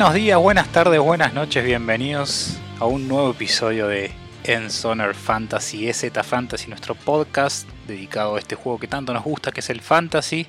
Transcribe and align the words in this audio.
Buenos 0.00 0.14
días, 0.14 0.38
buenas 0.38 0.72
tardes, 0.72 0.98
buenas 0.98 1.34
noches, 1.34 1.62
bienvenidos 1.62 2.56
a 2.78 2.86
un 2.86 3.06
nuevo 3.06 3.32
episodio 3.32 3.86
de 3.86 4.10
Ensoner 4.44 5.14
Fantasy, 5.14 5.90
EZ 5.90 6.10
Fantasy, 6.24 6.68
nuestro 6.68 6.94
podcast 6.94 7.68
dedicado 7.86 8.36
a 8.36 8.38
este 8.38 8.54
juego 8.54 8.80
que 8.80 8.88
tanto 8.88 9.12
nos 9.12 9.22
gusta, 9.22 9.52
que 9.52 9.60
es 9.60 9.68
el 9.68 9.82
Fantasy. 9.82 10.46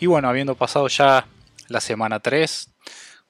Y 0.00 0.06
bueno, 0.06 0.30
habiendo 0.30 0.54
pasado 0.54 0.88
ya 0.88 1.26
la 1.68 1.82
semana 1.82 2.20
3, 2.20 2.70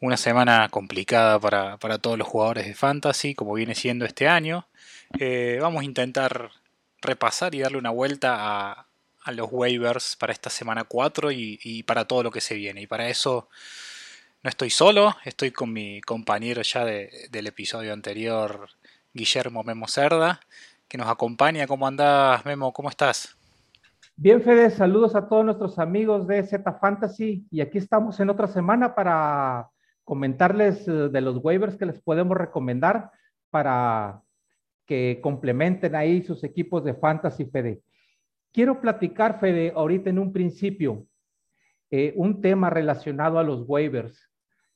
una 0.01 0.16
semana 0.16 0.69
complicada 0.69 1.41
para, 1.41 1.99
todos 1.99 2.16
los 2.16 2.29
jugadores 2.29 2.65
de 2.65 2.77
Fantasy, 2.77 3.35
como 3.35 3.55
viene 3.55 3.75
siendo 3.75 4.05
este 4.05 4.29
año, 4.29 4.69
eh, 5.19 5.59
vamos 5.61 5.83
a 5.83 5.87
intentar 5.87 6.52
repasar 7.02 7.57
y 7.57 7.63
darle 7.63 7.79
una 7.79 7.91
vuelta 7.91 8.37
a, 8.38 8.87
los 9.33 9.49
waivers 9.51 10.15
para 10.15 10.33
esta 10.33 10.51
semana 10.51 10.85
4 10.85 11.33
y, 11.33 11.59
y 11.65 11.83
para 11.83 12.05
todo 12.05 12.23
lo 12.23 12.30
que 12.30 12.41
se 12.41 12.55
viene. 12.55 12.80
Y 12.83 12.87
para 12.87 13.09
eso 13.09 13.49
no 14.48 14.51
estoy 14.51 14.70
solo, 14.70 15.15
estoy 15.27 15.51
con 15.51 15.75
mi 15.75 16.01
compañero 16.01 16.62
ya 16.62 16.83
del 16.87 17.47
episodio 17.47 17.93
anterior, 17.93 18.71
Guillermo 19.12 19.62
Memo 19.62 19.87
Cerda, 19.88 20.41
que 20.88 20.97
nos 20.97 21.07
acompaña. 21.07 21.66
¿Cómo 21.66 21.87
andás, 21.87 22.47
Memo? 22.47 22.73
¿Cómo 22.73 22.88
estás? 22.88 23.37
Bien, 24.16 24.41
Fede, 24.41 24.71
saludos 24.71 25.15
a 25.15 25.29
todos 25.29 25.45
nuestros 25.45 25.79
amigos 25.79 26.26
de 26.26 26.43
Z 26.45 26.73
Fantasy 26.80 27.46
y 27.51 27.60
aquí 27.60 27.76
estamos 27.76 28.19
en 28.21 28.30
otra 28.30 28.46
semana 28.46 28.95
para 28.95 29.69
comentarles 30.02 30.88
eh, 30.88 30.93
de 30.93 31.21
los 31.21 31.45
waivers 31.45 31.76
que 31.76 31.85
les 31.85 32.01
podemos 32.01 32.35
recomendar 32.35 33.10
para 33.51 34.23
que 34.87 35.19
complementen 35.23 35.95
ahí 35.95 36.23
sus 36.23 36.43
equipos 36.43 36.85
de 36.85 36.95
Fantasy, 36.95 37.45
Fede. 37.45 37.82
Quiero 38.51 38.80
platicar, 38.80 39.41
Fede, 39.41 39.74
ahorita 39.76 40.09
en 40.09 40.19
un 40.19 40.32
principio, 40.32 41.04
eh, 41.91 42.15
un 42.16 42.41
tema 42.41 42.71
relacionado 42.71 43.38
a 43.38 43.43
los 43.43 43.69
waivers 43.69 44.27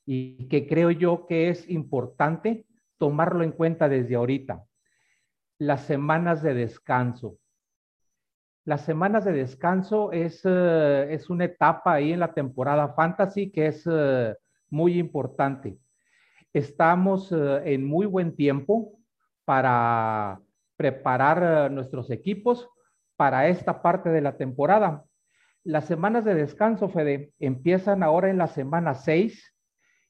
y 0.05 0.49
que 0.49 0.67
creo 0.67 0.91
yo 0.91 1.27
que 1.27 1.49
es 1.49 1.69
importante 1.69 2.67
tomarlo 2.99 3.45
en 3.45 3.53
cuenta 3.53 3.89
desde 3.89 4.15
ahorita. 4.15 4.65
Las 5.59 5.83
semanas 5.83 6.43
de 6.43 6.55
descanso. 6.55 7.39
Las 8.65 8.85
semanas 8.85 9.25
de 9.25 9.33
descanso 9.33 10.13
es, 10.13 10.43
eh, 10.45 11.09
es 11.11 11.29
una 11.31 11.47
etapa 11.47 11.95
ahí 11.95 12.13
en 12.13 12.21
la 12.21 12.33
temporada 12.33 12.95
fantasy 12.95 13.51
que 13.51 13.67
es 13.67 13.89
eh, 13.91 14.37
muy 14.71 14.99
importante. 14.99 15.79
Estamos 16.53 17.33
eh, 17.33 17.63
en 17.65 17.85
muy 17.85 18.07
buen 18.07 18.37
tiempo 18.37 18.99
para 19.45 20.41
preparar 20.77 21.71
nuestros 21.71 22.11
equipos 22.11 22.69
para 23.17 23.49
esta 23.49 23.83
parte 23.83 24.11
de 24.11 24.21
la 24.21 24.37
temporada. 24.37 25.05
Las 25.65 25.87
semanas 25.87 26.25
de 26.25 26.35
descanso, 26.35 26.89
Fede, 26.89 27.33
empiezan 27.39 28.03
ahora 28.03 28.31
en 28.31 28.39
la 28.39 28.49
semana 28.49 28.95
6 28.95 29.52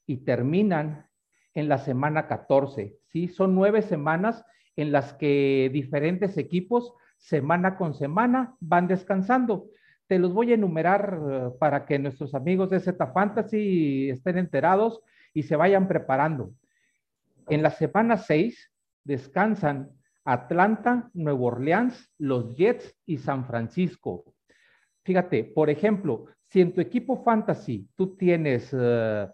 y 0.06 0.18
terminan 0.24 1.06
en 1.54 1.68
la 1.68 1.78
semana 1.78 2.26
14. 2.26 2.96
¿sí? 3.06 3.28
Son 3.28 3.54
nueve 3.54 3.82
semanas 3.82 4.44
en 4.76 4.92
las 4.92 5.12
que 5.14 5.70
diferentes 5.72 6.36
equipos, 6.38 6.94
semana 7.18 7.76
con 7.76 7.94
semana, 7.94 8.56
van 8.60 8.88
descansando. 8.88 9.66
Te 10.06 10.18
los 10.18 10.32
voy 10.32 10.52
a 10.52 10.54
enumerar 10.54 11.18
eh, 11.30 11.50
para 11.58 11.86
que 11.86 11.98
nuestros 11.98 12.34
amigos 12.34 12.70
de 12.70 12.80
Z 12.80 13.06
Fantasy 13.12 14.10
estén 14.10 14.38
enterados 14.38 15.02
y 15.34 15.44
se 15.44 15.56
vayan 15.56 15.88
preparando. 15.88 16.52
En 17.48 17.62
la 17.62 17.70
semana 17.70 18.16
6 18.16 18.72
descansan 19.04 19.90
Atlanta, 20.24 21.10
Nueva 21.14 21.40
Orleans, 21.40 22.10
los 22.18 22.56
Jets 22.56 22.96
y 23.06 23.18
San 23.18 23.46
Francisco. 23.46 24.34
Fíjate, 25.04 25.44
por 25.44 25.68
ejemplo, 25.68 26.26
si 26.48 26.60
en 26.60 26.72
tu 26.72 26.80
equipo 26.80 27.22
fantasy 27.24 27.88
tú 27.96 28.16
tienes 28.16 28.70
eh, 28.72 29.28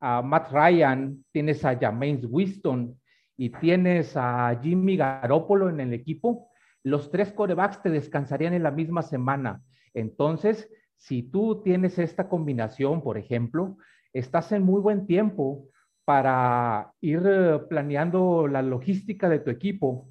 a 0.00 0.22
Matt 0.22 0.50
Ryan, 0.50 1.24
tienes 1.30 1.64
a 1.64 1.78
James 1.78 2.24
Winston 2.28 2.98
y 3.36 3.50
tienes 3.50 4.16
a 4.16 4.58
Jimmy 4.62 4.96
Garoppolo 4.96 5.68
en 5.68 5.80
el 5.80 5.92
equipo, 5.92 6.50
los 6.82 7.10
tres 7.10 7.32
corebacks 7.32 7.82
te 7.82 7.90
descansarían 7.90 8.54
en 8.54 8.62
la 8.62 8.70
misma 8.70 9.02
semana. 9.02 9.62
Entonces, 9.94 10.70
si 10.96 11.22
tú 11.22 11.62
tienes 11.62 11.98
esta 11.98 12.28
combinación, 12.28 13.02
por 13.02 13.18
ejemplo, 13.18 13.76
estás 14.12 14.52
en 14.52 14.62
muy 14.62 14.80
buen 14.80 15.06
tiempo 15.06 15.68
para 16.04 16.92
ir 17.00 17.22
eh, 17.24 17.58
planeando 17.68 18.48
la 18.48 18.62
logística 18.62 19.28
de 19.28 19.38
tu 19.38 19.50
equipo 19.50 20.08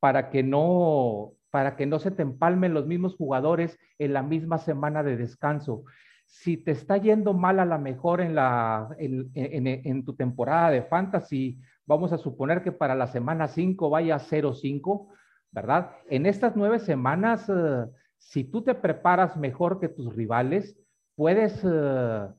para 0.00 0.30
que 0.30 0.42
no 0.42 1.32
para 1.50 1.74
que 1.76 1.86
no 1.86 1.98
se 1.98 2.10
te 2.10 2.22
empalmen 2.22 2.74
los 2.74 2.86
mismos 2.86 3.16
jugadores 3.16 3.78
en 3.98 4.12
la 4.12 4.22
misma 4.22 4.58
semana 4.58 5.02
de 5.02 5.16
descanso 5.16 5.84
si 6.26 6.56
te 6.56 6.72
está 6.72 6.96
yendo 6.96 7.32
mal 7.32 7.60
a 7.60 7.64
la 7.64 7.78
mejor 7.78 8.20
en, 8.20 8.34
la, 8.34 8.88
en, 8.98 10.04
tu 10.04 10.14
temporada 10.14 10.70
de 10.70 10.82
fantasy, 10.82 11.58
vamos 11.86 12.12
a 12.12 12.18
suponer 12.18 12.62
que 12.62 12.72
para 12.72 12.94
la 12.94 13.06
semana 13.06 13.48
5 13.48 13.88
vaya 13.88 14.18
0-5, 14.18 15.08
¿verdad? 15.52 15.92
En 16.08 16.26
estas 16.26 16.56
nueve 16.56 16.80
semanas, 16.80 17.48
eh, 17.48 17.86
si 18.18 18.44
tú 18.44 18.62
te 18.62 18.74
preparas 18.74 19.36
mejor 19.36 19.80
que 19.80 19.88
tus 19.88 20.14
rivales, 20.14 20.76
puedes, 21.14 21.64
uh, 21.64 22.34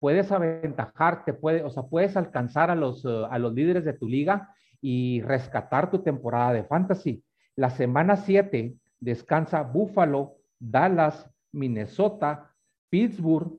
puedes 0.00 0.32
aventajarte, 0.32 1.34
puede, 1.34 1.62
o 1.62 1.70
sea, 1.70 1.84
puedes 1.84 2.16
alcanzar 2.16 2.70
a 2.70 2.74
los, 2.74 3.04
eh, 3.04 3.26
a 3.30 3.38
los 3.38 3.52
líderes 3.52 3.84
de 3.84 3.92
tu 3.92 4.08
liga 4.08 4.48
y 4.80 5.20
rescatar 5.22 5.90
tu 5.90 6.02
temporada 6.02 6.52
de 6.52 6.64
fantasy. 6.64 7.22
La 7.54 7.70
semana 7.70 8.16
7 8.16 8.74
descansa 8.98 9.62
Buffalo, 9.62 10.36
Dallas, 10.58 11.30
Minnesota, 11.52 12.51
Pittsburgh, 12.92 13.58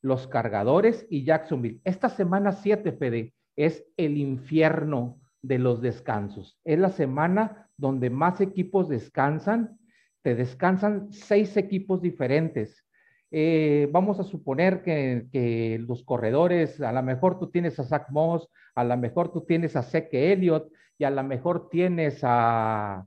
los 0.00 0.26
cargadores 0.26 1.06
y 1.08 1.22
Jacksonville. 1.22 1.80
Esta 1.84 2.08
semana 2.08 2.50
7, 2.50 2.90
Fede, 2.90 3.32
es 3.54 3.84
el 3.96 4.16
infierno 4.16 5.20
de 5.40 5.60
los 5.60 5.80
descansos. 5.80 6.58
Es 6.64 6.80
la 6.80 6.90
semana 6.90 7.70
donde 7.76 8.10
más 8.10 8.40
equipos 8.40 8.88
descansan. 8.88 9.78
Te 10.22 10.34
descansan 10.34 11.12
seis 11.12 11.56
equipos 11.56 12.02
diferentes. 12.02 12.84
Eh, 13.30 13.88
vamos 13.92 14.18
a 14.18 14.24
suponer 14.24 14.82
que, 14.82 15.80
los 15.86 16.02
corredores, 16.02 16.80
a 16.80 16.90
lo 16.90 17.04
mejor 17.04 17.38
tú 17.38 17.50
tienes 17.52 17.78
a 17.78 17.84
Zach 17.84 18.10
Moss, 18.10 18.48
a 18.74 18.82
lo 18.82 18.96
mejor 18.96 19.32
tú 19.32 19.42
tienes 19.42 19.76
a 19.76 19.84
Zeke 19.84 20.32
Elliott 20.32 20.72
y 20.98 21.04
a 21.04 21.10
lo 21.10 21.22
mejor 21.22 21.68
tienes 21.68 22.18
a 22.24 23.06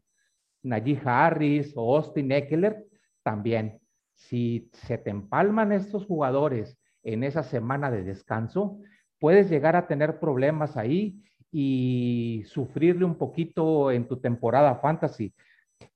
Najee 0.64 1.02
Harris 1.04 1.74
o 1.76 1.98
Austin 1.98 2.32
Eckler 2.32 2.86
también 3.24 3.82
si 4.16 4.70
se 4.74 4.98
te 4.98 5.10
empalman 5.10 5.72
estos 5.72 6.06
jugadores 6.06 6.78
en 7.04 7.24
esa 7.24 7.44
semana 7.44 7.92
de 7.92 8.04
descanso, 8.04 8.80
puedes 9.20 9.50
llegar 9.50 9.76
a 9.76 9.88
tener 9.88 10.20
problemas 10.20 10.78
ahí 10.78 11.22
y 11.52 12.44
sufrirle 12.48 13.06
un 13.06 13.16
poquito 13.16 13.92
en 13.92 14.08
tu 14.08 14.18
temporada 14.18 14.76
fantasy. 14.76 15.34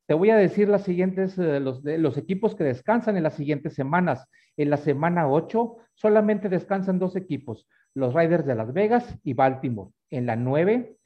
Te 0.06 0.14
voy 0.14 0.30
a 0.30 0.38
decir 0.38 0.70
las 0.70 0.84
siguientes, 0.84 1.38
eh, 1.38 1.60
los, 1.60 1.84
los 1.84 2.18
equipos 2.18 2.56
que 2.56 2.64
descansan 2.64 3.18
en 3.18 3.24
las 3.24 3.36
siguientes 3.36 3.74
semanas. 3.74 4.28
En 4.58 4.70
la 4.70 4.78
semana 4.78 5.30
8 5.30 5.78
solamente 5.94 6.50
descansan 6.50 7.00
dos 7.00 7.16
equipos, 7.16 7.68
los 7.94 8.14
Riders 8.14 8.46
de 8.46 8.56
Las 8.56 8.74
Vegas 8.74 9.18
y 9.24 9.34
Baltimore. 9.34 9.92
En 10.10 10.26
la 10.26 10.36
9 10.36 10.98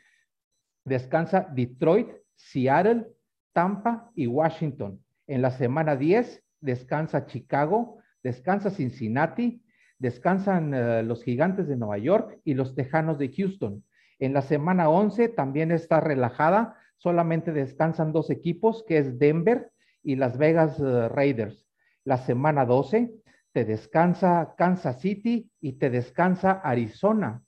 descansa 0.85 1.47
Detroit, 1.53 2.09
Seattle, 2.35 3.07
Tampa 3.53 4.11
y 4.15 4.27
Washington. 4.27 5.03
En 5.27 5.41
la 5.41 5.51
semana 5.51 5.95
10 5.95 6.42
descansa 6.63 7.25
Chicago, 7.25 7.97
descansa 8.23 8.71
Cincinnati, 8.71 9.63
descansan 9.99 10.73
eh, 10.73 11.03
los 11.03 11.23
Gigantes 11.23 11.67
de 11.67 11.75
Nueva 11.75 11.97
York 11.97 12.39
y 12.43 12.53
los 12.53 12.73
Tejanos 12.73 13.19
de 13.19 13.29
Houston. 13.29 13.83
En 14.17 14.33
la 14.33 14.41
semana 14.41 14.89
11 14.89 15.29
también 15.29 15.71
está 15.71 15.99
relajada, 15.99 16.75
solamente 16.97 17.51
descansan 17.51 18.13
dos 18.13 18.29
equipos, 18.29 18.83
que 18.87 18.97
es 18.97 19.19
Denver 19.19 19.71
y 20.01 20.15
Las 20.15 20.37
Vegas 20.37 20.79
eh, 20.79 21.09
Raiders. 21.09 21.67
La 22.05 22.17
semana 22.17 22.65
12 22.65 23.13
te 23.51 23.65
descansa 23.65 24.55
Kansas 24.57 25.01
City 25.01 25.51
y 25.59 25.73
te 25.73 25.89
descansa 25.89 26.53
Arizona. 26.63 27.43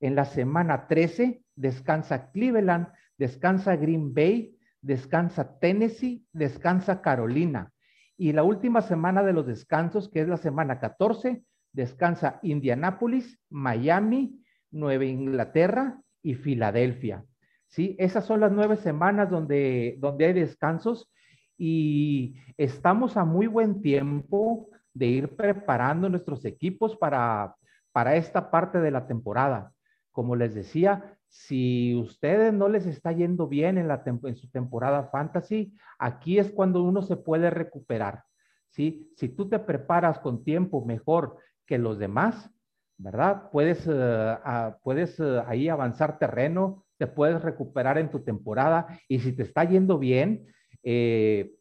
En 0.00 0.16
la 0.16 0.24
semana 0.24 0.88
13 0.88 1.42
descansa 1.54 2.32
Cleveland, 2.32 2.88
descansa 3.18 3.76
Green 3.76 4.12
Bay, 4.12 4.58
descansa 4.80 5.58
Tennessee, 5.60 6.26
descansa 6.32 7.00
Carolina. 7.00 7.71
Y 8.22 8.32
la 8.32 8.44
última 8.44 8.82
semana 8.82 9.24
de 9.24 9.32
los 9.32 9.48
descansos, 9.48 10.08
que 10.08 10.20
es 10.20 10.28
la 10.28 10.36
semana 10.36 10.78
14, 10.78 11.42
descansa 11.72 12.38
Indianápolis, 12.44 13.40
Miami, 13.50 14.40
Nueva 14.70 15.06
Inglaterra 15.06 16.00
y 16.22 16.34
Filadelfia. 16.34 17.24
¿Sí? 17.66 17.96
Esas 17.98 18.24
son 18.24 18.38
las 18.38 18.52
nueve 18.52 18.76
semanas 18.76 19.28
donde, 19.28 19.96
donde 19.98 20.26
hay 20.26 20.34
descansos 20.34 21.10
y 21.58 22.36
estamos 22.56 23.16
a 23.16 23.24
muy 23.24 23.48
buen 23.48 23.82
tiempo 23.82 24.68
de 24.94 25.06
ir 25.06 25.34
preparando 25.34 26.08
nuestros 26.08 26.44
equipos 26.44 26.96
para, 26.96 27.56
para 27.90 28.14
esta 28.14 28.52
parte 28.52 28.78
de 28.78 28.92
la 28.92 29.08
temporada. 29.08 29.72
Como 30.12 30.36
les 30.36 30.54
decía, 30.54 31.18
si 31.28 31.94
ustedes 31.94 32.52
no 32.52 32.68
les 32.68 32.86
está 32.86 33.10
yendo 33.10 33.48
bien 33.48 33.78
en, 33.78 34.36
su 34.36 34.50
temporada 34.50 35.04
fantasy, 35.04 35.74
aquí 35.98 36.38
es 36.38 36.50
cuando 36.50 36.82
uno 36.82 37.00
se 37.00 37.16
puede 37.16 37.48
recuperar. 37.48 38.24
¿sí? 38.68 39.10
Si 39.16 39.30
tú 39.30 39.48
te 39.48 39.58
preparas 39.58 40.18
con 40.18 40.44
tiempo 40.44 40.84
mejor 40.84 41.38
que 41.64 41.78
los 41.78 41.98
demás, 41.98 42.50
¿verdad? 42.98 43.50
Puedes, 43.50 43.88
eh, 43.90 44.36
puedes 44.82 45.18
eh, 45.20 45.42
ahí 45.46 45.70
avanzar 45.70 46.18
terreno, 46.18 46.84
te 46.98 47.06
puedes 47.06 47.40
recuperar 47.40 47.96
en 47.96 48.10
tu 48.10 48.20
temporada 48.20 48.86
y 49.08 49.18
si 49.20 49.32
te 49.32 49.42
está 49.42 49.64
yendo 49.64 49.98
bien, 49.98 50.46
eh, 50.82 51.54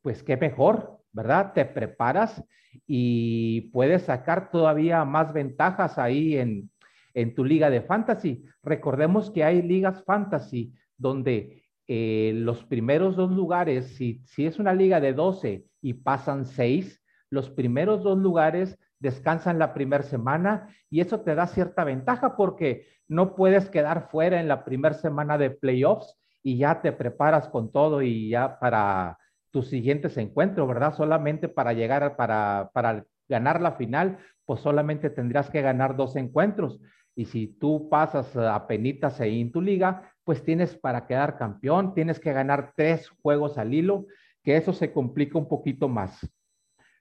pues 0.00 0.22
qué 0.22 0.36
mejor, 0.36 1.00
¿verdad? 1.12 1.52
Te 1.54 1.64
preparas 1.64 2.42
y 2.86 3.62
puedes 3.72 4.02
sacar 4.02 4.52
todavía 4.52 5.04
más 5.04 5.32
ventajas 5.32 5.98
ahí 5.98 6.38
en, 6.38 6.70
en 7.20 7.34
tu 7.34 7.44
liga 7.44 7.68
de 7.68 7.82
fantasy. 7.82 8.44
Recordemos 8.62 9.30
que 9.32 9.42
hay 9.42 9.60
ligas 9.60 10.04
fantasy 10.04 10.72
donde 10.96 11.64
los 11.88 12.64
primeros 12.64 13.16
dos 13.16 13.30
lugares, 13.30 13.96
si, 13.96 14.20
si 14.26 14.46
es 14.46 14.58
una 14.58 14.74
liga 14.74 15.00
de 15.00 15.14
12 15.14 15.64
y 15.80 15.94
pasan 15.94 16.44
6, 16.44 17.02
los 17.30 17.50
primeros 17.50 18.02
dos 18.02 18.18
lugares 18.18 18.78
descansan 19.00 19.58
la 19.58 19.74
primera 19.74 20.04
semana 20.04 20.68
y 20.90 21.00
eso 21.00 21.20
te 21.20 21.34
da 21.34 21.46
cierta 21.46 21.84
ventaja 21.84 22.36
porque 22.36 22.86
no 23.08 23.34
puedes 23.34 23.68
quedar 23.70 24.10
fuera 24.10 24.40
en 24.40 24.48
la 24.48 24.64
primera 24.64 24.94
semana 24.94 25.38
de 25.38 25.50
playoffs 25.50 26.16
y 26.42 26.58
ya 26.58 26.82
te 26.82 26.92
preparas 26.92 27.48
con 27.48 27.72
todo 27.72 28.02
y 28.02 28.28
ya 28.28 28.60
para 28.60 29.18
tus 29.50 29.68
siguientes 29.68 30.16
encuentros, 30.18 30.68
¿verdad? 30.68 30.94
Solamente 30.94 31.48
para 31.48 31.72
llegar, 31.72 32.16
para, 32.16 32.70
para 32.74 33.04
ganar 33.28 33.60
la 33.60 33.72
final, 33.72 34.18
pues 34.44 34.60
solamente 34.60 35.10
tendrías 35.10 35.50
que 35.50 35.62
ganar 35.62 35.96
dos 35.96 36.16
encuentros. 36.16 36.80
Y 37.18 37.24
si 37.24 37.48
tú 37.48 37.88
pasas 37.90 38.36
a 38.36 38.64
penitas 38.68 39.20
ahí 39.20 39.40
en 39.40 39.50
tu 39.50 39.60
liga, 39.60 40.14
pues 40.22 40.44
tienes 40.44 40.76
para 40.76 41.04
quedar 41.04 41.36
campeón, 41.36 41.92
tienes 41.92 42.20
que 42.20 42.32
ganar 42.32 42.74
tres 42.76 43.08
juegos 43.08 43.58
al 43.58 43.74
hilo, 43.74 44.06
que 44.44 44.56
eso 44.56 44.72
se 44.72 44.92
complica 44.92 45.36
un 45.36 45.48
poquito 45.48 45.88
más. 45.88 46.16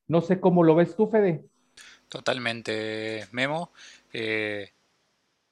No 0.08 0.22
sé 0.22 0.40
cómo 0.40 0.64
lo 0.64 0.74
ves 0.74 0.96
tú, 0.96 1.08
Fede. 1.08 1.46
Totalmente, 2.10 3.28
Memo. 3.32 3.72
Eh, 4.12 4.72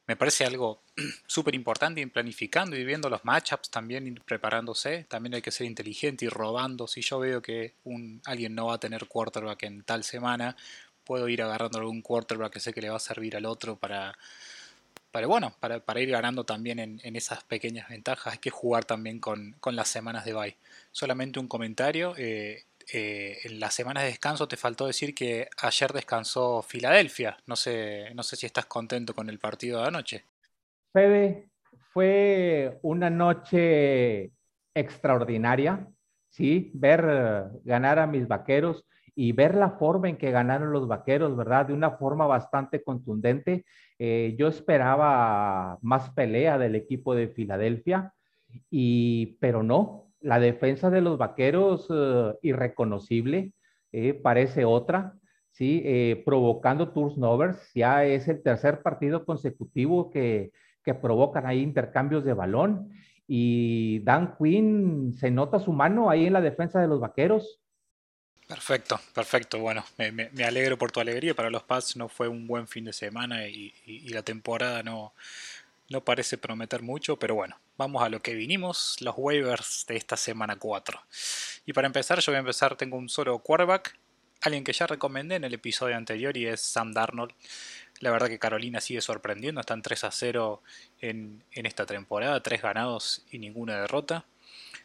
me 0.08 0.16
parece 0.16 0.46
algo 0.46 0.82
súper 1.28 1.54
importante 1.54 2.02
ir 2.02 2.12
planificando 2.12 2.76
y 2.76 2.84
viendo 2.84 3.08
los 3.08 3.24
matchups 3.24 3.70
también, 3.70 4.08
ir 4.08 4.24
preparándose. 4.24 5.04
También 5.04 5.36
hay 5.36 5.44
que 5.44 5.52
ser 5.52 5.68
inteligente 5.68 6.26
y 6.26 6.30
robando. 6.30 6.88
Si 6.88 7.02
yo 7.02 7.20
veo 7.20 7.40
que 7.40 7.76
un, 7.84 8.20
alguien 8.26 8.56
no 8.56 8.66
va 8.66 8.74
a 8.74 8.80
tener 8.80 9.06
quarterback 9.06 9.62
en 9.62 9.84
tal 9.84 10.04
semana, 10.04 10.58
puedo 11.04 11.30
ir 11.30 11.44
agarrando 11.44 11.78
algún 11.78 12.02
quarterback 12.02 12.54
que 12.54 12.60
sé 12.60 12.74
que 12.74 12.82
le 12.82 12.90
va 12.90 12.96
a 12.96 13.00
servir 13.00 13.38
al 13.38 13.46
otro 13.46 13.78
para, 13.78 14.18
para 15.16 15.28
bueno, 15.28 15.54
para, 15.62 16.02
ir 16.02 16.12
ganando 16.12 16.44
también 16.44 16.78
en, 16.78 17.16
esas 17.16 17.42
pequeñas 17.46 17.88
ventajas. 17.88 18.34
Hay 18.34 18.40
que 18.40 18.50
jugar 18.50 18.84
también 18.84 19.22
con, 19.22 19.56
las 19.72 19.88
semanas 19.88 20.26
de 20.26 20.34
bye. 20.34 20.58
Solamente 20.92 21.40
un 21.40 21.48
comentario. 21.48 22.14
Eh, 22.18 22.66
eh, 22.92 23.38
en 23.46 23.62
las 23.62 23.74
semanas 23.74 24.04
de 24.04 24.10
descanso 24.10 24.46
te 24.50 24.58
faltó 24.58 24.88
decir 24.88 25.16
que 25.16 25.48
ayer 25.62 25.94
descansó 25.94 26.62
Filadelfia. 26.62 27.38
No 27.46 27.56
sé, 27.56 28.14
no 28.14 28.24
sé 28.24 28.36
si 28.36 28.46
estás 28.46 28.66
contento 28.66 29.14
con 29.16 29.30
el 29.30 29.40
partido 29.40 29.80
de 29.80 29.88
anoche. 29.88 30.26
Fede, 30.92 31.48
fue 31.94 32.78
una 32.82 33.10
noche 33.10 34.34
extraordinaria, 34.74 35.88
¿sí? 36.28 36.72
Ver 36.74 37.52
ganar 37.64 38.00
a 38.00 38.08
mis 38.08 38.28
vaqueros 38.28 38.84
y 39.16 39.32
ver 39.32 39.56
la 39.56 39.72
forma 39.72 40.10
en 40.10 40.18
que 40.18 40.32
ganaron 40.32 40.72
los 40.72 40.88
vaqueros, 40.88 41.36
¿verdad? 41.36 41.68
De 41.68 41.74
una 41.74 41.92
forma 41.92 42.28
bastante 42.28 42.84
contundente. 42.84 43.66
Eh, 43.98 44.36
yo 44.38 44.48
esperaba 44.48 45.78
más 45.82 46.10
pelea 46.12 46.58
del 46.58 46.76
equipo 46.76 47.16
de 47.16 47.30
Filadelfia, 47.30 48.14
y, 48.70 49.38
pero 49.40 49.64
no, 49.64 50.12
la 50.20 50.40
defensa 50.40 50.90
de 50.90 51.02
los 51.02 51.18
vaqueros 51.18 51.90
uh, 51.90 52.38
irreconocible, 52.42 53.54
eh, 53.92 54.14
parece 54.14 54.66
otra, 54.66 55.14
¿sí? 55.52 55.82
Eh, 55.86 56.22
provocando 56.26 56.90
turnovers, 56.90 57.72
ya 57.74 58.06
es 58.06 58.28
el 58.28 58.44
tercer 58.44 58.82
partido 58.82 59.26
consecutivo 59.26 60.10
que, 60.10 60.52
que 60.84 60.94
provocan 60.94 61.46
ahí 61.46 61.62
intercambios 61.62 62.26
de 62.26 62.34
balón 62.34 62.92
y 63.28 64.00
Dan 64.04 64.36
Quinn 64.38 65.14
se 65.14 65.32
nota 65.32 65.60
su 65.60 65.74
mano 65.74 66.10
ahí 66.10 66.28
en 66.28 66.34
la 66.34 66.42
defensa 66.42 66.80
de 66.80 66.88
los 66.88 67.00
vaqueros. 67.00 67.62
Perfecto, 68.48 69.00
perfecto. 69.14 69.60
Bueno, 69.60 69.84
me, 69.98 70.44
alegro 70.44 70.78
por 70.78 70.92
tu 70.92 71.00
alegría. 71.00 71.34
Para 71.34 71.50
los 71.50 71.64
Pats 71.64 71.96
no 71.96 72.10
fue 72.10 72.28
un 72.28 72.48
buen 72.48 72.68
fin 72.68 72.86
de 72.86 72.94
semana 72.94 73.48
y 73.48 73.74
la 74.10 74.22
temporada 74.22 74.84
no, 74.84 75.14
no 75.90 76.04
parece 76.04 76.38
prometer 76.38 76.82
mucho, 76.82 77.18
pero 77.18 77.36
bueno, 77.36 77.60
vamos 77.78 78.04
a 78.04 78.10
lo 78.10 78.22
que 78.22 78.34
vinimos, 78.34 78.98
los 79.02 79.16
waivers 79.18 79.86
de 79.88 79.98
esta 79.98 80.18
semana 80.18 80.58
4. 80.58 81.00
Y 81.66 81.74
para 81.74 81.88
empezar, 81.88 82.20
yo 82.20 82.32
voy 82.32 82.38
a 82.38 82.40
empezar, 82.40 82.76
tengo 82.76 82.98
un 82.98 83.10
solo 83.10 83.38
quarterback, 83.40 83.98
alguien 84.42 84.64
que 84.64 84.74
ya 84.74 84.88
recomendé 84.88 85.36
en 85.36 85.44
el 85.44 85.54
episodio 85.54 85.96
anterior 85.96 86.36
y 86.38 86.48
es 86.48 86.62
Sam 86.62 86.94
Darnold. 86.94 87.34
La 88.00 88.12
verdad 88.12 88.28
que 88.28 88.40
Carolina 88.40 88.82
sigue 88.82 89.02
sorprendiendo, 89.02 89.62
están 89.62 89.82
3 89.82 90.04
a 90.06 90.12
0 90.12 90.62
en, 91.02 91.44
en 91.52 91.66
esta 91.66 91.86
temporada, 91.86 92.42
3 92.42 92.62
ganados 92.62 93.24
y 93.32 93.40
ninguna 93.40 93.80
derrota. 93.80 94.26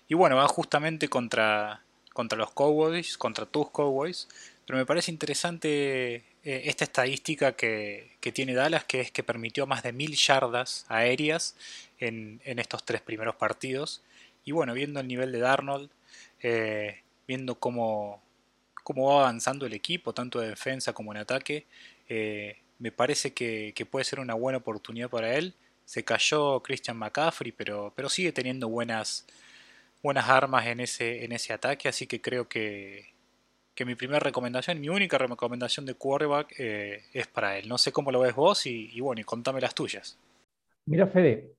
Y 0.06 0.14
bueno, 0.14 0.36
va 0.36 0.46
justamente 0.48 1.08
contra, 1.08 1.82
contra 2.12 2.38
los 2.38 2.50
Cowboys, 2.52 3.16
contra 3.16 3.46
tus 3.46 3.70
Cowboys, 3.70 4.28
pero 4.66 4.78
me 4.78 4.86
parece 4.86 5.10
interesante 5.10 6.14
eh, 6.42 6.62
esta 6.64 6.84
estadística 6.84 7.52
que, 7.52 8.16
tiene 8.32 8.54
Dallas, 8.54 8.84
que 8.84 9.00
es 9.00 9.10
que 9.10 9.22
permitió 9.22 9.66
más 9.66 9.82
de 9.82 9.92
mil 9.92 10.14
yardas 10.14 10.86
aéreas 10.88 11.56
en, 11.98 12.40
estos 12.44 12.84
tres 12.84 13.00
primeros 13.00 13.36
partidos. 13.36 14.02
Y 14.44 14.52
bueno, 14.52 14.72
viendo 14.72 15.00
el 15.00 15.08
nivel 15.08 15.32
de 15.32 15.40
Darnold, 15.40 15.90
eh, 16.42 17.02
viendo 17.28 17.56
cómo, 17.56 18.22
cómo 18.82 19.08
va 19.08 19.20
avanzando 19.22 19.66
el 19.66 19.74
equipo, 19.74 20.14
tanto 20.14 20.40
de 20.40 20.48
defensa 20.48 20.92
como 20.92 21.12
en 21.12 21.18
ataque, 21.18 21.66
eh, 22.08 22.58
me 22.78 22.90
parece 22.90 23.32
que, 23.32 23.86
puede 23.90 24.04
ser 24.04 24.20
una 24.20 24.34
buena 24.34 24.58
oportunidad 24.58 25.10
para 25.10 25.34
él. 25.36 25.54
Se 25.84 26.04
cayó 26.04 26.60
Christian 26.60 26.96
McCaffrey, 26.96 27.52
pero, 27.52 27.92
pero 27.94 28.08
sigue 28.08 28.32
teniendo 28.32 28.68
buenas, 28.68 29.26
buenas 30.02 30.28
armas 30.28 30.66
en 30.66 30.80
ese, 30.80 31.24
en 31.24 31.32
ese 31.32 31.52
ataque, 31.52 31.88
así 31.88 32.06
que 32.06 32.20
creo 32.20 32.48
que, 32.48 33.06
que 33.74 33.84
mi 33.84 33.94
primera 33.94 34.20
recomendación, 34.20 34.80
mi 34.80 34.88
única 34.88 35.18
recomendación 35.18 35.86
de 35.86 35.94
quarterback 35.94 36.54
eh, 36.58 37.02
es 37.12 37.26
para 37.26 37.58
él. 37.58 37.68
No 37.68 37.78
sé 37.78 37.92
cómo 37.92 38.10
lo 38.10 38.20
ves 38.20 38.34
vos 38.34 38.66
y, 38.66 39.00
bueno, 39.00 39.20
y 39.20 39.24
contame 39.24 39.60
las 39.60 39.74
tuyas. 39.74 40.18
Mira, 40.86 41.06
Fede, 41.06 41.54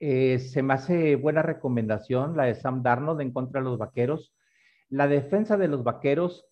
eh, 0.00 0.38
se 0.38 0.62
me 0.62 0.74
hace 0.74 1.16
buena 1.16 1.42
recomendación 1.42 2.36
la 2.36 2.44
de 2.44 2.54
Sam 2.54 2.82
Darnold 2.82 3.20
en 3.20 3.32
contra 3.32 3.60
de 3.60 3.64
los 3.64 3.78
vaqueros. 3.78 4.32
La 4.90 5.06
defensa 5.06 5.56
de 5.56 5.68
los 5.68 5.84
vaqueros 5.84 6.46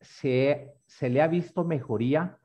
se, 0.00 0.72
se, 0.86 1.08
le 1.08 1.22
ha 1.22 1.26
visto 1.26 1.64
mejoría, 1.64 2.38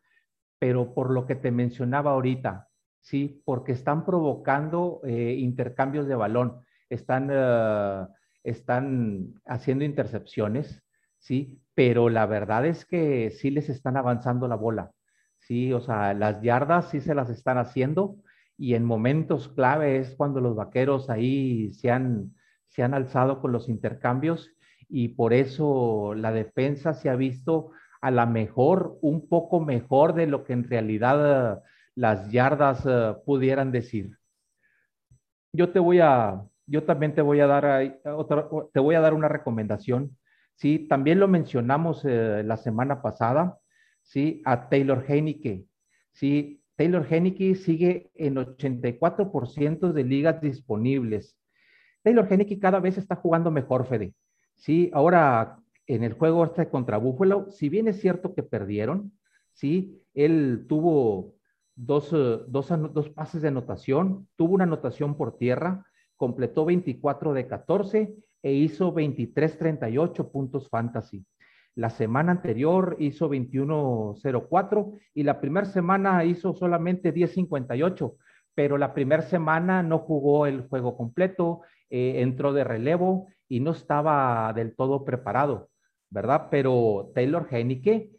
pero 0.60 0.94
por 0.94 1.12
lo 1.12 1.26
que 1.26 1.36
te 1.36 1.52
mencionaba 1.52 2.12
ahorita, 2.12 2.68
sí, 3.00 3.42
porque 3.46 3.72
están 3.72 4.06
provocando 4.06 5.02
eh, 5.06 5.36
intercambios 5.40 6.08
de 6.08 6.16
balón, 6.16 6.65
están, 6.90 8.10
están 8.44 9.34
haciendo 9.46 9.84
intercepciones, 9.84 10.84
¿sí? 11.20 11.60
Pero 11.74 12.10
la 12.10 12.26
verdad 12.26 12.66
es 12.66 12.86
que 12.86 13.32
sí 13.32 13.50
les 13.50 13.70
están 13.70 13.98
avanzando 13.98 14.48
la 14.48 14.56
bola, 14.56 14.92
¿sí? 15.40 15.74
O 15.74 15.82
sea, 15.82 16.14
las 16.14 16.42
yardas 16.42 16.90
sí 16.90 17.02
se 17.02 17.16
las 17.16 17.30
están 17.30 17.58
haciendo 17.58 18.18
y 18.58 18.76
en 18.76 18.86
momentos 18.86 19.50
clave 19.50 19.98
es 19.98 20.16
cuando 20.16 20.40
los 20.40 20.56
vaqueros 20.56 21.10
ahí 21.10 21.74
se 21.74 21.92
han, 21.92 22.36
se 22.68 22.84
han 22.84 22.94
alzado 22.94 23.42
con 23.42 23.52
los 23.52 23.68
intercambios 23.70 24.52
y 24.88 25.10
por 25.10 25.34
eso 25.34 26.14
la 26.16 26.32
defensa 26.32 26.94
se 26.94 27.10
ha 27.10 27.16
visto 27.16 27.72
a 28.02 28.12
la 28.12 28.26
mejor, 28.26 28.98
un 29.02 29.28
poco 29.28 29.60
mejor 29.60 30.14
de 30.14 30.28
lo 30.28 30.44
que 30.44 30.54
en 30.54 30.64
realidad 30.70 31.64
las 31.96 32.32
yardas 32.32 32.86
uh, 32.86 33.24
pudieran 33.26 33.72
decir. 33.72 34.18
Yo 35.54 35.72
te 35.72 35.80
voy 35.80 36.02
a, 36.02 36.46
yo 36.68 36.84
también 36.84 37.14
te 37.16 37.22
voy 37.22 37.40
a 37.40 37.48
dar 37.48 38.00
otra, 38.06 38.48
te 38.74 38.80
voy 38.80 38.96
a 38.96 39.02
dar 39.02 39.14
una 39.14 39.28
recomendación 39.28 40.18
¿sí? 40.56 40.80
También 40.80 41.20
lo 41.20 41.28
mencionamos 41.28 42.04
eh, 42.06 42.44
la 42.44 42.58
semana 42.58 43.02
pasada, 43.02 43.60
¿sí? 44.02 44.42
A 44.46 44.70
Taylor 44.70 45.06
Heineke, 45.08 45.66
¿sí? 46.12 46.62
Taylor 46.76 47.06
Heineke 47.10 47.56
sigue 47.56 48.12
en 48.16 48.36
84% 48.36 49.94
de 49.94 50.04
ligas 50.04 50.42
disponibles. 50.42 51.38
Taylor 52.04 52.28
Heineke 52.30 52.60
cada 52.60 52.80
vez 52.80 52.98
está 52.98 53.16
jugando 53.16 53.52
mejor, 53.52 53.86
Fede. 53.86 54.14
Sí, 54.56 54.90
ahora 54.94 55.60
en 55.88 56.04
el 56.04 56.14
juego 56.14 56.46
este 56.46 56.70
contra 56.70 56.98
Buffalo, 56.98 57.50
si 57.50 57.70
bien 57.70 57.88
es 57.88 58.00
cierto 58.02 58.34
que 58.34 58.44
perdieron, 58.44 59.14
sí, 59.54 60.02
él 60.14 60.66
tuvo 60.68 61.36
dos, 61.76 62.12
eh, 62.14 62.40
dos, 62.48 62.70
dos 62.94 63.10
pases 63.10 63.42
de 63.42 63.50
anotación, 63.50 64.28
tuvo 64.36 64.56
una 64.56 64.64
anotación 64.64 65.16
por 65.16 65.38
tierra, 65.38 65.86
completó 66.18 66.66
24 66.66 67.34
de 67.34 67.48
14 67.48 68.16
e 68.44 68.54
hizo 68.54 68.94
23.38 68.94 70.32
puntos 70.32 70.70
fantasy. 70.70 71.26
La 71.76 71.90
semana 71.90 72.32
anterior 72.32 72.96
hizo 73.00 73.30
21.04 73.30 75.00
y 75.14 75.24
la 75.24 75.42
primera 75.42 75.66
semana 75.66 76.24
hizo 76.24 76.54
solamente 76.54 77.14
10.58, 77.14 78.16
pero 78.54 78.78
la 78.78 78.94
primera 78.94 79.24
semana 79.24 79.84
no 79.84 80.00
jugó 80.00 80.48
el 80.48 80.68
juego 80.70 80.96
completo, 80.96 81.62
eh, 81.90 82.22
entró 82.22 82.54
de 82.54 82.64
relevo 82.64 83.28
y 83.50 83.60
no 83.60 83.72
estaba 83.72 84.54
del 84.54 84.74
todo 84.76 85.04
preparado, 85.04 85.70
¿verdad? 86.10 86.48
Pero 86.50 87.12
Taylor 87.14 87.46
Heineke 87.52 88.10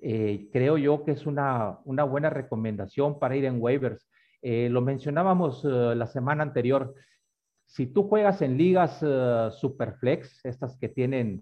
eh, 0.00 0.48
creo 0.52 0.78
yo 0.78 1.04
que 1.04 1.10
es 1.10 1.26
una, 1.26 1.80
una, 1.84 2.04
buena 2.04 2.30
recomendación 2.30 3.18
para 3.18 3.34
ir 3.34 3.44
en 3.44 3.60
waivers. 3.60 4.08
Eh, 4.40 4.68
lo 4.70 4.82
mencionábamos 4.82 5.64
la 5.64 6.06
semana 6.06 6.44
anterior. 6.44 6.94
Si 7.70 7.86
tú 7.86 8.08
juegas 8.08 8.42
en 8.42 8.58
ligas 8.58 8.98
superflex, 9.60 10.44
estas 10.44 10.76
que 10.76 10.88
tienen, 10.88 11.40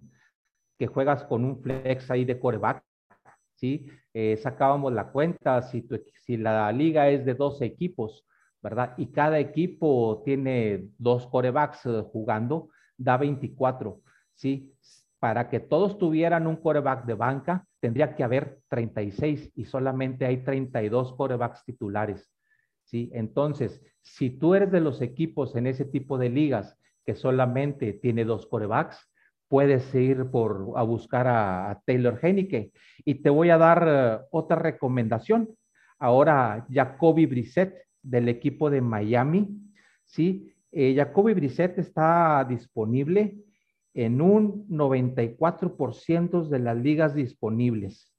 que 0.78 0.86
juegas 0.86 1.24
con 1.24 1.42
un 1.42 1.62
flex 1.62 2.10
ahí 2.10 2.26
de 2.26 2.38
coreback, 2.38 2.84
¿sí? 3.54 3.86
sacábamos 4.36 4.92
la 4.92 5.10
cuenta, 5.10 5.62
si, 5.62 6.36
la 6.36 6.70
liga 6.70 7.08
es 7.08 7.24
de 7.24 7.34
12 7.34 7.64
equipos, 7.64 8.26
¿verdad? 8.62 8.92
Y 8.98 9.06
cada 9.06 9.38
equipo 9.38 10.22
tiene 10.22 10.90
dos 10.98 11.26
corebacks 11.28 11.88
jugando, 12.12 12.68
da 12.98 13.16
24, 13.16 14.02
¿sí? 14.34 14.74
Para 15.18 15.48
que 15.48 15.60
todos 15.60 15.96
tuvieran 15.96 16.46
un 16.46 16.56
coreback 16.56 17.06
de 17.06 17.14
banca, 17.14 17.64
tendría 17.80 18.14
que 18.14 18.22
haber 18.22 18.60
36 18.68 19.50
y 19.54 19.64
solamente 19.64 20.26
hay 20.26 20.44
32 20.44 21.14
corebacks 21.14 21.64
titulares, 21.64 22.30
¿sí? 22.88 23.10
Entonces, 23.12 23.82
si 24.02 24.30
tú 24.30 24.54
eres 24.54 24.70
de 24.70 24.80
los 24.80 25.02
equipos 25.02 25.54
en 25.56 25.66
ese 25.66 25.84
tipo 25.84 26.16
de 26.18 26.30
ligas 26.30 26.76
que 27.04 27.14
solamente 27.14 27.92
tiene 27.92 28.24
dos 28.24 28.46
corebacks, 28.46 28.98
puedes 29.48 29.94
ir 29.94 30.30
por, 30.30 30.72
a 30.76 30.82
buscar 30.82 31.26
a, 31.26 31.80
Taylor 31.86 32.18
Henneke. 32.20 32.72
Y 33.04 33.16
te 33.16 33.30
voy 33.30 33.50
a 33.50 33.58
dar 33.58 33.86
eh, 33.86 34.24
otra 34.30 34.56
recomendación. 34.56 35.48
Ahora, 35.98 36.66
Jacoby 36.70 37.26
Brissett 37.26 37.74
del 38.02 38.28
equipo 38.28 38.70
de 38.70 38.80
Miami, 38.80 39.48
¿sí? 40.04 40.54
Eh, 40.70 40.94
Jacoby 40.94 41.34
Brissett 41.34 41.78
está 41.78 42.46
disponible 42.48 43.36
en 43.94 44.20
un 44.20 44.68
94% 44.68 46.48
de 46.48 46.58
las 46.58 46.76
ligas 46.76 47.14
disponibles. 47.14 48.12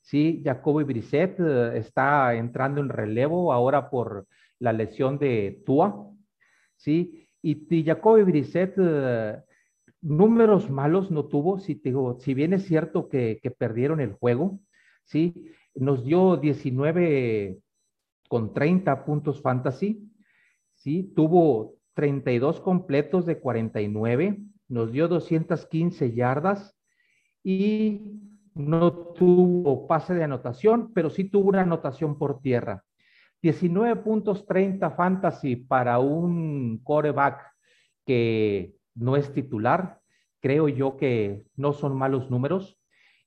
Sí, 0.00 0.42
Jacoby 0.44 0.84
Brissett 0.84 1.38
eh, 1.40 1.78
está 1.78 2.34
entrando 2.34 2.80
en 2.80 2.88
relevo 2.88 3.52
ahora 3.52 3.90
por 3.90 4.26
la 4.58 4.72
lesión 4.72 5.18
de 5.18 5.62
Tua. 5.64 6.08
Sí, 6.76 7.26
y, 7.42 7.84
Jacoby 7.84 8.22
Brissett 8.22 8.74
eh, 8.78 9.42
números 10.00 10.70
malos 10.70 11.10
no 11.10 11.26
tuvo, 11.26 11.58
si, 11.58 11.74
digo, 11.74 12.18
si 12.20 12.34
bien 12.34 12.52
es 12.54 12.64
cierto 12.64 13.08
que, 13.08 13.38
que, 13.42 13.50
perdieron 13.50 14.00
el 14.00 14.14
juego, 14.14 14.60
sí, 15.04 15.52
nos 15.74 16.04
dio 16.04 16.36
19 16.36 17.60
con 18.28 18.52
30 18.54 19.04
puntos 19.04 19.42
fantasy, 19.42 20.10
sí, 20.74 21.12
tuvo 21.14 21.76
32 21.94 22.60
completos 22.60 23.26
de 23.26 23.38
49, 23.38 24.38
nos 24.68 24.92
dio 24.92 25.08
215 25.08 26.12
yardas 26.14 26.76
y 27.42 28.29
no 28.68 28.92
tuvo 28.92 29.86
pase 29.86 30.14
de 30.14 30.24
anotación, 30.24 30.92
pero 30.94 31.10
sí 31.10 31.24
tuvo 31.24 31.48
una 31.48 31.62
anotación 31.62 32.18
por 32.18 32.40
tierra. 32.40 32.84
19 33.42 33.96
puntos 34.02 34.46
30 34.46 34.90
fantasy 34.90 35.56
para 35.56 35.98
un 35.98 36.80
coreback 36.84 37.40
que 38.04 38.74
no 38.94 39.16
es 39.16 39.32
titular. 39.32 40.00
Creo 40.40 40.68
yo 40.68 40.96
que 40.96 41.42
no 41.56 41.72
son 41.72 41.96
malos 41.96 42.30
números. 42.30 42.78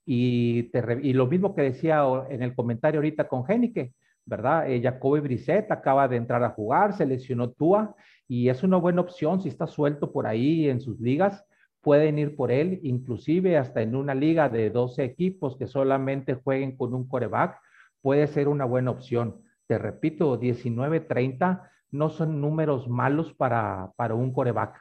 Y, 0.05 0.69
lo 1.13 1.27
mismo 1.27 1.55
que 1.55 1.61
decía 1.61 2.03
en 2.29 2.43
el 2.43 2.55
comentario 2.55 2.99
ahorita 2.99 3.27
con 3.27 3.45
Genike, 3.45 3.93
¿verdad? 4.25 4.69
Eh, 4.69 4.81
Jacoby 4.81 5.21
Brissett 5.21 5.71
acaba 5.71 6.07
de 6.07 6.17
entrar 6.17 6.43
a 6.43 6.49
jugar, 6.49 6.93
se 6.93 7.05
lesionó 7.05 7.51
Tua 7.51 7.95
y 8.27 8.49
es 8.49 8.63
una 8.63 8.77
buena 8.77 9.01
opción 9.01 9.41
si 9.41 9.49
está 9.49 9.67
suelto 9.67 10.11
por 10.11 10.27
ahí 10.27 10.69
en 10.69 10.81
sus 10.81 10.99
ligas. 10.99 11.45
Pueden 11.83 12.17
ir 12.17 12.35
por 12.35 12.51
él, 12.51 12.79
inclusive 12.81 13.57
hasta 13.57 13.83
en 13.83 13.95
una 13.95 14.15
liga 14.15 14.49
de 14.49 14.71
12 14.71 15.03
equipos 15.03 15.57
que 15.57 15.67
solamente 15.67 16.33
jueguen 16.33 16.75
con 16.75 16.95
un 16.95 17.07
coreback, 17.07 17.59
puede 18.01 18.25
ser 18.27 18.47
una 18.47 18.65
buena 18.65 18.89
opción. 18.89 19.43
Te 19.67 19.77
repito, 19.77 20.39
19-30 20.39 21.69
no 21.91 22.09
son 22.09 22.41
números 22.41 22.87
malos 22.87 23.33
para, 23.33 23.91
para 23.95 24.15
un 24.15 24.33
coreback. 24.33 24.79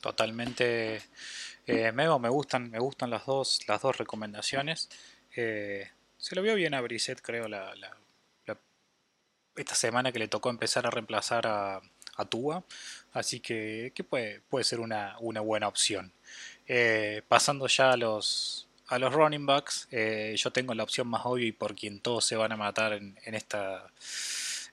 Totalmente, 0.00 1.00
eh, 1.66 1.92
me 1.92 2.28
gustan, 2.28 2.70
me 2.70 2.78
gustan 2.78 3.10
las 3.10 3.26
dos, 3.26 3.66
las 3.66 3.82
dos 3.82 3.98
recomendaciones. 3.98 4.88
Eh, 5.34 5.88
se 6.16 6.36
lo 6.36 6.42
vio 6.42 6.54
bien 6.54 6.74
a 6.74 6.80
Brissett, 6.80 7.20
creo, 7.20 7.48
la, 7.48 7.72
esta 9.60 9.74
semana 9.74 10.12
que 10.12 10.18
le 10.18 10.28
tocó 10.28 10.50
empezar 10.50 10.86
a 10.86 10.90
reemplazar 10.90 11.46
a, 11.46 11.80
a 12.18 12.24
Tua, 12.24 12.64
así 13.12 13.40
que, 13.40 13.92
puede, 14.08 14.40
puede, 14.50 14.64
ser 14.64 14.80
una, 14.80 15.16
buena 15.18 15.68
opción. 15.68 16.12
Eh, 16.66 17.22
pasando 17.28 17.66
ya 17.68 17.92
a 17.92 17.96
los, 17.96 18.68
a 18.88 18.98
los 18.98 19.12
running 19.14 19.46
backs, 19.46 19.88
eh, 19.90 20.34
yo 20.36 20.50
tengo 20.50 20.74
la 20.74 20.82
opción 20.82 21.08
más 21.08 21.22
obvia 21.24 21.46
y 21.46 21.52
por 21.52 21.74
quien 21.74 22.00
todos 22.00 22.26
se 22.26 22.36
van 22.36 22.52
a 22.52 22.56
matar 22.56 22.92
en, 22.92 23.16
esta, 23.24 23.86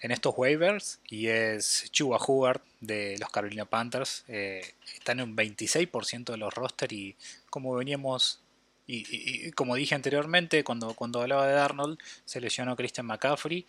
en 0.01 0.11
estos 0.11 0.33
waivers 0.35 0.99
y 1.07 1.27
es 1.27 1.89
Chuba 1.91 2.17
Hubbard 2.25 2.61
de 2.81 3.17
los 3.19 3.29
Carolina 3.29 3.65
Panthers. 3.65 4.25
Eh, 4.27 4.61
está 4.95 5.13
en 5.13 5.21
un 5.21 5.37
26% 5.37 6.31
de 6.31 6.37
los 6.37 6.53
roster 6.53 6.91
y 6.91 7.15
como 7.49 7.75
veníamos 7.75 8.41
y, 8.87 9.51
como 9.53 9.73
dije 9.73 9.95
anteriormente 9.95 10.63
cuando, 10.63 10.93
cuando 10.93 11.21
hablaba 11.21 11.47
de 11.47 11.53
Darnold, 11.53 11.97
se 12.23 12.39
lesionó 12.39 12.75
Christian 12.75 13.07
McCaffrey 13.07 13.65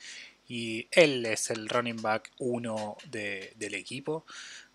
y 0.49 0.89
él 0.91 1.27
es 1.27 1.51
el 1.51 1.69
running 1.69 2.01
back 2.01 2.31
1 2.39 2.97
del 3.11 3.75
equipo. 3.75 4.25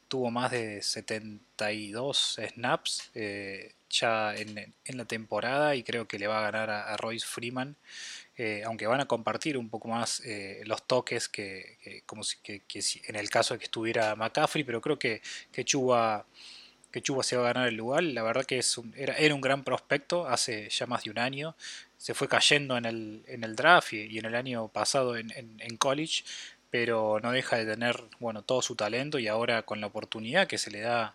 Tuvo 0.07 0.29
más 0.29 0.51
de 0.51 0.81
72 0.81 2.39
snaps 2.53 3.11
eh, 3.15 3.73
ya 3.89 4.35
en, 4.35 4.73
la 4.85 5.05
temporada 5.05 5.75
y 5.75 5.83
creo 5.83 6.07
que 6.07 6.19
le 6.19 6.27
va 6.27 6.39
a 6.39 6.51
ganar 6.51 6.69
a, 6.69 6.97
Royce 6.97 7.25
Freeman, 7.25 7.77
eh, 8.35 8.63
aunque 8.65 8.87
van 8.87 8.99
a 8.99 9.05
compartir 9.05 9.57
un 9.57 9.69
poco 9.69 9.87
más 9.87 10.21
eh, 10.25 10.61
los 10.65 10.85
toques 10.85 11.29
que, 11.29 12.03
como 12.05 12.23
si, 12.23 12.37
que, 12.39 12.61
en 13.07 13.15
el 13.15 13.29
caso 13.29 13.53
de 13.53 13.59
que 13.59 13.65
estuviera 13.65 14.15
McCaffrey, 14.15 14.65
pero 14.65 14.81
creo 14.81 14.99
que, 14.99 15.21
que 15.51 15.63
Chuba 15.63 16.25
que 16.91 17.01
Chuba 17.01 17.23
se 17.23 17.37
va 17.37 17.43
a 17.43 17.53
ganar 17.53 17.69
el 17.69 17.75
lugar. 17.75 18.03
La 18.03 18.21
verdad 18.21 18.43
que 18.43 18.57
es 18.57 18.77
era, 18.97 19.15
era, 19.15 19.33
un 19.33 19.39
gran 19.39 19.63
prospecto 19.63 20.27
hace 20.27 20.69
ya 20.69 20.87
más 20.87 21.05
de 21.05 21.11
un 21.11 21.19
año 21.19 21.55
se 22.01 22.15
fue 22.15 22.27
cayendo 22.27 22.77
en 22.77 22.85
el, 22.85 23.23
en 23.27 23.43
el 23.43 23.55
draft 23.55 23.93
y, 23.93 24.17
en 24.17 24.25
el 24.25 24.33
año 24.33 24.69
pasado 24.69 25.15
en, 25.15 25.77
college, 25.77 26.23
pero 26.71 27.19
no 27.21 27.31
deja 27.31 27.57
de 27.57 27.65
tener 27.67 28.03
bueno, 28.19 28.41
todo 28.41 28.63
su 28.63 28.75
talento 28.75 29.19
y 29.19 29.27
ahora 29.27 29.61
con 29.61 29.81
la 29.81 29.85
oportunidad 29.85 30.47
que 30.47 30.57
se 30.57 30.71
le 30.71 30.79
da 30.79 31.13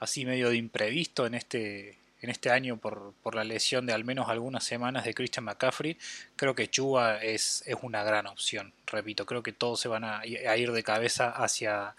así 0.00 0.26
medio 0.26 0.50
de 0.50 0.56
imprevisto 0.56 1.24
en 1.24 1.32
este, 1.32 1.96
en 2.20 2.28
este 2.28 2.50
año 2.50 2.76
por, 2.76 3.14
la 3.34 3.42
lesión 3.42 3.86
de 3.86 3.94
al 3.94 4.04
menos 4.04 4.28
algunas 4.28 4.64
semanas 4.64 5.06
de 5.06 5.14
Christian 5.14 5.46
McCaffrey, 5.46 5.96
creo 6.36 6.54
que 6.54 6.68
Chuba 6.68 7.16
es, 7.22 7.64
es 7.64 7.76
una 7.80 8.04
gran 8.04 8.26
opción. 8.26 8.74
Repito, 8.86 9.24
creo 9.24 9.42
que 9.42 9.52
todos 9.54 9.80
se 9.80 9.88
van 9.88 10.04
a, 10.04 10.26
ir 10.26 10.72
de 10.72 10.82
cabeza 10.82 11.30
hacia 11.30 11.94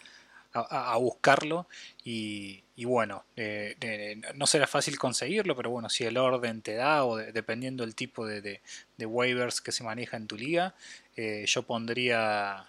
a 0.54 0.96
buscarlo 0.98 1.66
y, 2.06 2.63
y 2.76 2.86
bueno, 2.86 3.24
eh, 3.36 4.20
no 4.36 4.48
será 4.48 4.66
fácil 4.66 4.98
conseguirlo, 4.98 5.56
pero 5.56 5.70
bueno, 5.70 5.90
si 5.90 6.06
el 6.06 6.18
orden 6.18 6.62
te 6.62 6.74
da 6.74 7.06
o 7.06 7.18
dependiendo 7.18 7.84
del 7.84 7.94
tipo 7.94 8.26
de, 8.26 8.62
waivers 9.00 9.62
que 9.62 9.72
se 9.72 9.84
maneja 9.84 10.18
en 10.18 10.26
tu 10.26 10.36
liga, 10.36 10.74
eh, 11.16 11.44
yo 11.46 11.64
pondría 11.64 12.66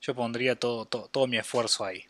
yo 0.00 0.14
pondría 0.14 0.56
todo, 0.56 0.86
todo, 0.86 1.26
mi 1.26 1.36
esfuerzo 1.36 1.84
ahí. 1.84 2.00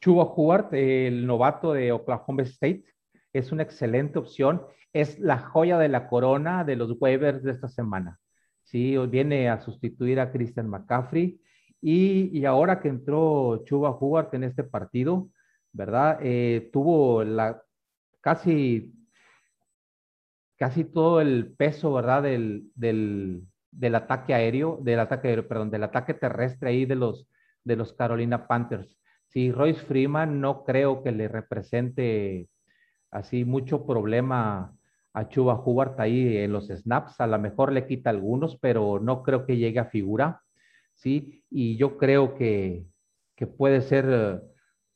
Chuba 0.00 0.24
Hubbard, 0.24 0.74
el 0.74 1.24
novato 1.26 1.72
de 1.72 1.92
Oklahoma 1.92 2.42
State, 2.42 2.84
es 3.32 3.52
una 3.52 3.62
excelente 3.62 4.18
opción. 4.18 4.62
Es 4.92 5.20
la 5.20 5.38
joya 5.38 5.78
de 5.78 5.88
la 5.88 6.08
corona 6.08 6.64
de 6.64 6.74
los 6.74 6.96
waivers 7.00 7.44
de 7.44 7.52
esta 7.52 7.68
semana. 7.68 8.18
Sí, 8.64 8.96
viene 9.08 9.48
a 9.48 9.60
sustituir 9.60 10.18
a 10.18 10.32
Christian 10.32 10.68
McCaffrey. 10.68 11.40
Y, 11.80 12.36
y 12.36 12.44
ahora 12.44 12.80
que 12.80 12.88
entró 12.88 13.62
Chuba 13.64 13.96
Hubbard 13.96 14.34
en 14.34 14.42
este 14.42 14.64
partido, 14.64 15.28
¿verdad? 15.72 16.18
Eh, 16.22 16.70
tuvo 16.72 17.24
la, 17.24 17.62
casi, 18.20 18.92
casi 20.56 20.84
todo 20.84 21.20
el 21.20 21.54
peso, 21.56 21.92
¿verdad? 21.92 22.22
Del, 22.24 22.70
del, 22.74 23.94
ataque 23.94 24.34
aéreo, 24.34 24.78
del 24.82 25.00
ataque, 25.00 25.42
perdón, 25.42 25.70
del 25.70 25.84
ataque 25.84 26.14
terrestre 26.14 26.70
ahí 26.70 26.84
de 26.84 26.96
los, 26.96 27.28
de 27.64 27.76
los 27.76 27.92
Carolina 27.92 28.46
Panthers. 28.46 28.98
Sí, 29.28 29.52
Royce 29.52 29.80
Freeman 29.84 30.40
no 30.40 30.64
creo 30.64 31.02
que 31.02 31.12
le 31.12 31.28
represente 31.28 32.48
así 33.10 33.44
mucho 33.44 33.86
problema 33.86 34.74
a 35.12 35.28
Chuba 35.28 35.60
Hubbard 35.64 36.00
ahí 36.00 36.38
en 36.38 36.52
los 36.52 36.68
snaps. 36.68 37.20
A 37.20 37.26
lo 37.26 37.38
mejor 37.38 37.72
le 37.72 37.86
quita 37.86 38.10
algunos, 38.10 38.58
pero 38.58 39.00
no 39.00 39.22
creo 39.22 39.46
que 39.46 39.56
llegue 39.56 39.78
a 39.80 39.86
figura. 39.86 40.42
Sí, 40.94 41.44
y 41.50 41.76
yo 41.76 41.96
creo 41.98 42.34
que, 42.34 42.84
que 43.36 43.46
puede 43.46 43.82
ser 43.82 44.42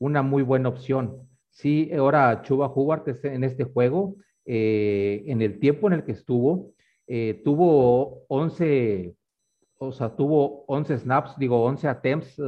una 0.02 0.23
muy 0.23 0.42
buena 0.42 0.68
opción. 0.68 1.28
Sí, 1.50 1.90
ahora 1.92 2.42
Chuba 2.42 2.73
Hubbard 2.75 3.04
en 3.25 3.44
este 3.44 3.64
juego, 3.64 4.16
eh, 4.44 5.23
en 5.26 5.42
el 5.42 5.61
tiempo 5.61 5.87
en 5.87 5.92
el 5.94 6.04
que 6.04 6.12
estuvo, 6.12 6.73
eh, 7.06 7.40
tuvo 7.44 8.25
11, 8.28 9.14
o 9.78 9.92
sea, 9.92 10.16
tuvo 10.16 10.64
11 10.66 10.99
snaps, 10.99 11.38
digo 11.38 11.62
11 11.64 11.88
attempts, 11.88 12.40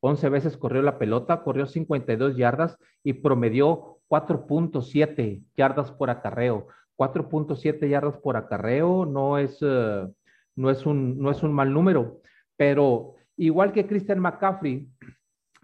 11 0.00 0.26
eh, 0.26 0.30
veces 0.30 0.56
corrió 0.56 0.82
la 0.82 0.98
pelota, 0.98 1.42
corrió 1.42 1.66
52 1.66 2.36
yardas 2.36 2.76
y 3.04 3.12
promedió 3.14 3.98
4.7 4.08 5.44
yardas 5.56 5.92
por 5.92 6.10
acarreo. 6.10 6.66
4.7 6.96 7.88
yardas 7.88 8.16
por 8.18 8.36
acarreo 8.36 9.06
no 9.06 9.38
es, 9.38 9.58
eh, 9.62 10.08
no, 10.56 10.70
es 10.70 10.84
un, 10.86 11.18
no 11.18 11.30
es 11.30 11.42
un 11.42 11.52
mal 11.52 11.72
número, 11.72 12.20
pero 12.56 13.14
igual 13.36 13.72
que 13.72 13.86
Christian 13.86 14.18
McCaffrey, 14.18 14.88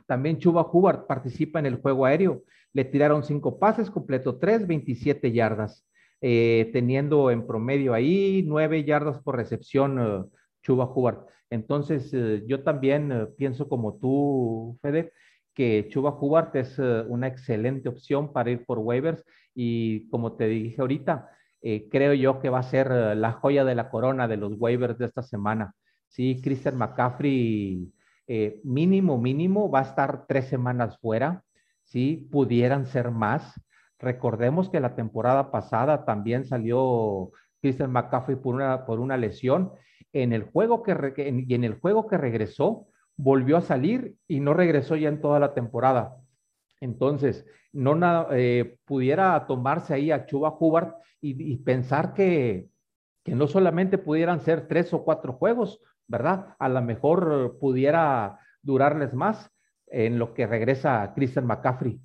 también 0.06 0.38
Chuba 0.38 0.68
Hubbard 0.70 1.06
participa 1.06 1.58
en 1.58 1.66
el 1.66 1.76
juego 1.76 2.06
aéreo. 2.06 2.44
Le 2.72 2.84
tiraron 2.84 3.24
cinco 3.24 3.58
pases, 3.58 3.90
completó 3.90 4.38
tres, 4.38 4.66
27 4.66 5.32
yardas, 5.32 5.86
eh, 6.20 6.70
teniendo 6.72 7.30
en 7.30 7.46
promedio 7.46 7.94
ahí 7.94 8.44
nueve 8.46 8.84
yardas 8.84 9.20
por 9.20 9.36
recepción 9.36 9.98
eh, 10.00 10.24
Chuba 10.62 10.86
Hubbard. 10.86 11.26
Entonces, 11.50 12.10
yo 12.46 12.64
también 12.64 13.28
pienso 13.36 13.68
como 13.68 13.98
tú, 13.98 14.76
Fede, 14.82 15.12
que 15.56 15.88
Chuba 15.88 16.10
Hubbard 16.20 16.54
es 16.54 16.78
eh, 16.78 17.02
una 17.08 17.26
excelente 17.28 17.88
opción 17.88 18.32
para 18.32 18.50
ir 18.50 18.64
por 18.66 18.78
waivers 18.78 19.24
y 19.54 20.06
como 20.10 20.36
te 20.36 20.46
dije 20.46 20.80
ahorita, 20.82 21.30
eh, 21.62 21.88
creo 21.90 22.12
yo 22.12 22.40
que 22.40 22.50
va 22.50 22.58
a 22.58 22.62
ser 22.62 22.88
eh, 22.92 23.14
la 23.16 23.32
joya 23.32 23.64
de 23.64 23.74
la 23.74 23.88
corona 23.88 24.28
de 24.28 24.36
los 24.36 24.52
waivers 24.58 24.98
de 24.98 25.06
esta 25.06 25.22
semana. 25.22 25.74
Sí, 26.08 26.40
Christian 26.44 26.76
McCaffrey 26.76 27.90
mínimo, 28.64 29.18
mínimo 29.18 29.70
va 29.70 29.80
a 29.80 29.82
estar 29.82 30.26
tres 30.26 30.46
semanas 30.46 30.98
fuera. 30.98 31.44
Sí, 31.84 32.28
pudieran 32.30 32.86
ser 32.86 33.10
más. 33.10 33.60
Recordemos 33.98 34.68
que 34.68 34.80
la 34.80 34.94
temporada 34.94 35.50
pasada 35.50 36.04
también 36.04 36.44
salió 36.44 37.30
Christian 37.60 37.92
McCaffrey 37.92 38.36
por 38.36 38.54
una, 38.54 38.84
por 38.84 39.00
una 39.00 39.16
lesión. 39.16 39.72
En 40.12 40.32
el 40.32 40.44
juego 40.44 40.82
que, 40.82 41.44
y 41.46 41.54
en 41.54 41.64
el 41.64 41.78
juego 41.78 42.06
que 42.06 42.18
regresó, 42.18 42.86
volvió 43.16 43.56
a 43.56 43.62
salir 43.62 44.16
y 44.28 44.40
no 44.40 44.54
regresó 44.54 44.96
ya 44.96 45.08
en 45.08 45.20
toda 45.20 45.40
la 45.40 45.54
temporada. 45.54 46.16
Entonces, 46.80 47.46
no 47.72 47.96
eh, 48.32 48.78
pudiera 48.84 49.46
tomarse 49.46 49.94
ahí 49.94 50.10
a 50.10 50.26
Chuba 50.26 50.56
Hubbard 50.58 50.94
y, 51.20 51.56
pensar 51.56 52.14
que, 52.14 52.68
que, 53.24 53.34
no 53.34 53.48
solamente 53.48 53.98
pudieran 53.98 54.40
ser 54.40 54.68
tres 54.68 54.92
o 54.94 55.02
cuatro 55.02 55.32
juegos, 55.32 55.80
¿verdad? 56.08 56.54
A 56.58 56.68
lo 56.68 56.82
mejor 56.82 57.58
pudiera 57.60 58.40
durarles 58.62 59.14
más 59.14 59.50
en 59.86 60.18
lo 60.18 60.34
que 60.34 60.46
regresa 60.46 61.12
Christian 61.14 61.46
McCaffrey. 61.46 62.00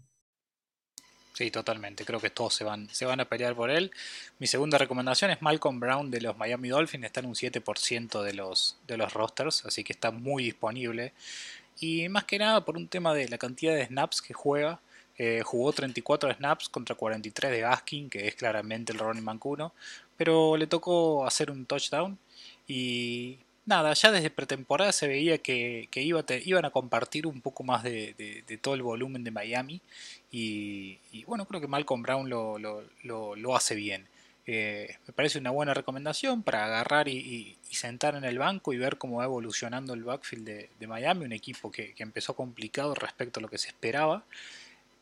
Sí, 1.33 1.49
totalmente. 1.49 2.05
Creo 2.05 2.19
que 2.19 2.29
todos 2.29 2.53
se 2.53 2.63
van, 2.63 2.89
se 2.89 3.05
van 3.05 3.19
a 3.19 3.25
pelear 3.25 3.55
por 3.55 3.71
él. 3.71 3.91
Mi 4.37 4.47
segunda 4.47 4.77
recomendación 4.77 5.31
es 5.31 5.41
Malcolm 5.41 5.79
Brown 5.79 6.11
de 6.11 6.21
los 6.21 6.37
Miami 6.37 6.69
Dolphins. 6.69 7.05
Está 7.05 7.21
en 7.21 7.27
un 7.27 7.35
7% 7.35 8.21
de 8.21 8.33
los, 8.33 8.77
de 8.85 8.97
los 8.97 9.13
rosters, 9.13 9.65
así 9.65 9.83
que 9.83 9.93
está 9.93 10.11
muy 10.11 10.43
disponible. 10.43 11.13
Y 11.79 12.09
más 12.09 12.25
que 12.25 12.37
nada 12.37 12.63
por 12.63 12.77
un 12.77 12.87
tema 12.87 13.13
de 13.13 13.27
la 13.27 13.37
cantidad 13.37 13.73
de 13.73 13.85
snaps 13.85 14.21
que 14.21 14.33
juega. 14.33 14.79
Eh, 15.17 15.41
jugó 15.43 15.71
34 15.71 16.33
snaps 16.33 16.69
contra 16.69 16.95
43 16.95 17.51
de 17.51 17.59
Gaskin, 17.61 18.09
que 18.09 18.27
es 18.27 18.35
claramente 18.35 18.91
el 18.91 18.99
Ronnie 18.99 19.21
Mancuno. 19.21 19.73
Pero 20.17 20.57
le 20.57 20.67
tocó 20.67 21.25
hacer 21.25 21.49
un 21.49 21.65
touchdown. 21.65 22.19
Y 22.67 23.39
nada, 23.65 23.93
ya 23.93 24.11
desde 24.11 24.29
pretemporada 24.29 24.91
se 24.91 25.07
veía 25.07 25.37
que, 25.37 25.87
iban 25.93 26.65
a 26.65 26.71
compartir 26.71 27.27
un 27.27 27.41
poco 27.41 27.63
más 27.63 27.83
de, 27.83 28.43
todo 28.61 28.75
el 28.75 28.81
volumen 28.81 29.23
de 29.23 29.31
Miami. 29.31 29.81
Y, 30.31 30.99
bueno, 31.25 31.45
creo 31.45 31.61
que 31.61 31.67
Malcolm 31.67 32.01
Brown 32.01 32.29
lo, 32.29 33.55
hace 33.55 33.75
bien. 33.75 34.07
Eh, 34.47 34.95
me 35.07 35.13
parece 35.13 35.37
una 35.37 35.51
buena 35.51 35.73
recomendación 35.73 36.41
para 36.41 36.65
agarrar 36.65 37.07
y, 37.07 37.57
sentar 37.69 38.15
en 38.15 38.25
el 38.25 38.37
banco 38.37 38.73
y 38.73 38.77
ver 38.77 38.97
cómo 38.97 39.17
va 39.17 39.25
evolucionando 39.25 39.93
el 39.93 40.03
backfield 40.03 40.67
de, 40.79 40.87
Miami, 40.87 41.25
un 41.25 41.33
equipo 41.33 41.71
que, 41.71 41.93
empezó 41.97 42.35
complicado 42.35 42.93
respecto 42.95 43.39
a 43.39 43.43
lo 43.43 43.49
que 43.49 43.57
se 43.57 43.69
esperaba. 43.69 44.23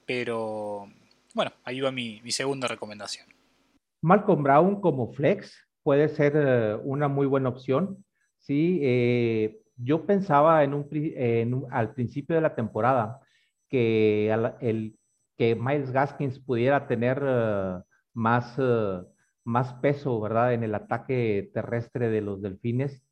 Pero 0.05 0.89
bueno, 1.33 1.51
ahí 1.63 1.81
va 1.81 1.91
mi, 1.91 2.19
segunda 2.31 2.67
recomendación. 2.67 3.27
Malcolm 4.01 4.43
Brown 4.43 4.81
como 4.81 5.11
flex 5.11 5.67
puede 5.83 6.07
ser 6.09 6.33
eh, 6.35 6.75
una 6.83 7.07
muy 7.07 7.27
buena 7.27 7.49
opción 7.49 8.03
Sí, 8.39 8.79
eh, 8.81 9.61
yo 9.77 10.05
pensaba 10.05 10.63
en 10.63 10.73
un, 10.73 11.67
al 11.71 11.93
principio 11.93 12.35
de 12.35 12.41
la 12.41 12.55
temporada 12.55 13.19
que, 13.69 14.31
el, 14.61 14.97
que 15.37 15.55
Miles 15.55 15.91
Gaskins 15.91 16.39
pudiera 16.39 16.87
tener 16.87 17.21
eh, 17.23 17.79
más, 18.13 18.55
eh, 18.57 19.01
más 19.43 19.73
peso, 19.75 20.19
¿verdad? 20.19 20.53
En 20.53 20.63
el 20.63 20.75
ataque 20.75 21.51
terrestre 21.53 22.09
de 22.09 22.21
los 22.21 22.41
delfines 22.41 23.03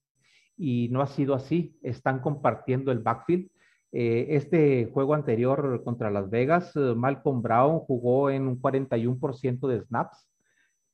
y 0.58 0.90
no 0.92 1.02
ha 1.02 1.08
sido 1.08 1.36
así. 1.36 1.78
Están 1.84 2.20
compartiendo 2.20 2.92
el 2.92 3.00
backfield. 3.00 3.50
este 3.92 4.90
juego 4.94 5.14
anterior 5.14 5.84
contra 5.84 6.12
Las 6.12 6.30
Vegas, 6.30 6.76
Malcolm 6.76 7.42
Brown 7.42 7.80
jugó 7.80 8.30
en 8.30 8.48
un 8.48 8.62
41% 8.62 9.68
de 9.68 9.82
snaps. 9.82 10.30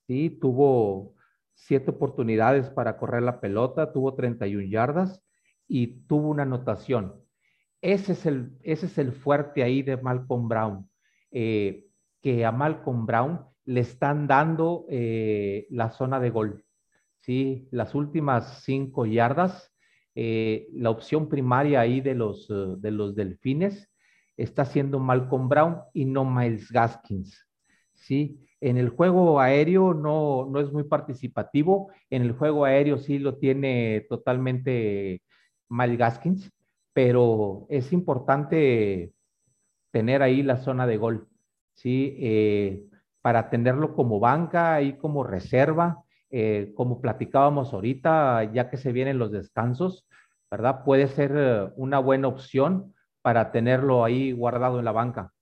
Sí, 0.07 0.29
tuvo 0.41 1.12
siete 1.53 1.91
oportunidades 1.91 2.69
para 2.69 2.97
correr 2.97 3.23
la 3.23 3.39
pelota, 3.39 3.91
tuvo 3.93 4.15
31 4.15 4.69
yardas 4.69 5.23
y 5.67 6.05
tuvo 6.07 6.29
una 6.29 6.43
anotación. 6.43 7.15
Ese 7.81 8.13
es 8.13 8.25
el, 8.25 8.57
ese 8.63 8.85
es 8.85 8.97
el 8.97 9.11
fuerte 9.11 9.63
ahí 9.63 9.81
de 9.81 9.97
Malcolm 9.97 10.47
Brown, 10.47 10.89
eh, 11.31 11.85
que 12.21 12.45
a 12.45 12.51
Malcolm 12.51 13.05
Brown 13.05 13.45
le 13.65 13.81
están 13.81 14.27
dando 14.27 14.85
eh, 14.89 15.67
la 15.69 15.91
zona 15.91 16.19
de 16.19 16.29
gol. 16.29 16.65
¿sí? 17.19 17.67
Las 17.71 17.95
últimas 17.95 18.63
cinco 18.63 19.05
yardas, 19.05 19.73
eh, 20.15 20.67
la 20.73 20.89
opción 20.89 21.27
primaria 21.27 21.81
ahí 21.81 22.01
de 22.01 22.15
los, 22.15 22.47
de 22.47 22.91
los 22.91 23.15
delfines 23.15 23.89
está 24.37 24.65
siendo 24.65 24.99
Malcolm 24.99 25.49
Brown 25.49 25.81
y 25.93 26.05
no 26.05 26.25
Miles 26.25 26.71
Gaskins. 26.71 27.47
¿sí? 27.93 28.39
En 28.65 28.77
el 28.77 28.87
juego 28.87 29.41
aéreo 29.41 29.93
no, 29.93 30.47
no 30.49 30.61
es 30.61 30.71
muy 30.71 30.85
participativo. 30.85 31.91
En 32.09 32.21
el 32.21 32.31
juego 32.31 32.63
aéreo 32.63 32.97
sí 32.97 33.19
lo 33.19 33.35
tiene 33.37 34.05
totalmente 34.07 35.21
Mal 35.67 35.97
Gaskins, 35.97 36.49
pero 36.93 37.65
es 37.69 37.91
importante 37.91 39.11
tener 39.91 40.21
ahí 40.21 40.43
la 40.43 40.55
zona 40.55 40.87
de 40.87 40.95
gol, 40.95 41.27
¿sí? 41.73 42.15
Eh, 42.21 42.85
para 43.21 43.49
tenerlo 43.49 43.95
como 43.95 44.21
banca 44.21 44.81
y 44.81 44.97
como 44.97 45.25
reserva, 45.25 46.01
eh, 46.29 46.71
como 46.73 47.01
platicábamos 47.01 47.73
ahorita, 47.73 48.45
ya 48.53 48.69
que 48.69 48.77
se 48.77 48.93
vienen 48.93 49.19
los 49.19 49.33
descansos, 49.33 50.07
¿verdad? 50.49 50.85
Puede 50.85 51.07
ser 51.09 51.33
eh, 51.35 51.69
una 51.75 51.99
buena 51.99 52.29
opción 52.29 52.93
para 53.21 53.51
tenerlo 53.51 54.05
ahí 54.05 54.31
guardado 54.31 54.79
en 54.79 54.85
la 54.85 54.93
banca. 54.93 55.33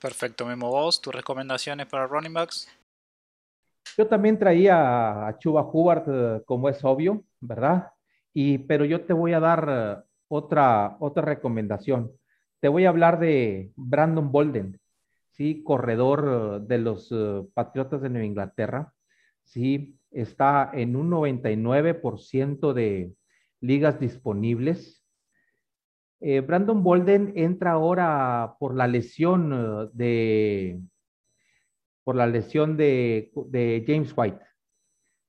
Perfecto, 0.00 0.46
Memo. 0.46 0.70
¿Vos, 0.70 1.00
tus 1.00 1.14
recomendaciones 1.14 1.86
para 1.86 2.06
running 2.06 2.32
backs? 2.32 2.68
Yo 3.96 4.06
también 4.06 4.38
traía 4.38 5.26
a 5.26 5.38
Chuba 5.38 5.62
Hubbard, 5.62 6.04
eh, 6.06 6.42
como 6.44 6.68
es 6.68 6.84
obvio, 6.84 7.24
¿verdad? 7.40 7.90
Y, 8.32 8.58
pero 8.58 8.84
yo 8.84 9.04
te 9.04 9.12
voy 9.12 9.32
a 9.32 9.40
dar 9.40 9.66
eh, 9.68 10.04
otra, 10.28 10.96
otra 11.00 11.22
recomendación. 11.22 12.12
Te 12.60 12.68
voy 12.68 12.84
a 12.84 12.90
hablar 12.90 13.18
de 13.18 13.72
Brandon 13.74 14.30
Bolden, 14.30 14.80
¿sí? 15.30 15.64
Corredor 15.64 16.60
eh, 16.62 16.64
de 16.66 16.78
los 16.78 17.12
Patriotas 17.54 18.00
de 18.00 18.10
Nueva 18.10 18.26
Inglaterra, 18.26 18.92
¿sí? 19.42 19.98
Está 20.12 20.70
en 20.72 20.94
un 20.94 21.10
99% 21.10 22.72
de 22.72 23.12
ligas 23.60 23.98
disponibles, 23.98 24.97
eh, 26.20 26.40
Brandon 26.40 26.82
Bolden 26.82 27.32
entra 27.36 27.72
ahora 27.72 28.56
por 28.58 28.74
la 28.74 28.88
lesión 28.88 29.52
eh, 29.52 29.90
de 29.92 30.80
por 32.02 32.16
la 32.16 32.26
lesión 32.26 32.76
de, 32.76 33.30
James 33.86 34.14
White. 34.16 34.40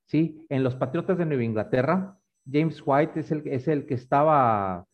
¿sí? 0.06 0.46
En 0.50 0.64
los 0.64 0.76
Patriotas 0.76 1.18
de 1.18 1.26
Nueva 1.26 1.44
Inglaterra, 1.44 2.18
James 2.50 2.82
White 2.86 3.20
es 3.20 3.32
el, 3.32 3.46
es 3.48 3.68
el 3.68 3.86
que 3.86 3.96
estaba 3.96 4.88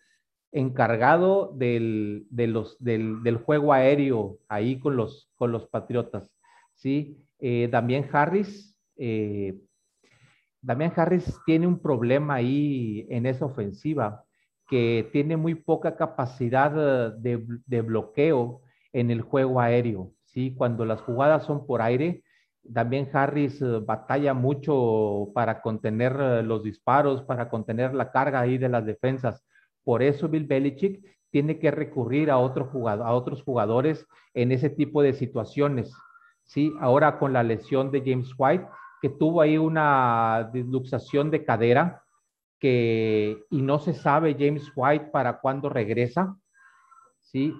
encargado 0.51 1.53
del, 1.55 2.25
del, 2.31 3.37
juego 3.37 3.71
aéreo 3.71 4.39
ahí 4.47 4.79
con 4.79 4.95
los, 4.97 5.29
con 5.35 5.51
los 5.51 5.67
Patriotas. 5.67 6.33
¿sí? 6.73 7.23
Eh, 7.37 7.69
Harris, 8.11 8.75
Damián 10.61 10.93
Harris 10.95 11.39
tiene 11.45 11.67
un 11.67 11.79
problema 11.79 12.35
ahí 12.35 13.05
en 13.09 13.27
esa 13.27 13.45
ofensiva 13.45 14.24
que 14.67 15.09
tiene 15.11 15.37
muy 15.37 15.55
poca 15.55 15.95
capacidad 15.95 16.71
de, 17.15 17.81
bloqueo 17.81 18.61
en 18.93 19.11
el 19.11 19.21
juego 19.21 19.59
aéreo. 19.59 20.11
¿sí? 20.25 20.53
Cuando 20.57 20.85
las 20.85 21.01
jugadas 21.01 21.43
son 21.45 21.65
por 21.65 21.81
aire, 21.81 22.23
también 22.73 23.09
Harris 23.13 23.61
eh, 23.61 23.79
batalla 23.85 24.33
mucho 24.33 25.29
para 25.33 25.61
contener 25.61 26.17
eh, 26.19 26.43
los 26.43 26.63
disparos, 26.63 27.21
para 27.23 27.49
contener 27.49 27.93
la 27.93 28.11
carga 28.11 28.39
ahí 28.39 28.57
de 28.57 28.69
las 28.69 28.85
defensas. 28.85 29.43
Por 29.83 30.01
eso 30.01 30.27
Bill 30.27 30.45
Belichick 30.45 31.03
tiene 31.29 31.59
que 31.59 31.69
recurrir 31.69 32.31
a, 32.31 32.37
otro 32.37 32.65
jugador, 32.65 33.05
a 33.05 33.13
otros 33.13 33.43
jugadores 33.43 34.07
en 34.33 34.51
ese 34.51 34.69
tipo 34.69 35.03
de 35.03 35.13
situaciones. 35.13 35.93
¿sí? 36.43 36.73
Ahora 36.79 37.19
con 37.19 37.33
la 37.33 37.43
lesión 37.43 37.91
de 37.91 38.01
James 38.03 38.33
White, 38.37 38.65
que 39.01 39.09
tuvo 39.09 39.41
ahí 39.41 39.57
una 39.57 40.49
disluxación 40.51 41.29
de 41.29 41.43
cadera, 41.43 42.04
que, 42.65 43.45
y 43.51 43.61
no 43.61 43.77
se 43.77 43.93
sabe 43.93 44.35
James 44.39 44.71
White 44.75 45.09
para 45.11 45.39
cuándo 45.39 45.69
regresa, 45.69 46.35
¿sí? 47.19 47.53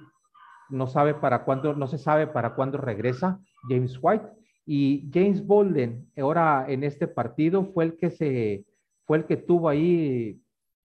No 0.68 0.88
sabe 0.88 1.14
para 1.14 1.46
cuándo, 1.46 1.76
no 1.76 1.86
se 1.86 2.00
sabe 2.00 2.26
para 2.26 2.56
cuándo 2.56 2.80
regresa 2.80 3.40
James 3.70 4.00
White 4.02 4.26
Y 4.66 5.08
James 5.14 5.46
Bolden, 5.46 6.10
ahora 6.18 6.66
en 6.68 6.84
este 6.84 7.08
partido, 7.08 7.66
fue 7.72 7.84
el 7.84 7.98
que 7.98 8.10
se, 8.10 8.66
fue 9.06 9.18
el 9.18 9.26
que 9.26 9.38
tuvo 9.38 9.70
ahí 9.70 10.42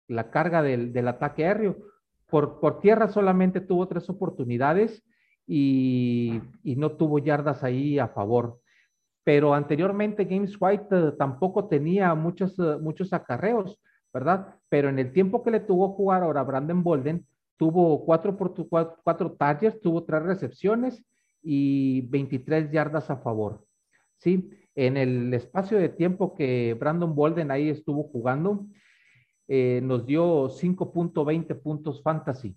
la 0.08 0.32
carga 0.32 0.62
del, 0.62 0.94
del 0.94 1.10
ataque 1.10 1.46
aéreo. 1.46 1.76
Por, 2.28 2.62
por, 2.62 2.80
tierra 2.80 3.10
solamente 3.10 3.60
tuvo 3.60 3.86
tres 3.90 4.10
oportunidades 4.10 5.04
y, 5.46 6.40
y, 6.64 6.78
no 6.78 6.94
tuvo 6.94 7.20
yardas 7.20 7.66
ahí 7.66 8.00
a 8.00 8.08
favor. 8.08 8.62
Pero 9.26 9.54
anteriormente 9.54 10.26
James 10.26 10.56
White 10.58 10.96
uh, 10.96 11.18
tampoco 11.18 11.68
tenía 11.68 12.16
muchos, 12.16 12.58
uh, 12.60 12.80
muchos 12.80 13.12
acarreos, 13.12 13.78
¿verdad? 14.16 14.56
Pero 14.70 14.88
en 14.88 14.98
el 14.98 15.12
tiempo 15.12 15.44
que 15.44 15.52
le 15.52 15.60
tuvo 15.60 15.90
jugar 15.90 16.24
ahora 16.24 16.42
Brandon 16.42 16.82
Bolden, 16.82 17.28
tuvo 17.58 18.06
cuatro, 18.06 18.38
cuatro, 18.38 18.66
cuatro 19.04 19.34
targets, 19.34 19.82
tuvo 19.82 20.06
tres 20.06 20.24
recepciones 20.24 21.04
y 21.44 22.00
23 22.08 22.72
yardas 22.72 23.10
a 23.10 23.18
favor. 23.18 23.66
¿Sí? 24.16 24.50
En 24.74 24.96
el 24.96 25.34
espacio 25.34 25.78
de 25.78 25.90
tiempo 25.90 26.34
que 26.34 26.78
Brandon 26.80 27.14
Bolden 27.14 27.52
ahí 27.52 27.68
estuvo 27.68 28.04
jugando, 28.04 28.66
eh, 29.50 29.82
nos 29.84 30.06
dio 30.06 30.48
5.20 30.48 31.62
puntos 31.62 32.02
fantasy. 32.02 32.56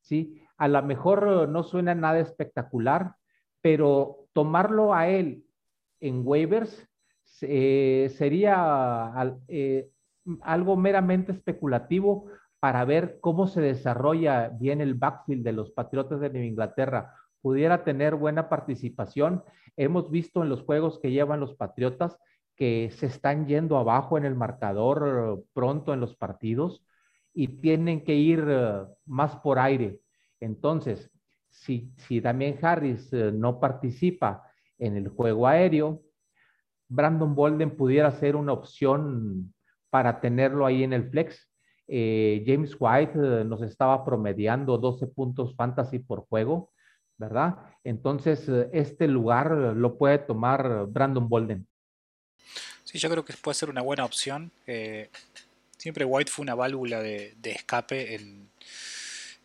¿Sí? 0.00 0.42
A 0.56 0.68
lo 0.68 0.82
mejor 0.82 1.50
no 1.50 1.64
suena 1.64 1.94
nada 1.94 2.18
espectacular, 2.18 3.14
pero 3.60 4.26
tomarlo 4.32 4.94
a 4.94 5.06
él 5.06 5.44
en 6.00 6.26
waivers 6.26 6.88
eh, 7.42 8.10
sería 8.16 9.12
eh, 9.48 9.91
algo 10.42 10.76
meramente 10.76 11.32
especulativo 11.32 12.26
para 12.60 12.84
ver 12.84 13.18
cómo 13.20 13.48
se 13.48 13.60
desarrolla 13.60 14.48
bien 14.48 14.80
el 14.80 14.94
backfield 14.94 15.44
de 15.44 15.52
los 15.52 15.70
Patriotas 15.72 16.20
de 16.20 16.30
Nueva 16.30 16.46
Inglaterra 16.46 17.14
pudiera 17.40 17.82
tener 17.84 18.14
buena 18.14 18.48
participación. 18.48 19.42
Hemos 19.76 20.10
visto 20.10 20.42
en 20.42 20.48
los 20.48 20.62
juegos 20.62 21.00
que 21.00 21.10
llevan 21.10 21.40
los 21.40 21.54
Patriotas 21.56 22.18
que 22.56 22.90
se 22.92 23.06
están 23.06 23.46
yendo 23.46 23.76
abajo 23.78 24.16
en 24.16 24.24
el 24.24 24.34
marcador 24.34 25.38
eh, 25.38 25.42
pronto 25.52 25.92
en 25.92 26.00
los 26.00 26.14
partidos 26.14 26.84
y 27.34 27.48
tienen 27.60 28.04
que 28.04 28.14
ir 28.14 28.44
eh, 28.46 28.82
más 29.06 29.36
por 29.36 29.58
aire. 29.58 29.98
Entonces, 30.38 31.10
si, 31.48 31.92
si 31.96 32.20
Damián 32.20 32.56
Harris 32.62 33.12
eh, 33.12 33.32
no 33.32 33.58
participa 33.58 34.44
en 34.78 34.96
el 34.96 35.08
juego 35.08 35.46
aéreo, 35.46 36.02
Brandon 36.88 37.34
Bolden 37.34 37.76
pudiera 37.76 38.10
ser 38.12 38.36
una 38.36 38.52
opción 38.52 39.52
para 39.92 40.20
tenerlo 40.20 40.64
ahí 40.64 40.82
en 40.82 40.94
el 40.94 41.08
flex. 41.10 41.48
James 41.86 42.74
White 42.80 43.44
nos 43.44 43.60
estaba 43.60 44.02
promediando 44.02 44.78
12 44.78 45.08
puntos 45.08 45.54
fantasy 45.54 45.98
por 45.98 46.26
juego 46.26 46.72
¿verdad? 47.22 47.54
Entonces, 47.84 48.48
eh, 48.48 48.68
este 48.72 49.06
lugar 49.06 49.52
lo 49.52 49.96
puede 49.96 50.18
tomar 50.18 50.86
Brandon 50.88 51.28
Bolden. 51.28 51.66
Sí, 52.82 52.98
yo 52.98 53.08
creo 53.08 53.24
que 53.24 53.32
puede 53.34 53.54
ser 53.54 53.70
una 53.70 53.80
buena 53.80 54.04
opción. 54.04 54.50
Eh, 54.66 55.08
siempre 55.78 56.04
White 56.04 56.32
fue 56.32 56.42
una 56.42 56.56
válvula 56.56 57.00
de, 57.00 57.36
escape 57.44 58.16
en, 58.16 58.50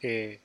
eh, 0.01 0.41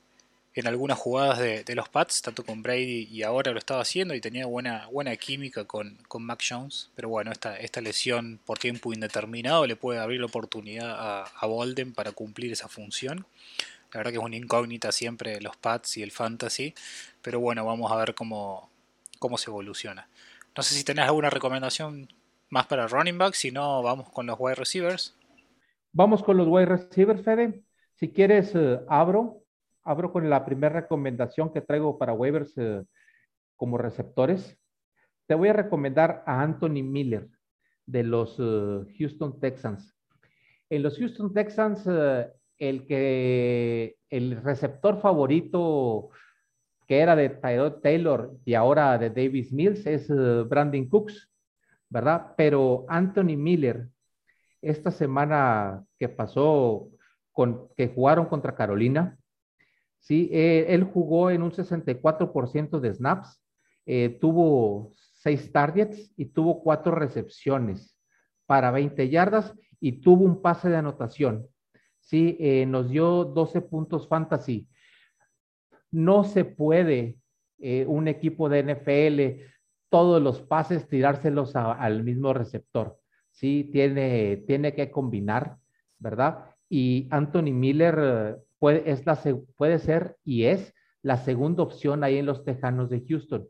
en 0.55 0.67
algunas 0.67 0.99
jugadas 0.99 1.39
de, 1.39 1.75
los 1.75 1.89
Pats, 1.89 2.23
tanto 2.23 2.45
con 2.45 2.63
Brady 2.63 3.09
y 3.11 3.23
ahora 3.23 3.53
lo 3.53 3.59
estaba 3.59 3.81
haciendo 3.81 4.15
y 4.15 4.21
tenía 4.21 4.47
buena, 4.47 4.87
buena 4.89 5.17
química 5.17 5.65
con, 5.65 5.97
con 6.09 6.23
Mac 6.25 6.43
Jones. 6.47 6.91
Pero 6.95 7.09
bueno, 7.09 7.33
esta, 7.33 7.57
esta 7.57 7.81
lesión 7.81 8.39
por 8.45 8.59
tiempo 8.59 8.93
indeterminado 8.93 9.67
le 9.67 9.77
puede 9.77 9.99
abrir 10.01 10.21
la 10.21 10.27
oportunidad 10.27 10.91
a, 10.91 11.23
a 11.25 11.47
Bolden 11.47 11.95
para 11.95 12.13
cumplir 12.13 12.53
esa 12.53 12.69
función. 12.69 13.27
La 13.93 13.99
verdad 13.99 14.13
que 14.13 14.19
es 14.19 14.25
una 14.25 14.37
incógnita 14.37 14.93
siempre 14.93 15.41
los 15.41 15.57
pads 15.57 15.99
y 15.99 16.03
el 16.03 16.11
fantasy. 16.11 16.75
Pero 17.23 17.41
bueno, 17.41 17.65
vamos 17.65 17.93
a 17.93 17.97
ver 17.97 18.15
cómo, 18.15 18.71
cómo 19.19 19.39
se 19.39 19.51
evoluciona. 19.51 20.09
No 20.57 20.63
sé 20.63 20.75
si 20.75 20.85
tenés 20.85 21.07
alguna 21.07 21.31
recomendación 21.31 22.09
más 22.51 22.67
para 22.67 22.87
running 22.87 23.19
back. 23.19 23.35
Si 23.35 23.51
no, 23.51 23.83
vamos 23.83 24.11
con 24.11 24.27
los 24.27 24.37
wide 24.39 24.57
receivers. 24.57 25.15
Vamos 25.93 26.23
con 26.23 26.37
los 26.37 26.49
wide 26.49 26.67
receivers, 26.67 27.23
Fede. 27.23 27.63
Si 27.97 28.11
quieres, 28.11 28.53
eh, 28.55 28.81
abro. 28.89 29.42
Abro 29.85 30.13
con 30.13 30.29
la 30.31 30.45
primera 30.45 30.81
recomendación 30.81 31.53
que 31.53 31.61
traigo 31.61 31.99
para 31.99 32.13
waivers 32.13 32.57
eh, 32.57 32.85
como 33.57 33.79
receptores. 33.79 34.59
Te 35.27 35.35
voy 35.35 35.49
a 35.49 35.55
recomendar 35.55 36.23
a 36.27 36.43
Anthony 36.43 36.83
Miller 36.83 37.29
de 37.87 38.03
los 38.03 38.37
eh, 38.39 38.95
Houston 38.99 39.41
Texans. 39.41 39.97
En 40.71 40.83
los 40.83 40.99
Houston 40.99 41.33
Texans 41.35 41.87
el 42.59 42.87
que 42.87 43.97
el 44.09 44.41
receptor 44.43 45.01
favorito 45.01 46.11
que 46.87 47.01
era 47.01 47.17
de 47.17 47.31
Tyrod 47.31 47.81
Taylor 47.81 48.37
y 48.45 48.55
ahora 48.55 48.99
de 48.99 49.11
Davis 49.11 49.53
Mills 49.53 49.87
es 49.87 50.09
eh, 50.11 50.45
Brandon 50.47 50.89
Cooks, 50.89 51.31
¿verdad? 51.89 52.35
Pero 52.37 52.85
Anthony 52.89 53.37
Miller, 53.37 53.89
esta 54.61 54.91
semana 54.91 55.85
que 55.99 56.09
pasó, 56.09 56.89
con, 57.33 57.69
que 57.77 57.89
jugaron 57.89 58.27
contra 58.27 58.55
Carolina, 58.55 59.19
sí, 60.03 60.29
eh, 60.33 60.67
él 60.69 60.85
jugó 60.85 61.31
en 61.31 61.43
un 61.43 61.53
64% 61.53 62.81
de 62.81 62.93
snaps, 62.93 63.41
eh, 63.87 64.19
tuvo 64.21 64.91
seis 64.95 65.51
targets 65.53 66.13
y 66.17 66.27
tuvo 66.27 66.63
cuatro 66.63 66.95
recepciones 66.95 67.97
para 68.47 68.71
20 68.73 69.09
yardas 69.09 69.55
y 69.81 70.01
tuvo 70.01 70.25
un 70.25 70.43
pase 70.43 70.69
de 70.69 70.77
anotación. 70.77 71.47
¿sí? 72.01 72.37
Eh, 72.41 72.67
nos 72.67 72.91
dio 72.91 73.25
12 73.25 73.63
puntos 73.63 74.09
fantasy. 74.09 74.69
No 75.91 76.25
se 76.25 76.45
puede 76.45 77.19
un 77.87 78.09
equipo 78.09 78.49
de 78.49 78.65
NFL 78.65 79.53
todos 79.89 80.21
los 80.21 80.41
pases 80.41 80.89
tirárselos 80.89 81.55
al 81.55 82.03
mismo 82.03 82.33
receptor, 82.33 82.99
¿sí? 83.31 83.69
Tiene, 83.71 84.39
tiene 84.49 84.75
que 84.75 84.91
combinar, 84.91 85.59
¿verdad? 85.99 86.47
Y 86.69 87.07
Anthony 87.11 87.53
Miller 87.53 88.43
puede, 88.63 88.89
es 88.89 89.05
la, 89.07 89.21
puede 89.57 89.81
ser 89.81 90.19
y 90.25 90.45
es 90.45 90.73
la 91.03 91.17
segunda 91.17 91.65
opción 91.65 92.05
ahí 92.05 92.19
en 92.19 92.27
los 92.27 92.45
Tejanos 92.45 92.91
de 92.91 93.05
Houston. 93.09 93.49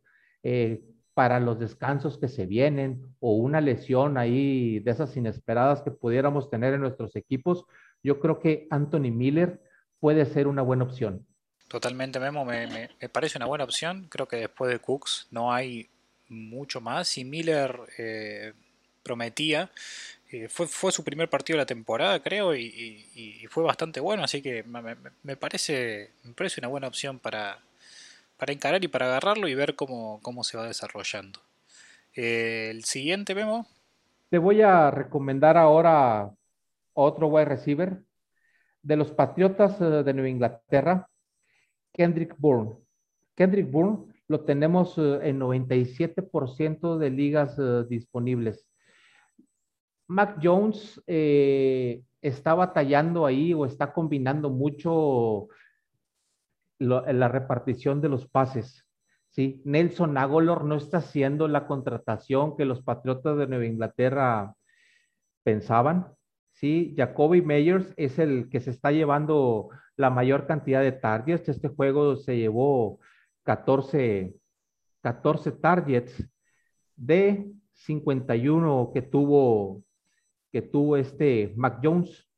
para 1.12 1.38
los 1.38 1.58
descansos 1.58 2.16
que 2.16 2.28
se 2.28 2.46
vienen 2.46 3.14
o 3.20 3.34
una 3.34 3.60
lesión 3.60 4.16
ahí 4.16 4.78
de 4.78 4.90
esas 4.90 5.14
inesperadas 5.14 5.82
que 5.82 5.90
pudiéramos 5.90 6.48
tener 6.48 6.72
en 6.72 6.80
nuestros 6.80 7.14
equipos, 7.14 7.66
yo 8.02 8.18
creo 8.20 8.38
que 8.38 8.66
Anthony 8.70 9.10
Miller 9.12 9.60
puede 10.00 10.24
ser 10.24 10.46
una 10.46 10.62
buena 10.62 10.84
opción. 10.84 11.26
Totalmente, 11.68 12.18
Memo, 12.18 12.46
me, 12.46 12.88
parece 13.12 13.36
una 13.36 13.44
buena 13.44 13.64
opción. 13.64 14.06
Creo 14.08 14.26
que 14.26 14.36
después 14.36 14.72
de 14.72 14.78
Cooks 14.78 15.28
no 15.30 15.52
hay 15.52 15.90
mucho 16.30 16.80
más. 16.80 17.18
Y 17.18 17.24
Miller 17.26 17.80
eh, 17.98 18.54
prometía, 19.02 19.70
eh, 20.32 20.48
fue, 20.48 20.92
su 20.92 21.04
primer 21.04 21.28
partido 21.28 21.56
de 21.56 21.62
la 21.62 21.66
temporada, 21.66 22.22
creo, 22.22 22.56
y, 22.56 23.46
fue 23.50 23.62
bastante 23.62 24.00
bueno. 24.00 24.24
Así 24.24 24.40
que 24.40 24.62
me, 24.64 25.36
parece, 25.36 26.10
me 26.24 26.32
parece 26.32 26.60
una 26.60 26.68
buena 26.68 26.88
opción 26.88 27.18
para, 27.18 27.58
para 28.38 28.52
encarar 28.52 28.82
y 28.82 28.88
para 28.88 29.06
agarrarlo 29.06 29.46
y 29.48 29.54
ver 29.54 29.74
cómo, 29.74 30.20
cómo 30.22 30.42
se 30.42 30.56
va 30.56 30.66
desarrollando. 30.66 31.40
Eh, 32.14 32.68
el 32.70 32.84
siguiente, 32.84 33.34
Memo. 33.34 33.66
Te 34.30 34.38
voy 34.38 34.62
a 34.62 34.90
recomendar 34.90 35.58
ahora 35.58 36.30
otro 36.94 37.28
wide 37.28 37.44
receiver 37.44 38.02
de 38.82 38.96
los 38.96 39.12
Patriotas 39.12 39.80
eh, 39.80 39.84
de 39.84 40.14
Nueva 40.14 40.30
Inglaterra, 40.30 41.08
Kendrick 41.92 42.34
Bourne. 42.38 42.76
Kendrick 43.34 43.70
Bourne 43.70 44.12
lo 44.28 44.40
tenemos 44.40 44.96
en 44.96 45.38
97% 45.38 46.96
de 46.96 47.10
ligas 47.10 47.56
disponibles. 47.88 48.66
Mac 50.12 50.38
Jones 50.42 51.02
está 51.06 52.54
batallando 52.54 53.26
ahí 53.26 53.54
o 53.54 53.64
está 53.64 53.92
combinando 53.92 54.50
mucho 54.50 55.48
la 56.78 57.28
repartición 57.28 58.00
de 58.00 58.08
los 58.08 58.26
pases. 58.26 58.86
¿sí? 59.30 59.62
Nelson 59.64 60.16
Agolor 60.18 60.64
no 60.64 60.76
está 60.76 60.98
haciendo 60.98 61.48
la 61.48 61.66
contratación 61.66 62.56
que 62.56 62.64
los 62.64 62.82
Patriotas 62.82 63.36
de 63.38 63.46
Nueva 63.46 63.66
Inglaterra 63.66 64.54
pensaban. 65.42 66.14
¿sí? 66.52 66.94
Jacoby 66.96 67.42
Meyers 67.42 67.92
es 67.96 68.18
el 68.18 68.48
que 68.50 68.60
se 68.60 68.70
está 68.70 68.92
llevando 68.92 69.70
la 69.96 70.10
mayor 70.10 70.46
cantidad 70.46 70.82
de 70.82 70.92
targets. 70.92 71.48
Este 71.48 71.68
juego 71.68 72.16
se 72.16 72.36
llevó 72.36 73.00
14, 73.44 74.34
14 75.00 75.52
targets 75.52 76.28
de 76.96 77.52
51 77.72 78.90
que 78.92 79.02
tuvo, 79.02 79.82
que 80.52 80.62
tuvo 80.62 80.96
este 80.96 81.52
Mac 81.56 81.80
Jones. 81.82 82.28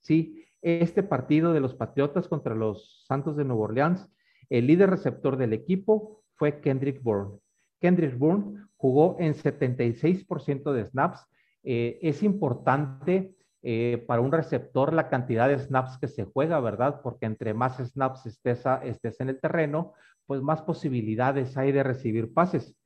Sí, 0.00 0.44
este 0.62 1.02
partido 1.02 1.52
de 1.52 1.60
los 1.60 1.74
Patriotas 1.74 2.28
contra 2.28 2.54
los 2.54 3.04
Santos 3.06 3.36
de 3.36 3.44
Nueva 3.44 3.64
Orleans, 3.64 4.08
el 4.50 4.66
líder 4.66 4.90
receptor 4.90 5.36
del 5.36 5.52
equipo 5.52 6.22
fue 6.34 6.60
Kendrick 6.60 7.02
Bourne. 7.02 7.38
Kendrick 7.80 8.16
Bourne 8.16 8.66
jugó 8.76 9.16
en 9.18 9.34
76% 9.34 10.72
de 10.72 10.84
snaps. 10.84 11.26
Eh, 11.62 11.98
es 12.02 12.22
importante 12.22 13.34
eh, 13.62 14.04
para 14.06 14.20
un 14.20 14.30
receptor 14.30 14.92
la 14.92 15.08
cantidad 15.08 15.48
de 15.48 15.58
snaps 15.58 15.98
que 15.98 16.08
se 16.08 16.24
juega, 16.24 16.60
¿verdad? 16.60 17.00
Porque 17.02 17.26
entre 17.26 17.54
más 17.54 17.78
snaps 17.78 18.26
estés, 18.26 18.64
estés 18.84 19.20
en 19.20 19.30
el 19.30 19.40
terreno, 19.40 19.94
pues 20.26 20.42
más 20.42 20.62
posibilidades 20.62 21.56
hay 21.56 21.72
de 21.72 21.82
recibir 21.82 22.32
pases. 22.32 22.76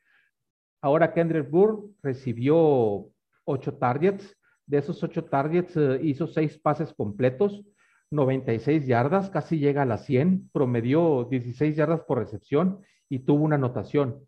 Ahora 0.80 1.12
Kendrick 1.12 1.50
Burr 1.50 1.90
recibió 2.02 3.06
ocho 3.44 3.74
targets. 3.78 4.36
De 4.70 4.78
esos 4.78 5.02
ocho 5.02 5.24
targets 5.24 5.76
eh, 5.76 5.98
hizo 6.00 6.28
seis 6.28 6.56
pases 6.56 6.94
completos, 6.94 7.64
96 8.12 8.86
yardas, 8.86 9.28
casi 9.28 9.58
llega 9.58 9.82
a 9.82 9.84
las 9.84 10.04
100, 10.04 10.48
promedió 10.52 11.26
16 11.28 11.74
yardas 11.74 12.02
por 12.02 12.18
recepción 12.18 12.80
y 13.08 13.18
tuvo 13.18 13.42
una 13.42 13.56
anotación. 13.56 14.24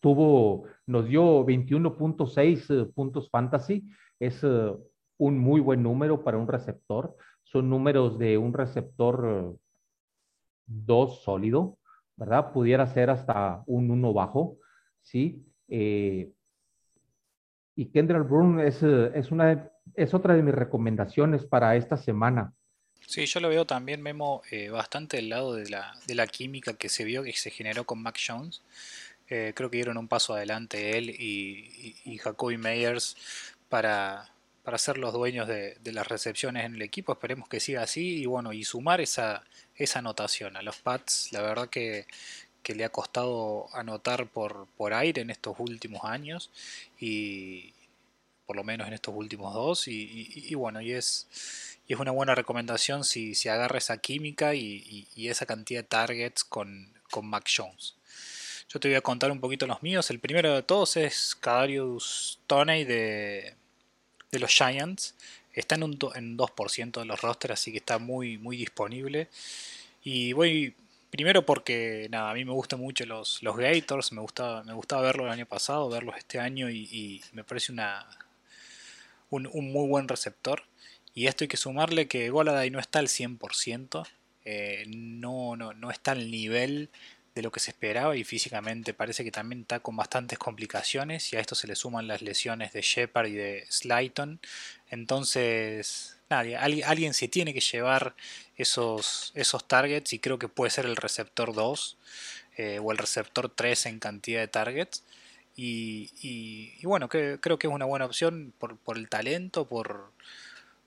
Tuvo, 0.00 0.64
nos 0.84 1.08
dio 1.08 1.42
21.6 1.46 2.66
eh, 2.68 2.84
puntos 2.94 3.30
fantasy. 3.30 3.88
Es 4.20 4.44
eh, 4.44 4.74
un 5.16 5.38
muy 5.38 5.62
buen 5.62 5.82
número 5.82 6.22
para 6.22 6.36
un 6.36 6.48
receptor. 6.48 7.16
Son 7.42 7.70
números 7.70 8.18
de 8.18 8.36
un 8.36 8.52
receptor 8.52 9.56
2 10.66 11.22
sólido, 11.22 11.78
¿verdad? 12.14 12.52
Pudiera 12.52 12.86
ser 12.88 13.08
hasta 13.08 13.62
un 13.66 13.90
1 13.90 14.12
bajo, 14.12 14.58
¿sí? 15.00 15.46
Y 17.78 17.86
Kendall 17.86 18.24
Brown 18.24 18.60
es, 18.60 18.82
es, 18.82 19.30
una, 19.30 19.70
es 19.94 20.14
otra 20.14 20.34
de 20.34 20.42
mis 20.42 20.54
recomendaciones 20.54 21.44
para 21.44 21.76
esta 21.76 21.96
semana. 21.96 22.52
Sí, 23.06 23.26
yo 23.26 23.40
lo 23.40 23.48
veo 23.48 23.64
también, 23.64 24.02
Memo, 24.02 24.42
eh, 24.50 24.68
bastante 24.68 25.16
del 25.16 25.30
lado 25.30 25.54
de 25.54 25.68
la, 25.70 25.94
de 26.06 26.14
la, 26.14 26.26
química 26.26 26.74
que 26.74 26.88
se 26.88 27.04
vio, 27.04 27.22
que 27.22 27.32
se 27.32 27.50
generó 27.50 27.84
con 27.84 28.02
Mac 28.02 28.18
Jones. 28.24 28.62
Eh, 29.28 29.52
creo 29.54 29.70
que 29.70 29.76
dieron 29.78 29.98
un 29.98 30.08
paso 30.08 30.34
adelante 30.34 30.98
él 30.98 31.10
y, 31.10 31.96
y, 32.04 32.18
Jacoby 32.18 32.56
Meyers 32.56 33.16
para, 33.68 34.30
para 34.62 34.78
ser 34.78 34.98
los 34.98 35.12
dueños 35.12 35.46
de, 35.48 35.76
de, 35.82 35.92
las 35.92 36.08
recepciones 36.08 36.64
en 36.64 36.74
el 36.74 36.82
equipo. 36.82 37.12
Esperemos 37.12 37.48
que 37.48 37.60
siga 37.60 37.82
así 37.82 38.22
y 38.22 38.26
bueno, 38.26 38.52
y 38.52 38.64
sumar 38.64 39.00
esa, 39.00 39.44
esa 39.76 40.00
anotación. 40.00 40.56
A 40.56 40.62
los 40.62 40.76
Pats, 40.78 41.32
la 41.32 41.42
verdad 41.42 41.68
que, 41.68 42.06
que 42.62 42.74
le 42.74 42.84
ha 42.84 42.90
costado 42.90 43.74
anotar 43.74 44.26
por, 44.26 44.66
por 44.76 44.92
aire 44.92 45.22
en 45.22 45.30
estos 45.30 45.56
últimos 45.58 46.04
años 46.04 46.50
y 47.00 47.72
por 48.48 48.56
lo 48.56 48.64
menos 48.64 48.88
en 48.88 48.94
estos 48.94 49.14
últimos 49.14 49.52
dos 49.52 49.88
y, 49.88 50.54
bueno 50.54 50.80
y 50.80 50.92
es 50.92 51.28
y 51.86 51.92
es 51.92 52.00
una 52.00 52.12
buena 52.12 52.34
recomendación 52.34 53.04
si, 53.04 53.34
si 53.34 53.50
agarra 53.50 53.76
esa 53.76 53.98
química 53.98 54.54
y, 54.54 55.06
esa 55.16 55.44
cantidad 55.44 55.80
de 55.80 55.88
targets 55.88 56.44
con, 56.44 56.90
con 57.10 57.26
Mac 57.26 57.46
Jones. 57.54 57.94
Yo 58.70 58.80
te 58.80 58.88
voy 58.88 58.96
a 58.96 59.02
contar 59.02 59.30
un 59.30 59.40
poquito 59.40 59.66
los 59.66 59.82
míos. 59.82 60.10
El 60.10 60.18
primero 60.18 60.54
de 60.54 60.62
todos 60.62 60.96
es 60.96 61.34
Kadarius 61.34 62.38
Toney 62.46 62.84
de, 62.84 63.54
de 64.30 64.38
los 64.38 64.50
Giants. 64.50 65.14
Está 65.52 65.74
en 65.74 65.82
un 65.82 65.98
en 66.14 66.36
2% 66.36 67.00
de 67.00 67.04
los 67.06 67.20
rosters, 67.20 67.54
así 67.54 67.72
que 67.72 67.78
está 67.78 67.98
muy, 67.98 68.38
muy 68.38 68.56
disponible. 68.58 69.28
Y 70.04 70.32
voy 70.34 70.74
primero 71.10 71.44
porque 71.44 72.08
nada, 72.10 72.30
a 72.30 72.34
mí 72.34 72.44
me 72.44 72.52
gustan 72.52 72.80
mucho 72.80 73.06
los, 73.06 73.42
los 73.42 73.56
Gators, 73.56 74.12
me 74.12 74.20
gustaba, 74.20 74.62
me 74.64 74.74
gustaba 74.74 75.02
verlos 75.02 75.26
el 75.26 75.32
año 75.32 75.46
pasado, 75.46 75.88
verlos 75.88 76.16
este 76.18 76.38
año 76.38 76.68
y, 76.68 76.88
y 76.92 77.22
me 77.32 77.44
parece 77.44 77.72
una, 77.72 78.06
un, 79.30 79.48
muy 79.72 79.88
buen 79.88 80.08
receptor. 80.08 80.64
Y 81.14 81.26
esto 81.26 81.44
hay 81.44 81.48
que 81.48 81.56
sumarle 81.56 82.06
que 82.08 82.30
Goladay 82.30 82.70
no 82.70 82.78
está 82.78 82.98
al 83.00 83.08
100%, 83.08 84.06
eh, 84.44 84.84
no, 84.88 85.56
no, 85.56 85.72
no 85.72 85.90
está 85.90 86.12
al 86.12 86.30
nivel 86.30 86.90
de 87.38 87.42
lo 87.42 87.52
que 87.52 87.60
se 87.60 87.70
esperaba 87.70 88.16
y 88.16 88.24
físicamente 88.24 88.94
parece 88.94 89.22
que 89.22 89.30
también 89.30 89.62
está 89.62 89.78
con 89.78 89.96
bastantes 89.96 90.38
complicaciones 90.38 91.32
y 91.32 91.36
a 91.36 91.40
esto 91.40 91.54
se 91.54 91.68
le 91.68 91.76
suman 91.76 92.08
las 92.08 92.20
lesiones 92.20 92.72
de 92.72 92.82
Shepard 92.82 93.28
y 93.28 93.34
de 93.34 93.64
Slayton. 93.70 94.40
Entonces, 94.90 96.18
nadie, 96.28 96.56
alguien 96.56 97.14
se 97.14 97.28
tiene 97.28 97.54
que 97.54 97.60
llevar 97.60 98.16
esos, 98.56 99.32
esos 99.34 99.68
targets 99.68 100.12
y 100.12 100.18
creo 100.18 100.38
que 100.38 100.48
puede 100.48 100.70
ser 100.70 100.86
el 100.86 100.96
receptor 100.96 101.54
2 101.54 101.96
eh, 102.56 102.80
o 102.82 102.90
el 102.90 102.98
receptor 102.98 103.48
3 103.48 103.86
en 103.86 103.98
cantidad 104.00 104.40
de 104.40 104.48
targets. 104.48 105.04
Y, 105.60 106.78
bueno, 106.84 107.08
creo 107.08 107.40
que 107.40 107.66
es 107.66 107.72
una 107.72 107.84
buena 107.84 108.04
opción 108.04 108.54
por, 108.58 108.96
el 108.96 109.08
talento, 109.08 109.66
por, 109.66 110.12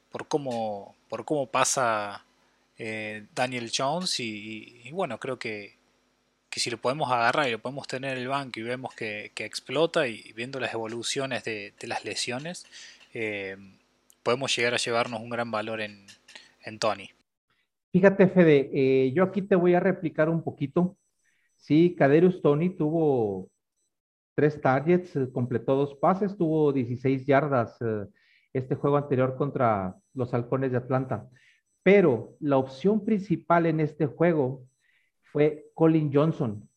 por 0.10 0.30
cómo, 0.30 0.96
por 1.10 1.26
cómo 1.26 1.48
pasa 1.48 2.24
eh, 2.78 3.26
Daniel 3.36 3.70
Jones 3.76 4.18
y, 4.22 4.90
bueno, 4.94 5.20
creo 5.20 5.38
que, 5.38 5.76
que, 6.50 6.62
si 6.62 6.70
lo 6.70 6.78
podemos 6.78 7.12
agarrar 7.12 7.50
y 7.50 7.52
lo 7.52 7.60
podemos 7.60 7.86
tener 7.86 8.14
en 8.14 8.24
el 8.24 8.30
banco 8.30 8.62
y 8.62 8.64
vemos 8.64 8.96
que, 8.96 9.34
explota 9.36 10.08
y 10.08 10.32
viendo 10.38 10.58
las 10.62 10.74
evoluciones 10.74 11.44
de, 11.44 11.74
de 11.78 11.88
las 11.88 12.06
lesiones, 12.06 12.66
eh, 13.14 13.58
podemos 14.24 14.56
llegar 14.56 14.74
a 14.74 14.78
llevarnos 14.78 15.20
un 15.20 15.30
gran 15.30 15.52
valor 15.52 15.82
en, 15.82 16.06
en 16.64 16.80
Tony. 16.80 17.10
Fíjate, 17.92 18.30
Fede, 18.30 18.70
eh, 18.74 19.12
yo 19.14 19.24
aquí 19.24 19.42
te 19.42 19.56
voy 19.56 19.74
a 19.74 19.82
replicar 19.82 20.30
un 20.30 20.44
poquito. 20.44 20.96
Sí, 21.58 21.94
Caderus 21.98 22.42
Tony 22.42 22.70
tuvo 22.70 23.51
tres 24.36 24.62
targets, 24.62 25.18
completó 25.34 25.76
dos 25.76 25.96
pases, 25.96 26.38
tuvo 26.38 26.72
16 26.74 27.26
yardas 27.26 27.78
este 28.54 28.76
juego 28.76 28.98
anterior 28.98 29.36
contra 29.36 29.96
los 30.14 30.34
halcones 30.34 30.72
de 30.72 30.78
Atlanta. 30.78 31.30
Pero 31.84 32.36
la 32.40 32.58
opción 32.58 33.04
principal 33.04 33.66
en 33.66 33.80
este 33.80 34.06
juego 34.06 34.66
fue 35.32 35.66
Colin 35.74 36.12
Johnson. 36.14 36.68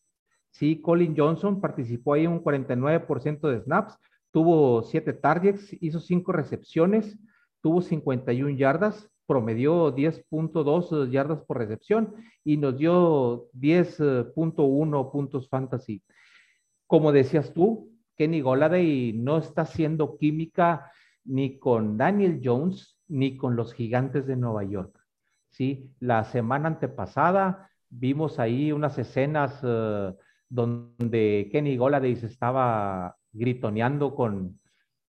Sí, 0.51 0.81
Colin 0.81 1.15
Johnson 1.17 1.59
participó 1.59 2.13
ahí 2.13 2.27
un 2.27 2.41
49% 2.41 3.49
de 3.49 3.59
snaps, 3.61 3.97
tuvo 4.31 4.83
7 4.83 5.13
targets, 5.13 5.75
hizo 5.81 5.99
5 5.99 6.31
recepciones, 6.31 7.17
tuvo 7.61 7.81
51 7.81 8.57
yardas, 8.57 9.09
promedió 9.27 9.93
10.2 9.93 11.11
yardas 11.11 11.41
por 11.41 11.57
recepción 11.57 12.15
y 12.43 12.57
nos 12.57 12.77
dio 12.77 13.49
10.1 13.53 15.11
puntos 15.11 15.49
fantasy. 15.49 16.01
Como 16.87 17.11
decías 17.11 17.53
tú, 17.53 17.91
Kenny 18.15 18.41
Goladay 18.41 19.13
no 19.13 19.37
está 19.37 19.63
haciendo 19.63 20.17
química 20.17 20.91
ni 21.23 21.57
con 21.57 21.97
Daniel 21.97 22.41
Jones 22.43 22.99
ni 23.07 23.37
con 23.37 23.55
los 23.55 23.73
gigantes 23.73 24.25
de 24.27 24.35
Nueva 24.35 24.63
York. 24.63 24.99
¿sí? 25.49 25.91
La 25.99 26.23
semana 26.23 26.67
antepasada 26.67 27.69
vimos 27.89 28.39
ahí 28.39 28.71
unas 28.71 28.97
escenas 28.97 29.63
uh, 29.63 30.15
donde 30.49 31.49
Kenny 31.51 31.77
Goladay 31.77 32.15
se 32.15 32.27
estaba 32.27 33.15
gritoneando 33.31 34.15
con, 34.15 34.59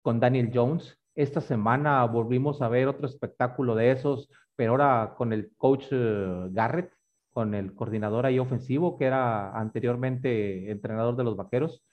con 0.03 0.21
Daniel 0.21 0.51
Jones. 0.53 0.99
Esta 1.15 1.41
semana 1.41 2.05
volvimos 2.05 2.63
a 2.63 2.69
ver 2.69 2.89
otro 2.89 3.07
espectáculo 3.07 3.75
de 3.75 3.91
esos, 3.91 4.31
pero 4.57 4.73
ahora 4.73 5.15
con 5.17 5.33
el 5.33 5.53
coach 5.57 5.93
uh, 5.93 6.49
Garrett, 6.51 6.93
con 7.39 7.55
el 7.55 7.73
coordinador 7.73 8.27
ahí 8.27 8.41
ofensivo, 8.41 8.99
que 8.99 9.05
era 9.05 9.57
anteriormente 9.57 10.73
entrenador 10.73 11.15
de 11.15 11.23
los 11.23 11.37
Vaqueros. 11.37 11.85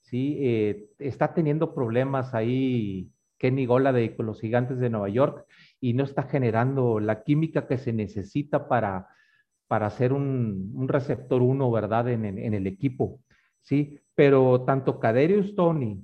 Sí, 0.00 0.38
eh, 0.40 0.86
está 0.98 1.34
teniendo 1.34 1.74
problemas 1.74 2.32
ahí 2.32 3.10
Kenny 3.36 3.66
Gola 3.66 3.92
de 3.92 4.16
los 4.18 4.40
Gigantes 4.40 4.78
de 4.78 4.88
Nueva 4.88 5.10
York 5.10 5.44
y 5.78 5.92
no 5.92 6.04
está 6.04 6.22
generando 6.22 7.00
la 7.00 7.22
química 7.22 7.66
que 7.66 7.76
se 7.76 7.92
necesita 7.92 8.66
para, 8.66 9.08
para 9.66 9.90
ser 9.90 10.14
un, 10.14 10.86
receptor 10.88 11.42
uno, 11.42 11.70
¿verdad? 11.70 12.08
En, 12.08 12.24
el 12.24 12.66
equipo, 12.66 13.20
¿sí? 13.60 14.00
Pero 14.14 14.62
tanto 14.62 14.98
Kaderius 14.98 15.54
Tony 15.54 16.02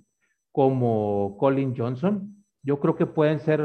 como 0.52 1.38
Colin 1.38 1.74
Johnson, 1.74 2.44
yo 2.62 2.80
creo 2.80 2.96
que 2.96 3.06
pueden 3.06 3.40
ser, 3.40 3.62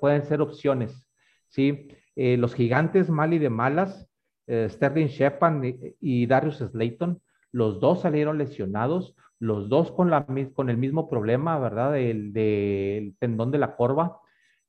pueden 0.00 0.24
ser 0.24 0.40
opciones, 0.40 1.06
¿sí? 1.48 1.88
Eh, 2.16 2.38
los 2.38 2.54
Gigantes 2.54 3.10
mal 3.10 3.34
y 3.34 3.38
de 3.38 3.50
malas, 3.50 4.08
eh, 4.46 4.68
Sterling 4.68 5.06
Shepard 5.06 5.62
y, 6.00 6.26
Darius 6.26 6.58
Slayton, 6.58 7.20
los 7.52 7.80
dos 7.80 8.00
salieron 8.00 8.38
lesionados, 8.38 9.14
los 9.38 9.68
dos 9.68 9.92
con, 9.92 10.10
la, 10.10 10.26
con 10.54 10.70
el 10.70 10.76
mismo 10.76 11.08
problema, 11.08 11.58
¿verdad? 11.58 11.92
Del, 11.92 13.14
tendón 13.18 13.50
de 13.50 13.58
la 13.58 13.76
corva, 13.76 14.20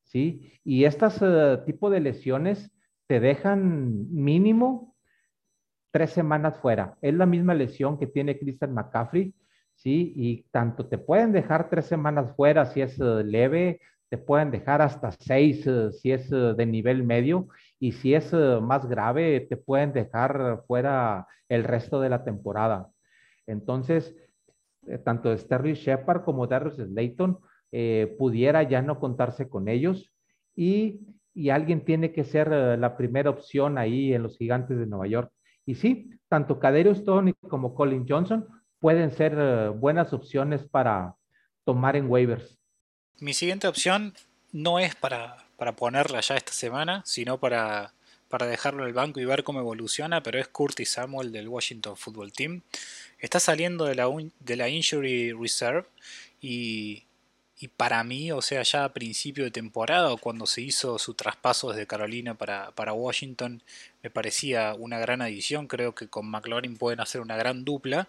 ¿sí? 0.04 0.60
Y 0.64 0.86
estas 0.86 1.22
uh, 1.22 1.64
tipo 1.66 1.90
de 1.90 2.02
lesiones 2.02 2.72
te 3.08 3.20
dejan 3.20 4.12
mínimo 4.14 4.96
tres 5.92 6.12
semanas 6.12 6.58
fuera. 6.58 6.98
Es 7.02 7.14
la 7.14 7.26
misma 7.26 7.54
lesión 7.54 7.98
que 7.98 8.08
tiene 8.08 8.38
Christian 8.38 8.74
McCaffrey, 8.74 9.34
¿sí? 9.76 10.14
Y 10.16 10.44
tanto 10.52 10.88
te 10.88 10.98
pueden 10.98 11.32
dejar 11.32 11.70
tres 11.70 11.86
semanas 11.86 12.36
fuera 12.36 12.66
si 12.66 12.82
es 12.82 13.00
uh, 13.00 13.24
leve, 13.24 13.80
te 14.10 14.18
pueden 14.18 14.52
dejar 14.52 14.82
hasta 14.82 15.12
seis 15.12 15.68
si 16.00 16.12
es 16.12 16.30
de 16.30 16.66
nivel 16.68 17.04
medio, 17.04 17.48
y 17.84 17.92
si 17.92 18.14
es 18.14 18.32
más 18.62 18.88
grave, 18.88 19.42
te 19.42 19.58
pueden 19.58 19.92
dejar 19.92 20.64
fuera 20.68 21.28
el 21.50 21.66
resto 21.66 22.00
de 22.00 22.08
la 22.08 22.24
temporada. 22.24 22.88
Entonces, 23.46 24.16
eh, 24.88 25.00
tanto 25.00 25.38
Sterling 25.38 25.74
Shepard 25.74 26.24
como 26.24 26.48
Darius 26.48 26.78
Slayton, 26.78 27.40
eh, 27.74 28.16
pudiera 28.18 28.64
ya 28.64 28.82
no 28.82 29.02
contarse 29.02 29.50
con 29.50 29.68
ellos 29.68 30.14
y, 30.56 31.02
y 31.34 31.50
alguien 31.50 31.84
tiene 31.84 32.14
que 32.14 32.24
ser 32.24 32.48
uh, 32.48 32.80
la 32.80 32.96
primera 32.96 33.30
opción 33.30 33.78
ahí 33.78 34.14
en 34.14 34.24
los 34.24 34.38
gigantes 34.38 34.78
de 34.80 34.86
Nueva 34.86 35.08
York. 35.08 35.34
Y 35.66 35.76
sí, 35.76 36.10
tanto 36.30 36.62
Kaderius 36.62 37.04
Tony 37.04 37.34
como 37.34 37.76
Colin 37.76 38.06
Johnson 38.08 38.48
pueden 38.80 39.12
ser 39.12 39.72
buenas 39.72 40.14
opciones 40.14 40.64
para 40.64 41.16
tomar 41.66 41.98
en 41.98 42.10
waivers. 42.10 42.58
Mi 43.20 43.34
siguiente 43.34 43.68
opción 43.68 44.14
no 44.54 44.80
es 44.80 44.96
para, 44.96 45.43
para 45.58 45.76
ponerla 45.76 46.22
ya 46.22 46.36
esta 46.36 46.54
semana, 46.54 47.04
sino 47.06 47.40
para, 47.40 47.94
para 48.30 48.48
dejarlo 48.48 48.84
en 48.84 48.88
el 48.88 48.94
banco 48.94 49.20
y 49.20 49.26
ver 49.26 49.44
cómo 49.44 49.60
evoluciona, 49.60 50.24
pero 50.24 50.40
es 50.40 50.48
Curtis 50.48 50.92
Samuel 50.92 51.32
del 51.32 51.48
Washington 51.48 51.96
Football 51.96 52.32
Team. 52.32 52.62
está 53.20 53.40
saliendo 53.40 53.86
de 53.86 53.96
la, 53.96 54.10
de 54.40 54.56
la 54.56 54.70
Injury 54.70 55.34
Reserve 55.34 55.86
y, 56.42 57.04
y, 57.60 57.68
para 57.70 58.04
mí, 58.04 58.32
o 58.32 58.42
sea, 58.42 58.64
ya 58.64 58.86
a 58.86 58.94
principio 58.94 59.44
de 59.44 59.52
temporada, 59.52 60.16
cuando 60.18 60.46
se 60.46 60.62
hizo 60.62 61.00
su 61.00 61.14
traspaso 61.14 61.70
desde 61.72 61.88
Carolina 61.88 62.34
para, 62.36 62.72
para 62.72 62.94
Washington, 62.94 63.64
me 64.02 64.10
parecía 64.10 64.74
una 64.74 65.00
gran 65.00 65.22
adición. 65.22 65.68
Creo 65.68 65.96
que 65.96 66.10
con 66.10 66.28
McLaurin 66.28 66.76
pueden 66.76 67.00
hacer 67.00 67.22
una 67.22 67.38
gran 67.38 67.64
dupla. 67.64 68.06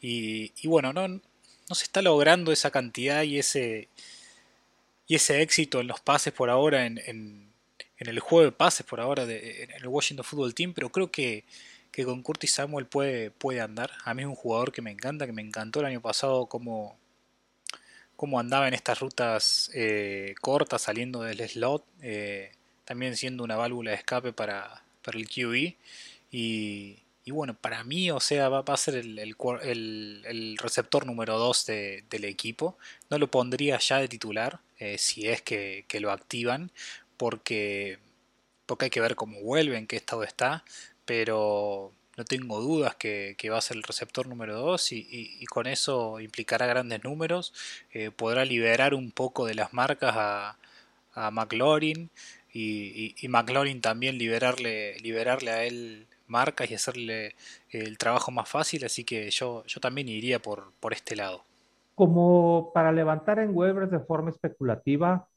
Y, 0.00 0.52
y 0.60 0.68
bueno, 0.68 0.92
no, 0.92 1.06
no 1.06 1.74
se 1.74 1.84
está 1.84 2.02
logrando 2.02 2.52
esa 2.52 2.70
cantidad 2.70 3.22
y 3.22 3.38
ese, 3.38 3.88
y 5.06 5.14
ese 5.14 5.42
éxito 5.42 5.80
en 5.80 5.86
los 5.86 6.00
pases 6.00 6.32
por 6.32 6.50
ahora, 6.50 6.86
en, 6.86 6.98
en, 7.06 7.52
el 7.98 8.20
juego 8.20 8.44
de 8.44 8.52
pases 8.52 8.84
por 8.84 9.00
ahora 9.00 9.24
de, 9.24 9.64
en 9.64 9.70
el 9.70 9.86
Washington 9.86 10.24
Football 10.24 10.54
Team, 10.54 10.74
pero 10.74 10.90
creo 10.90 11.10
que, 11.10 11.44
que, 11.90 12.04
con 12.04 12.22
Curtis 12.22 12.52
Samuel 12.52 12.86
puede, 12.86 13.30
puede 13.30 13.60
andar. 13.60 13.90
A 14.04 14.14
mí 14.14 14.22
es 14.22 14.28
un 14.28 14.34
jugador 14.34 14.72
que 14.72 14.82
me 14.82 14.90
encanta, 14.90 15.26
que 15.26 15.32
me 15.32 15.42
encantó 15.42 15.80
el 15.80 15.86
año 15.86 16.00
pasado 16.00 16.46
como, 16.46 16.98
como 18.16 18.40
andaba 18.40 18.68
en 18.68 18.74
estas 18.74 19.00
rutas 19.00 19.70
eh, 19.74 20.34
cortas 20.40 20.82
saliendo 20.82 21.22
del 21.22 21.46
slot, 21.48 21.84
eh, 22.02 22.52
también 22.84 23.16
siendo 23.16 23.44
una 23.44 23.56
válvula 23.56 23.92
de 23.92 23.96
escape 23.96 24.32
para, 24.32 24.82
para 25.02 25.18
el 25.18 25.28
QE. 25.28 25.76
Y, 26.30 26.98
y 27.24 27.30
bueno, 27.30 27.54
para 27.54 27.82
mí, 27.82 28.10
o 28.10 28.20
sea, 28.20 28.48
va, 28.48 28.62
a 28.66 28.76
ser 28.76 28.94
el, 28.96 29.18
el, 29.18 30.56
receptor 30.58 31.06
número 31.06 31.38
2 31.38 31.66
del 31.66 32.24
equipo. 32.24 32.78
No 33.10 33.18
lo 33.18 33.28
pondría 33.30 33.78
ya 33.78 33.98
de 33.98 34.08
titular, 34.08 34.60
eh, 34.78 34.98
si 34.98 35.28
es 35.28 35.42
que, 35.42 35.84
lo 36.00 36.12
activan, 36.12 36.70
porque, 37.16 37.98
porque 38.66 38.86
hay 38.86 38.90
que 38.90 39.00
ver 39.00 39.16
cómo 39.16 39.40
vuelve, 39.40 39.78
en 39.78 39.86
qué 39.86 39.96
estado 39.96 40.22
está, 40.24 40.64
pero 41.04 41.92
no 42.16 42.24
tengo 42.24 42.60
dudas 42.60 42.96
que, 42.96 43.36
va 43.50 43.58
a 43.58 43.60
ser 43.60 43.76
el 43.76 43.82
receptor 43.82 44.26
número 44.28 44.56
2 44.58 44.92
y, 44.92 45.44
con 45.46 45.66
eso 45.66 46.20
implicará 46.20 46.66
grandes 46.66 47.04
números, 47.04 47.52
eh, 47.92 48.10
podrá 48.10 48.44
liberar 48.44 48.94
un 48.94 49.10
poco 49.12 49.46
de 49.46 49.54
las 49.54 49.72
marcas 49.72 50.14
a, 50.16 50.58
a 51.14 51.30
McLaurin 51.30 52.10
y, 52.52 53.14
y, 53.20 53.28
McLaurin 53.28 53.80
también 53.80 54.18
liberarle, 54.18 54.98
liberarle 55.00 55.50
a 55.50 55.64
él 55.64 56.06
marcas 56.26 56.70
y 56.70 56.74
hacerle 56.74 57.34
el 57.70 57.98
trabajo 57.98 58.30
más 58.30 58.48
fácil, 58.48 58.84
así 58.84 59.04
que 59.04 59.30
yo, 59.30 59.64
yo 59.66 59.80
también 59.80 60.08
iría 60.08 60.40
por, 60.40 60.72
por 60.80 60.92
este 60.92 61.16
lado. 61.16 61.44
Como 61.96 62.72
para 62.74 62.92
levantar 62.92 63.38
en 63.38 63.56
Weber 63.56 63.88
de 63.88 64.00
forma 64.00 64.30
especulativa, 64.30 65.28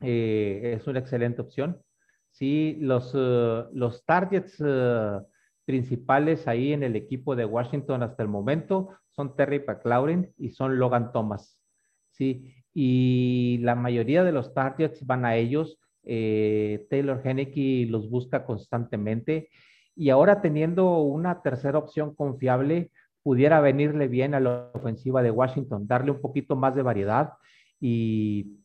eh, 0.00 0.74
es 0.76 0.86
una 0.86 0.98
excelente 0.98 1.40
opción. 1.40 1.82
Sí, 2.30 2.76
los, 2.80 3.14
uh, 3.14 3.68
los 3.72 4.04
targets 4.04 4.60
uh, 4.60 5.26
principales 5.64 6.46
ahí 6.46 6.74
en 6.74 6.82
el 6.82 6.96
equipo 6.96 7.34
de 7.34 7.46
Washington 7.46 8.02
hasta 8.02 8.22
el 8.22 8.28
momento 8.28 8.90
son 9.10 9.36
Terry 9.36 9.64
McLaurin 9.66 10.32
y 10.36 10.50
son 10.50 10.78
Logan 10.78 11.12
Thomas. 11.12 11.58
Sí, 12.10 12.54
y 12.74 13.58
la 13.62 13.74
mayoría 13.74 14.22
de 14.22 14.32
los 14.32 14.52
targets 14.52 15.06
van 15.06 15.24
a 15.24 15.36
ellos. 15.36 15.78
Eh, 16.04 16.86
Taylor 16.90 17.22
Henneke 17.24 17.86
los 17.88 18.10
busca 18.10 18.44
constantemente 18.44 19.48
y 19.94 20.10
ahora 20.10 20.42
teniendo 20.42 20.98
una 21.00 21.42
tercera 21.42 21.78
opción 21.78 22.14
confiable, 22.14 22.90
pudiera 23.22 23.60
venirle 23.60 24.08
bien 24.08 24.34
a 24.34 24.40
la 24.40 24.70
ofensiva 24.72 25.22
de 25.22 25.30
Washington, 25.30 25.86
darle 25.86 26.10
un 26.10 26.20
poquito 26.20 26.56
más 26.56 26.74
de 26.74 26.82
variedad 26.82 27.34
y, 27.80 28.58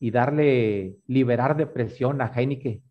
darle, 0.00 0.96
liberar 1.06 1.56
de 1.56 1.66
presión 1.66 2.20
a 2.20 2.32
Heineke. 2.34 2.82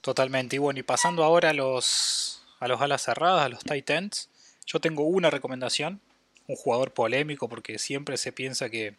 Totalmente. 0.00 0.56
Y 0.56 0.58
bueno, 0.58 0.80
y 0.80 0.82
pasando 0.82 1.22
ahora 1.24 1.50
a 1.50 1.52
los, 1.52 2.42
a 2.60 2.68
los 2.68 2.80
alas 2.80 3.02
cerradas, 3.02 3.44
a 3.44 3.48
los 3.48 3.64
Titans, 3.64 4.30
yo 4.66 4.80
tengo 4.80 5.02
una 5.04 5.30
recomendación, 5.30 6.00
un 6.46 6.56
jugador 6.56 6.92
polémico 6.92 7.48
porque 7.48 7.78
siempre 7.78 8.16
se 8.16 8.32
piensa 8.32 8.70
que, 8.70 8.94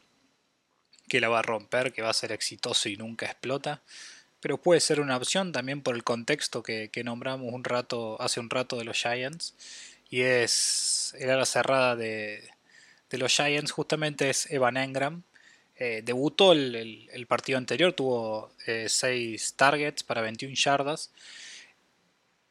que 1.08 1.20
la 1.20 1.30
va 1.30 1.40
a 1.40 1.44
romper, 1.44 1.92
que 1.92 2.04
va 2.04 2.10
a 2.10 2.14
ser 2.14 2.32
exitoso 2.32 2.90
y 2.90 2.98
nunca 2.98 3.26
explota 3.26 3.82
pero 4.42 4.58
puede 4.58 4.80
ser 4.80 5.02
una 5.02 5.18
opción 5.18 5.52
también 5.52 5.82
por 5.82 5.96
el 5.96 6.04
contexto 6.04 6.64
que, 6.64 6.90
nombramos 7.04 7.52
un 7.54 7.64
rato, 7.64 8.22
hace 8.22 8.40
un 8.40 8.50
rato 8.50 8.78
de 8.78 8.86
los 8.86 8.98
Giants, 8.98 9.56
y 10.10 10.22
es 10.22 11.16
el 11.20 11.30
ala 11.30 11.46
cerrada 11.46 11.96
de, 11.96 12.50
los 13.12 13.34
Giants, 13.34 13.72
justamente 13.72 14.30
es 14.30 14.50
Evan 14.52 14.78
Engram. 14.78 15.24
Eh, 15.78 16.02
debutó 16.04 16.52
el, 16.52 17.26
partido 17.28 17.58
anterior, 17.58 17.94
tuvo 17.94 18.52
6 18.66 19.00
eh, 19.08 19.54
targets 19.56 20.04
para 20.04 20.22
21 20.22 20.54
yardas. 20.56 21.12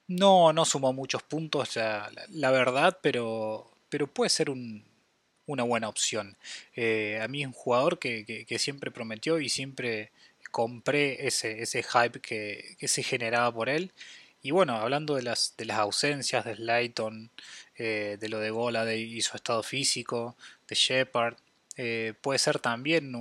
No, 0.06 0.54
no 0.54 0.64
sumó 0.64 0.92
muchos 0.94 1.22
puntos, 1.22 1.76
la, 1.76 2.50
verdad, 2.50 2.98
pero, 3.02 3.70
pero 3.90 4.06
puede 4.06 4.30
ser 4.30 4.48
una 4.50 5.64
buena 5.64 5.88
opción. 5.88 6.38
Eh, 6.74 7.20
a 7.22 7.28
mí 7.28 7.42
es 7.42 7.46
un 7.46 7.52
jugador 7.52 7.98
que, 7.98 8.24
que, 8.46 8.58
siempre 8.58 8.90
prometió 8.90 9.38
y 9.38 9.50
siempre 9.50 10.10
compré 10.50 11.26
ese, 11.26 11.60
ese 11.62 11.82
hype 11.82 12.20
que, 12.20 12.76
se 12.88 13.02
generaba 13.02 13.52
por 13.52 13.68
él. 13.68 13.92
Y 14.40 14.50
bueno, 14.52 14.74
hablando 14.74 15.16
de 15.16 15.22
las, 15.22 15.54
de 15.56 15.64
las 15.64 15.78
ausencias 15.78 16.44
de 16.44 16.54
Slayton, 16.54 17.30
eh, 17.76 18.16
de 18.20 18.28
lo 18.28 18.38
de 18.38 18.50
Gola 18.50 18.92
y 18.94 19.20
su 19.20 19.36
estado 19.36 19.62
físico, 19.62 20.36
de 20.68 20.74
Shepard, 20.74 21.34
eh, 21.76 22.14
puede 22.20 22.38
ser 22.38 22.58
también 22.58 23.12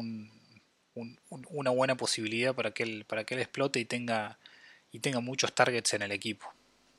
una 1.39 1.71
buena 1.71 1.95
posibilidad 1.95 2.55
para 2.55 2.71
que, 2.71 2.83
él, 2.83 3.05
para 3.07 3.23
que 3.23 3.35
él 3.35 3.41
explote 3.41 3.79
y 3.79 3.85
tenga, 3.85 4.37
y 4.91 4.99
tenga 4.99 5.19
muchos 5.19 5.53
targets 5.53 5.93
en 5.93 6.03
el 6.03 6.11
equipo. 6.11 6.47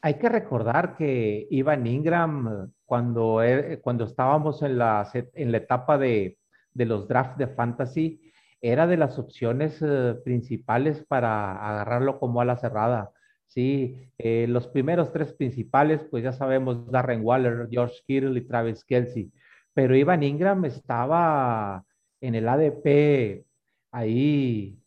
Hay 0.01 0.15
que 0.15 0.29
recordar 0.29 0.97
que 0.97 1.47
Ivan 1.51 1.87
Ingram, 1.87 2.73
cuando, 2.87 3.43
er, 3.43 3.81
cuando 3.81 4.05
estábamos 4.05 4.63
en 4.63 4.79
la, 4.79 5.11
en 5.13 5.53
la 5.53 5.59
etapa 5.59 5.99
de, 5.99 6.39
de 6.73 6.85
los 6.87 7.09
drafts 7.09 7.39
de 7.39 7.49
fantasy, 7.49 8.33
era 8.61 8.87
de 8.87 8.97
las 8.97 9.19
opciones 9.19 9.79
eh, 9.83 10.15
principales 10.25 11.05
para 11.07 11.53
agarrarlo 11.53 12.19
como 12.19 12.41
ala 12.41 12.57
cerrada. 12.57 13.13
Sí, 13.49 13.97
eh, 14.19 14.47
los 14.47 14.69
primeros 14.69 15.11
tres 15.13 15.33
principales, 15.33 16.05
pues 16.11 16.23
ya 16.23 16.33
sabemos, 16.33 16.91
Darren 16.91 17.25
Waller, 17.25 17.69
George 17.71 17.97
Kittle 18.07 18.39
y 18.39 18.47
Travis 18.47 18.85
Kelsey. 18.85 19.33
Pero 19.73 19.97
Ivan 19.97 20.23
Ingram 20.23 20.65
estaba 20.67 21.85
en 22.21 22.35
el 22.35 22.49
ADP 22.49 23.47
ahí 23.91 24.79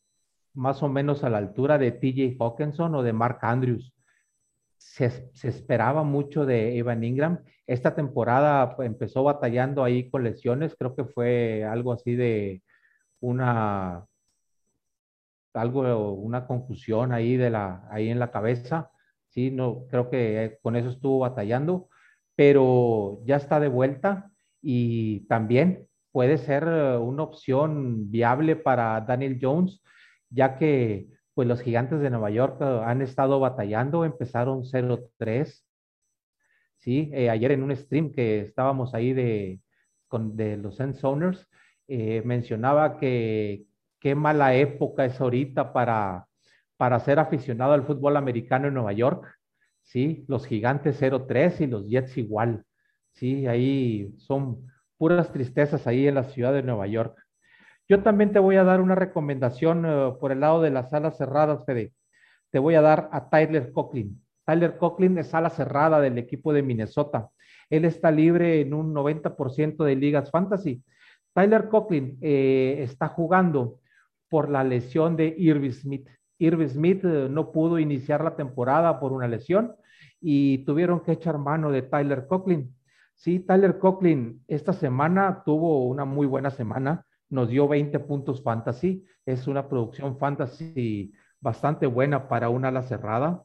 más 0.53 0.83
o 0.83 0.89
menos 0.89 1.23
a 1.23 1.29
la 1.29 1.39
altura 1.39 1.77
de 1.77 1.91
TJ 1.91 2.37
Hawkinson 2.39 2.95
o 2.95 3.03
de 3.03 3.13
Mark 3.13 3.39
Andrews. 3.41 3.93
Se, 4.77 5.09
se, 5.33 5.47
esperaba 5.47 6.03
mucho 6.03 6.45
de 6.45 6.75
Ivan 6.75 7.03
Ingram. 7.03 7.43
Esta 7.67 7.95
temporada 7.95 8.75
pues, 8.75 8.87
empezó 8.87 9.23
batallando 9.23 9.83
ahí 9.83 10.09
con 10.09 10.23
lesiones, 10.23 10.75
creo 10.77 10.95
que 10.95 11.05
fue 11.05 11.63
algo 11.63 11.93
así 11.93 12.15
de 12.15 12.63
una 13.21 14.05
algo, 15.53 16.13
una 16.13 16.47
confusión 16.47 17.11
ahí 17.11 17.37
de 17.37 17.49
la, 17.49 17.87
ahí 17.91 18.09
en 18.09 18.19
la 18.19 18.31
cabeza. 18.31 18.91
Sí, 19.29 19.51
no, 19.51 19.85
creo 19.89 20.09
que 20.09 20.59
con 20.61 20.75
eso 20.75 20.89
estuvo 20.89 21.19
batallando, 21.19 21.89
pero 22.35 23.21
ya 23.25 23.37
está 23.37 23.59
de 23.59 23.69
vuelta 23.69 24.31
y 24.61 25.21
también 25.27 25.87
puede 26.11 26.37
ser 26.37 26.63
eh, 26.67 26.97
una 26.97 27.23
opción 27.23 28.11
viable 28.11 28.55
para 28.55 29.01
Daniel 29.01 29.39
Jones, 29.41 29.81
ya 30.29 30.57
que 30.57 31.07
pues 31.33 31.47
los 31.47 31.61
gigantes 31.61 32.01
de 32.01 32.09
Nueva 32.09 32.29
York 32.29 32.57
eh, 32.61 32.81
han 32.85 33.01
estado 33.01 33.39
batallando, 33.39 34.05
empezaron 34.05 34.63
0-3. 34.63 35.63
Sí, 36.77 37.09
eh, 37.13 37.29
ayer 37.29 37.51
en 37.51 37.63
un 37.63 37.75
stream 37.75 38.11
que 38.11 38.41
estábamos 38.41 38.93
ahí 38.93 39.13
de, 39.13 39.61
con, 40.07 40.35
de 40.35 40.57
los 40.57 40.79
Owners, 41.03 41.47
eh, 41.87 42.21
mencionaba 42.25 42.97
que 42.97 43.65
qué 44.01 44.15
mala 44.15 44.53
época 44.55 45.05
es 45.05 45.21
ahorita 45.21 45.71
para, 45.71 46.27
para 46.75 46.99
ser 46.99 47.19
aficionado 47.19 47.73
al 47.73 47.83
fútbol 47.83 48.17
americano 48.17 48.67
en 48.67 48.73
Nueva 48.73 48.91
York. 48.91 49.25
Sí, 49.83 50.25
los 50.27 50.45
gigantes 50.45 51.01
0-3 51.01 51.61
y 51.61 51.67
los 51.67 51.87
Jets 51.87 52.17
igual. 52.17 52.65
Sí, 53.13 53.47
ahí 53.47 54.13
son 54.17 54.67
puras 54.97 55.31
tristezas 55.31 55.87
ahí 55.87 56.07
en 56.07 56.15
la 56.15 56.25
ciudad 56.25 56.51
de 56.53 56.63
Nueva 56.63 56.87
York. 56.87 57.17
Yo 57.87 58.01
también 58.03 58.33
te 58.33 58.39
voy 58.39 58.57
a 58.57 58.63
dar 58.63 58.81
una 58.81 58.95
recomendación 58.95 59.85
eh, 59.85 60.13
por 60.19 60.31
el 60.31 60.41
lado 60.41 60.61
de 60.61 60.71
las 60.71 60.89
salas 60.89 61.17
cerradas, 61.17 61.65
Fede. 61.65 61.93
Te 62.49 62.59
voy 62.59 62.75
a 62.75 62.81
dar 62.81 63.09
a 63.11 63.29
Tyler 63.29 63.71
Cochlin. 63.71 64.21
Tyler 64.45 64.77
Cochlin 64.77 65.17
es 65.17 65.27
sala 65.27 65.49
cerrada 65.49 66.01
del 66.01 66.17
equipo 66.17 66.53
de 66.53 66.63
Minnesota. 66.63 67.29
Él 67.69 67.85
está 67.85 68.11
libre 68.11 68.61
en 68.61 68.73
un 68.73 68.93
90% 68.93 69.83
de 69.85 69.95
ligas 69.95 70.31
fantasy 70.31 70.83
Tyler 71.33 71.69
Cochlin 71.69 72.17
eh, 72.21 72.77
está 72.79 73.07
jugando 73.07 73.79
por 74.31 74.49
la 74.49 74.63
lesión 74.63 75.17
de 75.17 75.35
Irving 75.37 75.73
Smith. 75.73 76.07
Irving 76.39 76.69
Smith 76.69 77.03
eh, 77.03 77.27
no 77.29 77.51
pudo 77.51 77.79
iniciar 77.79 78.23
la 78.23 78.37
temporada 78.37 78.97
por 78.97 79.11
una 79.11 79.27
lesión 79.27 79.75
y 80.21 80.59
tuvieron 80.59 81.01
que 81.01 81.11
echar 81.11 81.37
mano 81.37 81.69
de 81.69 81.81
Tyler 81.81 82.27
Cochlin. 82.27 82.73
Sí, 83.13 83.41
Tyler 83.41 83.77
Cochlin 83.77 84.41
esta 84.47 84.71
semana 84.71 85.43
tuvo 85.45 85.85
una 85.85 86.05
muy 86.05 86.27
buena 86.27 86.49
semana, 86.49 87.05
nos 87.29 87.49
dio 87.49 87.67
20 87.67 87.99
puntos 87.99 88.41
fantasy, 88.41 89.05
es 89.25 89.47
una 89.47 89.67
producción 89.67 90.17
fantasy 90.17 91.11
bastante 91.41 91.85
buena 91.85 92.29
para 92.29 92.47
una 92.47 92.69
ala 92.69 92.83
cerrada. 92.83 93.43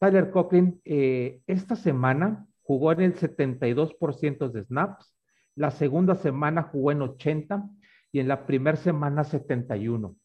Tyler 0.00 0.32
Cochlin 0.32 0.80
eh, 0.84 1.40
esta 1.46 1.76
semana 1.76 2.48
jugó 2.62 2.90
en 2.90 3.00
el 3.02 3.14
72% 3.14 4.50
de 4.50 4.64
snaps, 4.64 5.14
La 5.54 5.70
segunda 5.70 6.16
semana 6.16 6.64
jugó 6.64 6.90
en 6.90 7.02
80 7.02 7.64
y 8.12 8.20
en 8.20 8.28
la 8.28 8.46
primera 8.46 8.76
semana 8.76 9.24
71. 9.24 10.16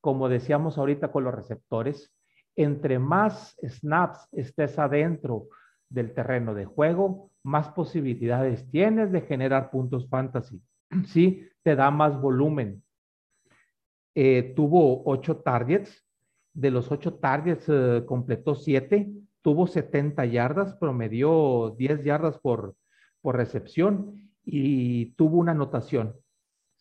Como 0.00 0.28
decíamos 0.28 0.78
ahorita 0.78 1.12
con 1.12 1.24
los 1.24 1.34
receptores, 1.34 2.12
entre 2.56 2.98
más 2.98 3.56
snaps 3.62 4.28
estés 4.32 4.78
adentro 4.78 5.48
del 5.88 6.12
terreno 6.14 6.54
de 6.54 6.64
juego, 6.64 7.30
más 7.42 7.68
posibilidades 7.70 8.68
tienes 8.70 9.12
de 9.12 9.22
generar 9.22 9.70
puntos 9.70 10.08
fantasy. 10.08 10.60
Sí, 11.06 11.48
te 11.62 11.74
da 11.74 11.90
más 11.90 12.20
volumen. 12.20 12.82
Eh, 14.14 14.52
tuvo 14.54 15.02
ocho 15.06 15.38
targets. 15.38 16.04
De 16.52 16.70
los 16.70 16.92
ocho 16.92 17.14
targets 17.14 17.64
eh, 17.68 18.04
completó 18.06 18.54
siete. 18.54 19.10
Tuvo 19.40 19.66
70 19.66 20.26
yardas, 20.26 20.74
promedió 20.74 21.74
10 21.76 22.04
yardas 22.04 22.38
por, 22.38 22.76
por 23.22 23.36
recepción 23.36 24.30
y 24.44 25.06
tuvo 25.14 25.38
una 25.38 25.52
anotación. 25.52 26.14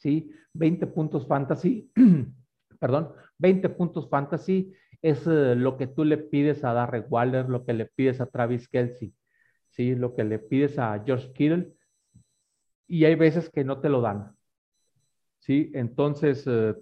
¿Sí? 0.01 0.31
20 0.53 0.87
puntos 0.87 1.27
fantasy. 1.27 1.91
Perdón, 2.79 3.13
20 3.37 3.69
puntos 3.69 4.09
fantasy 4.09 4.73
es 5.01 5.25
eh, 5.27 5.55
lo 5.55 5.77
que 5.77 5.87
tú 5.87 6.03
le 6.03 6.17
pides 6.17 6.63
a 6.63 6.73
Darrell 6.73 7.05
Waller, 7.09 7.47
lo 7.49 7.63
que 7.63 7.73
le 7.73 7.85
pides 7.85 8.19
a 8.21 8.25
Travis 8.25 8.67
Kelsey, 8.67 9.13
¿sí? 9.69 9.95
lo 9.95 10.15
que 10.15 10.23
le 10.23 10.39
pides 10.39 10.79
a 10.79 11.01
George 11.05 11.31
Kittle, 11.33 11.73
y 12.87 13.05
hay 13.05 13.15
veces 13.15 13.49
que 13.49 13.63
no 13.63 13.79
te 13.79 13.89
lo 13.89 14.01
dan. 14.01 14.35
¿sí? 15.39 15.71
Entonces, 15.75 16.43
eh, 16.47 16.75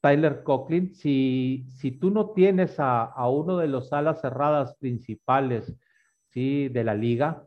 Tyler 0.00 0.42
Coughlin, 0.42 0.94
si, 0.94 1.66
si 1.68 1.92
tú 1.92 2.10
no 2.10 2.30
tienes 2.30 2.76
a, 2.78 3.12
uno 3.28 3.58
de 3.58 3.68
los 3.68 3.92
alas 3.92 4.20
cerradas 4.20 4.76
principales 4.76 5.74
¿sí? 6.30 6.68
de 6.68 6.84
la 6.84 6.94
liga, 6.94 7.46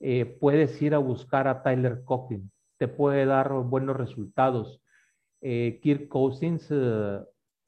eh, 0.00 0.24
puedes 0.24 0.80
ir 0.80 0.94
a 0.94 0.98
buscar 0.98 1.48
a 1.48 1.62
Tyler 1.62 2.02
Coughlin, 2.04 2.50
te 2.78 2.88
puede 2.88 3.26
dar 3.26 3.52
buenos 3.52 3.96
resultados. 3.96 4.80
Kirk 5.40 6.08
Cousins 6.08 6.70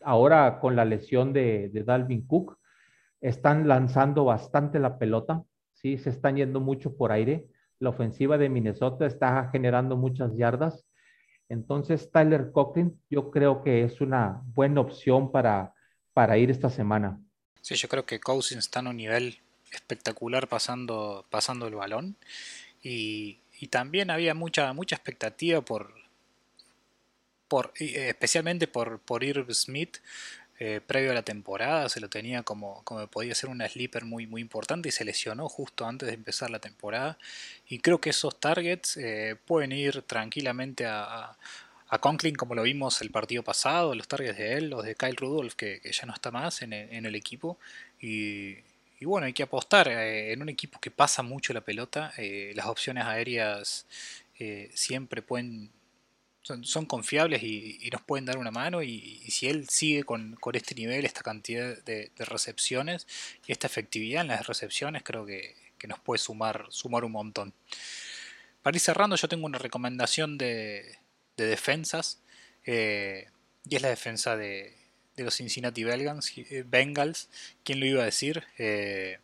ahora 0.02 0.60
con 0.60 0.76
la 0.76 0.84
lesión 0.84 1.32
de, 1.32 1.70
Dalvin 1.84 2.26
Cook, 2.26 2.58
están 3.20 3.68
lanzando 3.68 4.24
bastante 4.24 4.78
la 4.78 4.98
pelota, 4.98 5.42
¿sí? 5.74 5.98
Se 5.98 6.10
están 6.10 6.36
yendo 6.36 6.60
mucho 6.60 6.96
por 6.96 7.12
aire. 7.12 7.46
La 7.78 7.90
ofensiva 7.90 8.38
de 8.38 8.48
Minnesota 8.48 9.06
está 9.06 9.48
generando 9.50 9.96
muchas 9.96 10.36
yardas. 10.36 10.86
Entonces, 11.48 12.10
Tyler 12.10 12.50
Cochran, 12.52 12.98
yo 13.10 13.30
creo 13.30 13.62
que 13.62 13.84
es 13.84 14.00
una 14.00 14.42
buena 14.54 14.80
opción 14.80 15.32
para, 15.32 15.74
para 16.12 16.38
ir 16.38 16.50
esta 16.50 16.70
semana. 16.70 17.20
Sí, 17.60 17.74
yo 17.74 17.88
creo 17.88 18.06
que 18.06 18.20
Cousins 18.20 18.64
está 18.64 18.80
en 18.80 18.86
un 18.86 18.96
nivel 18.96 19.38
espectacular 19.72 20.48
pasando, 20.48 21.26
pasando 21.30 21.66
el 21.66 21.74
balón. 21.74 22.16
Y, 22.82 23.40
y 23.60 23.68
también 23.68 24.10
había 24.10 24.34
mucha, 24.34 24.72
mucha 24.72 24.96
expectativa 24.96 25.60
por, 25.60 25.94
por, 27.46 27.72
eh, 27.78 28.08
especialmente 28.08 28.66
por, 28.66 29.00
por 29.00 29.22
Irv 29.22 29.52
Smith, 29.54 29.98
eh, 30.58 30.80
previo 30.86 31.10
a 31.10 31.14
la 31.14 31.22
temporada, 31.22 31.88
se 31.88 32.00
lo 32.00 32.08
tenía 32.08 32.42
como, 32.42 32.82
como 32.84 33.06
podía 33.06 33.34
ser 33.34 33.50
una 33.50 33.68
sleeper 33.68 34.04
muy, 34.04 34.26
muy 34.26 34.40
importante 34.40 34.88
y 34.88 34.92
se 34.92 35.04
lesionó 35.04 35.48
justo 35.48 35.86
antes 35.86 36.08
de 36.08 36.14
empezar 36.14 36.50
la 36.50 36.58
temporada. 36.58 37.18
Y 37.68 37.80
creo 37.80 38.00
que 38.00 38.10
esos 38.10 38.40
targets 38.40 38.96
eh, 38.96 39.36
pueden 39.46 39.72
ir 39.72 40.02
tranquilamente 40.02 40.86
a, 40.86 41.36
a, 41.88 41.98
Conklin 41.98 42.36
como 42.36 42.54
lo 42.54 42.62
vimos 42.62 43.00
el 43.02 43.10
partido 43.10 43.42
pasado, 43.42 43.94
los 43.94 44.08
targets 44.08 44.38
de 44.38 44.54
él, 44.54 44.70
los 44.70 44.84
de 44.84 44.94
Kyle 44.94 45.16
Rudolph, 45.16 45.54
que, 45.54 45.80
ya 45.92 46.06
no 46.06 46.14
está 46.14 46.30
más 46.30 46.62
en 46.62 46.72
el, 46.72 46.90
en 46.92 47.06
el 47.06 47.14
equipo. 47.14 47.58
Y, 48.00 48.56
y, 49.00 49.04
bueno, 49.06 49.26
hay 49.26 49.32
que 49.32 49.42
apostar 49.42 49.88
en 49.88 50.40
un 50.42 50.48
equipo 50.48 50.78
que 50.78 50.90
pasa 50.90 51.22
mucho 51.22 51.52
la 51.52 51.62
pelota. 51.62 52.12
las 52.54 52.66
opciones 52.66 53.04
aéreas 53.04 53.86
siempre 54.74 55.22
pueden 55.22 55.70
son, 56.42 56.86
confiables 56.86 57.42
y, 57.42 57.88
nos 57.92 58.02
pueden 58.02 58.24
dar 58.24 58.38
una 58.38 58.50
mano 58.50 58.82
y, 58.82 59.18
si 59.30 59.48
él 59.48 59.68
sigue 59.68 60.04
con, 60.04 60.38
este 60.52 60.74
nivel, 60.74 61.04
esta 61.04 61.22
cantidad 61.22 61.76
de, 61.84 62.10
recepciones 62.18 63.06
y 63.46 63.52
esta 63.52 63.66
efectividad 63.66 64.22
en 64.22 64.28
las 64.28 64.46
recepciones, 64.46 65.02
creo 65.02 65.26
que, 65.26 65.54
nos 65.88 65.98
puede 65.98 66.18
sumar, 66.18 66.66
sumar 66.68 67.04
un 67.04 67.12
montón. 67.12 67.54
Para 68.62 68.76
ir 68.76 68.80
cerrando, 68.80 69.16
yo 69.16 69.28
tengo 69.28 69.46
una 69.46 69.58
recomendación 69.58 70.36
de, 70.36 70.98
defensas 71.36 72.20
eh, 72.66 73.30
y 73.66 73.76
es 73.76 73.80
la 73.80 73.88
defensa 73.88 74.36
de, 74.36 74.76
los 75.24 75.36
Cincinnati 75.36 75.82
eh, 75.82 76.64
Bengals. 76.66 77.28
¿Quién 77.64 77.80
lo 77.80 77.86
iba 77.86 78.02
a 78.02 78.06
decir? 78.06 78.44
Eh, 78.58 79.18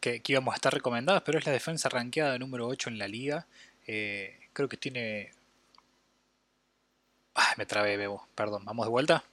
que, 0.00 0.20
que, 0.20 0.32
íbamos 0.32 0.52
a 0.52 0.56
estar 0.56 0.74
recomendados, 0.74 1.22
pero 1.24 1.38
es 1.38 1.46
la 1.46 1.52
defensa 1.52 1.88
rankeada 1.88 2.38
número 2.38 2.66
8 2.66 2.90
en 2.90 2.98
la 2.98 3.08
liga. 3.08 3.46
creo 3.84 4.68
que 4.68 4.76
tiene 4.76 5.32
me 7.56 7.66
trabé, 7.66 7.96
Bebo. 7.96 8.26
Perdón, 8.34 8.64
vamos 8.64 8.86
de 8.86 8.90
vuelta. 8.90 9.24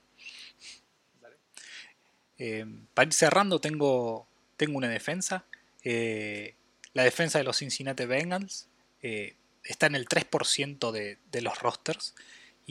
Eh, 2.38 2.66
para 2.94 3.08
ir 3.08 3.14
cerrando, 3.14 3.60
tengo, 3.60 4.28
tengo 4.58 4.78
una 4.78 4.88
defensa. 4.88 5.46
Eh, 5.84 6.56
la 6.94 7.04
defensa 7.04 7.38
de 7.38 7.44
los 7.44 7.58
Cincinnati 7.58 8.06
Bengals 8.06 8.68
eh, 9.02 9.36
está 9.64 9.88
en 9.88 9.96
el 9.96 10.08
3% 10.08 10.92
de, 10.92 11.42
los 11.42 11.60
rosters. 11.60 12.16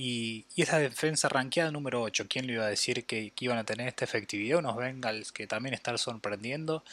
Y, 0.01 0.47
es 0.57 0.71
la 0.71 0.79
defensa 0.79 1.29
rankeada 1.29 1.73
número 1.73 2.01
8. 2.03 2.27
¿Quién 2.29 2.47
le 2.47 2.53
iba 2.53 2.65
a 2.65 2.69
decir 2.69 3.05
que, 3.05 3.33
iban 3.41 3.59
a 3.59 3.65
tener 3.65 3.89
esta 3.89 4.05
efectividad? 4.05 4.61
Unos 4.61 4.77
Bengals 4.77 5.33
que 5.33 5.49
también 5.49 5.75
están 5.75 5.99
sorprendiendo 5.99 6.85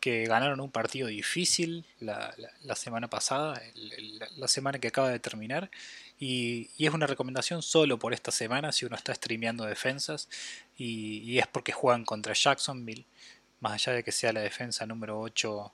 que 0.00 0.26
ganaron 0.26 0.60
un 0.60 0.70
partido 0.70 1.08
difícil 1.08 1.86
la, 2.00 2.34
semana 2.74 3.08
pasada, 3.08 3.62
la 4.36 4.48
semana 4.48 4.78
que 4.78 4.88
acaba 4.88 5.08
de 5.08 5.18
terminar, 5.18 5.70
y, 6.20 6.68
es 6.78 6.92
una 6.92 7.06
recomendación 7.06 7.62
solo 7.62 7.98
por 7.98 8.12
esta 8.12 8.30
semana 8.32 8.70
si 8.72 8.84
uno 8.84 8.96
está 8.96 9.14
streameando 9.14 9.64
defensas, 9.64 10.28
y, 10.76 11.38
es 11.38 11.46
porque 11.46 11.72
juegan 11.72 12.04
contra 12.04 12.34
Jacksonville, 12.34 13.06
más 13.60 13.72
allá 13.74 13.94
de 13.94 14.04
que 14.04 14.12
sea 14.12 14.34
la 14.34 14.40
defensa 14.40 14.84
número 14.84 15.18
8. 15.20 15.72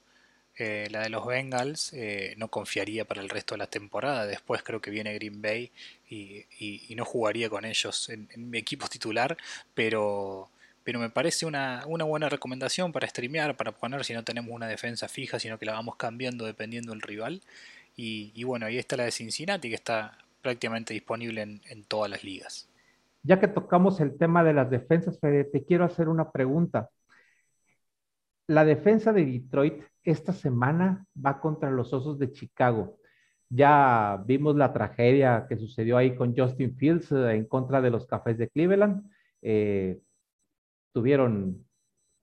Eh, 0.58 0.88
la 0.90 1.02
de 1.02 1.08
los 1.08 1.24
Bengals 1.24 1.92
eh, 1.92 2.34
no 2.36 2.48
confiaría 2.48 3.04
para 3.04 3.20
el 3.22 3.28
resto 3.28 3.54
de 3.54 3.58
la 3.58 3.68
temporada. 3.68 4.26
Después 4.26 4.62
creo 4.62 4.80
que 4.80 4.90
viene 4.90 5.14
Green 5.14 5.40
Bay 5.40 5.70
y, 6.10 6.94
no 6.96 7.04
jugaría 7.04 7.48
con 7.48 7.64
ellos 7.64 8.08
en, 8.08 8.28
en 8.32 8.50
mi 8.50 8.58
equipo 8.58 8.88
titular, 8.88 9.36
pero, 9.74 10.50
pero 10.88 11.00
me 11.00 11.10
parece 11.10 11.44
una, 11.44 11.84
buena 11.84 12.30
recomendación 12.30 12.92
para 12.92 13.06
streamear, 13.06 13.58
para 13.58 13.72
poner 13.72 14.06
si 14.06 14.14
no 14.14 14.24
tenemos 14.24 14.50
una 14.54 14.66
defensa 14.66 15.06
fija, 15.06 15.38
sino 15.38 15.58
que 15.58 15.66
la 15.66 15.74
vamos 15.74 15.96
cambiando 15.96 16.46
dependiendo 16.46 16.92
del 16.92 17.02
rival. 17.02 17.42
Y, 17.94 18.42
bueno, 18.44 18.64
ahí 18.64 18.78
está 18.78 18.96
la 18.96 19.04
de 19.04 19.10
Cincinnati, 19.10 19.68
que 19.68 19.74
está 19.74 20.16
prácticamente 20.40 20.94
disponible 20.94 21.42
en, 21.42 21.84
todas 21.84 22.10
las 22.10 22.24
ligas. 22.24 22.70
Ya 23.22 23.38
que 23.38 23.48
tocamos 23.48 24.00
el 24.00 24.16
tema 24.16 24.42
de 24.42 24.54
las 24.54 24.70
defensas, 24.70 25.18
Fede, 25.20 25.44
te 25.44 25.62
quiero 25.62 25.84
hacer 25.84 26.08
una 26.08 26.30
pregunta. 26.30 26.88
La 28.48 28.64
defensa 28.64 29.12
de 29.12 29.26
Detroit 29.26 29.82
esta 30.02 30.32
semana 30.32 31.06
va 31.14 31.38
contra 31.38 31.70
los 31.70 31.92
Osos 31.92 32.18
de 32.18 32.32
Chicago. 32.32 32.96
Ya 33.50 34.22
vimos 34.26 34.56
la 34.56 34.72
tragedia 34.72 35.44
que 35.46 35.58
sucedió 35.58 35.98
ahí 35.98 36.16
con 36.16 36.34
Justin 36.34 36.74
Fields 36.74 37.12
eh, 37.12 37.32
en 37.32 37.44
contra 37.46 37.82
de 37.82 37.90
los 37.90 38.06
Cafés 38.06 38.38
de 38.38 38.48
Cleveland. 38.48 39.06
Eh, 39.42 40.00
tuvieron 40.94 41.66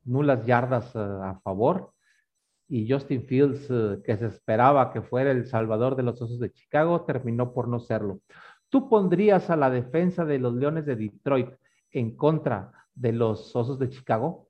nulas 0.03 0.43
yardas 0.47 0.95
eh, 0.95 0.99
a 0.99 1.39
favor 1.43 1.93
y 2.67 2.91
Justin 2.91 3.28
Fields, 3.28 3.67
que 4.03 4.17
se 4.17 4.26
esperaba 4.26 4.91
que 4.91 5.03
fuera 5.03 5.30
el 5.30 5.45
salvador 5.45 5.95
de 5.95 6.01
los 6.01 6.19
Osos 6.19 6.39
de 6.39 6.51
Chicago, 6.51 7.05
terminó 7.05 7.53
por 7.53 7.67
no 7.67 7.80
serlo. 7.80 8.21
¿Tú 8.69 8.89
pondrías 8.89 9.51
a 9.51 9.55
la 9.55 9.69
defensa 9.69 10.26
de 10.26 10.39
los 10.39 10.55
Leones 10.55 10.88
de 10.88 10.95
Detroit 10.95 11.49
en 11.91 12.17
contra 12.17 12.71
de 12.95 13.11
los 13.11 13.55
Osos 13.55 13.78
de 13.78 13.89
Chicago? 13.89 14.49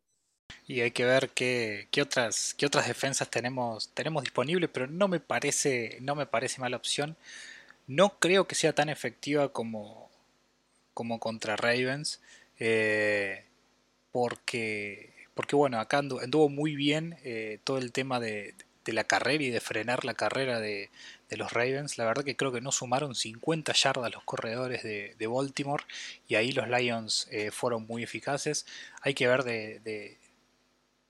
Y 0.68 0.82
hay 0.82 0.92
que 0.92 1.06
ver 1.06 1.30
qué, 1.30 1.88
otras, 2.02 2.56
qué 2.58 2.66
otras 2.66 2.88
defensas 2.88 3.30
tenemos, 3.30 3.90
tenemos 3.94 4.24
disponibles, 4.24 4.70
pero 4.74 4.88
no 4.88 5.08
me, 5.08 5.20
parece, 5.20 5.98
no 6.02 6.16
me 6.16 6.26
parece 6.26 6.62
mala 6.62 6.78
opción. 6.78 7.16
No 7.88 8.20
creo 8.20 8.48
que 8.48 8.56
sea 8.56 8.74
tan 8.74 8.90
efectiva 8.90 9.52
como, 9.54 10.10
como 10.94 11.20
contra 11.20 11.56
Ravens. 11.56 12.22
Eh, 12.60 13.46
porque, 14.12 15.14
porque 15.34 15.56
bueno, 15.56 15.80
acá 15.80 15.98
anduvo, 15.98 16.50
muy 16.50 16.76
bien 16.76 17.18
eh, 17.24 17.60
todo 17.64 17.78
el 17.80 17.92
tema 17.92 18.20
de, 18.20 18.56
la 18.86 19.04
carrera 19.04 19.44
y 19.44 19.50
de 19.50 19.60
frenar 19.60 20.06
la 20.06 20.14
carrera 20.14 20.60
de, 20.60 20.90
los 21.32 21.52
Ravens. 21.52 21.98
La 21.98 22.06
verdad 22.06 22.24
que 22.24 22.38
creo 22.38 22.54
que 22.54 22.62
no 22.62 22.72
sumaron 22.72 23.14
50 23.14 23.74
yardas 23.74 24.14
los 24.14 24.24
corredores 24.24 24.84
de, 24.84 25.28
Baltimore 25.28 25.84
y 26.30 26.36
ahí 26.36 26.54
los 26.54 26.70
Lions 26.70 27.28
eh, 27.30 27.52
fueron 27.52 27.86
muy 27.88 28.04
eficaces. 28.04 28.66
Hay 29.02 29.14
que 29.14 29.28
ver 29.28 29.44
de, 29.44 30.18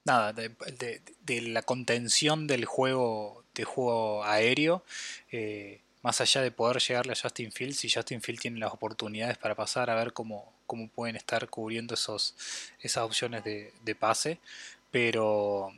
nada, 0.05 0.33
de, 0.33 1.41
la 1.41 1.63
contención 1.63 2.47
del 2.47 2.65
juego, 2.65 3.43
de 3.53 3.63
juego 3.65 4.23
aéreo. 4.23 4.83
Eh, 5.31 5.81
más 6.03 6.21
allá 6.21 6.41
de 6.41 6.51
poder 6.51 6.79
llegarle 6.79 7.13
a 7.13 7.15
Justin 7.15 7.51
Fields, 7.51 7.77
si 7.77 7.89
Justin 7.89 8.21
Fields 8.21 8.43
tiene 8.43 8.59
las 8.59 8.71
oportunidades 8.71 9.39
para 9.39 9.55
pasar 9.55 9.89
a 9.89 9.95
ver 9.95 10.13
cómo, 10.13 10.53
cómo 10.67 10.87
pueden 10.87 11.15
estar 11.15 11.49
cubriendo 11.49 11.95
esos, 11.95 12.35
esas 12.79 13.03
opciones 13.03 13.43
de, 13.43 13.95
pase. 13.99 14.39
Pero, 14.91 15.73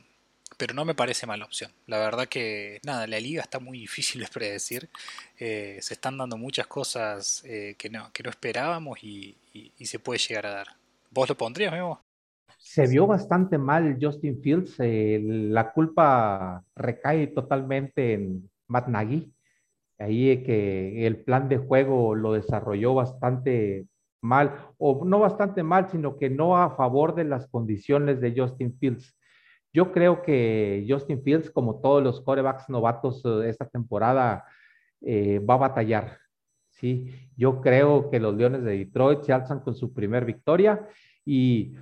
pero 0.58 0.74
no 0.74 0.84
me 0.84 0.94
parece 0.94 1.26
mala 1.26 1.46
opción. 1.46 1.72
La 1.86 1.98
verdad 1.98 2.28
que, 2.28 2.78
nada, 2.84 3.06
la 3.06 3.18
liga 3.18 3.42
está 3.42 3.58
muy 3.58 3.78
difícil 3.78 4.20
de 4.20 4.28
predecir. 4.28 4.90
Eh, 5.38 5.78
se 5.80 5.94
están 5.94 6.18
dando 6.18 6.36
muchas 6.36 6.66
cosas 6.66 7.42
eh, 7.46 7.74
que, 7.78 7.88
no, 7.88 8.12
que 8.12 8.22
no 8.22 8.30
esperábamos 8.30 9.02
y, 9.02 9.34
se 9.82 9.98
puede 9.98 10.20
llegar 10.20 10.46
a 10.46 10.50
dar. 10.50 10.76
¿Vos 11.10 11.28
lo 11.28 11.36
pondrías, 11.36 11.72
Memo? 11.72 12.02
Se 12.70 12.86
vio 12.86 13.06
bastante 13.06 13.56
mal 13.56 13.96
Justin 13.98 14.42
Fields. 14.42 14.74
Eh, 14.80 15.18
la 15.24 15.72
culpa 15.72 16.62
recae 16.76 17.28
totalmente 17.28 18.12
en 18.12 18.50
Matt 18.66 18.88
Nagy. 18.88 19.32
Ahí 19.98 20.42
que 20.42 21.06
el 21.06 21.24
plan 21.24 21.48
de 21.48 21.56
juego 21.56 22.14
lo 22.14 22.34
desarrolló 22.34 22.92
bastante 22.92 23.86
mal, 24.20 24.66
o 24.76 25.02
no 25.06 25.18
bastante 25.18 25.62
mal, 25.62 25.88
sino 25.88 26.18
que 26.18 26.28
no 26.28 26.58
a 26.58 26.76
favor 26.76 27.14
de 27.14 27.24
las 27.24 27.48
condiciones 27.48 28.20
de 28.20 28.34
Justin 28.36 28.76
Fields. 28.78 29.16
Yo 29.72 29.90
creo 29.90 30.20
que 30.20 30.84
Justin 30.86 31.22
Fields, 31.22 31.50
como 31.50 31.80
todos 31.80 32.02
los 32.02 32.20
corebacks 32.20 32.68
novatos 32.68 33.22
de 33.22 33.48
esta 33.48 33.66
temporada, 33.66 34.44
eh, 35.00 35.38
va 35.38 35.54
a 35.54 35.68
batallar. 35.68 36.18
¿sí? 36.68 37.30
Yo 37.34 37.62
creo 37.62 38.10
que 38.10 38.20
los 38.20 38.36
Leones 38.36 38.62
de 38.62 38.76
Detroit 38.76 39.22
se 39.22 39.32
alzan 39.32 39.60
con 39.60 39.74
su 39.74 39.94
primer 39.94 40.26
victoria 40.26 40.86
y 41.24 41.74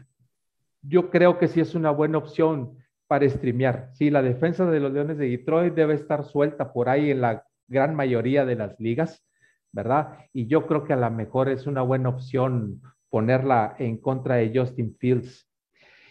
yo 0.89 1.11
creo 1.11 1.39
que 1.39 1.49
sí 1.49 1.61
es 1.61 1.75
una 1.75 1.91
buena 1.91 2.19
opción 2.19 2.79
para 3.07 3.29
streamear. 3.29 3.91
Sí, 3.95 4.11
la 4.11 4.23
defensa 4.23 4.69
de 4.71 4.81
los 4.81 4.93
Leones 4.93 5.19
de 5.19 5.29
Detroit 5.29 5.75
debe 5.75 5.95
estar 5.95 6.25
suelta 6.25 6.73
por 6.73 6.89
ahí 6.89 7.11
en 7.11 7.21
la 7.21 7.45
gran 7.69 7.95
mayoría 7.95 8.45
de 8.45 8.57
las 8.57 8.79
ligas, 8.81 9.25
¿verdad? 9.73 10.19
Y 10.33 10.47
yo 10.47 10.67
creo 10.67 10.85
que 10.85 10.93
a 10.93 10.97
lo 10.97 11.11
mejor 11.11 11.49
es 11.49 11.67
una 11.67 11.83
buena 11.83 12.09
opción 12.09 12.83
ponerla 13.11 13.77
en 13.79 13.99
contra 13.99 14.37
de 14.37 14.53
Justin 14.55 14.97
Fields. 14.99 15.49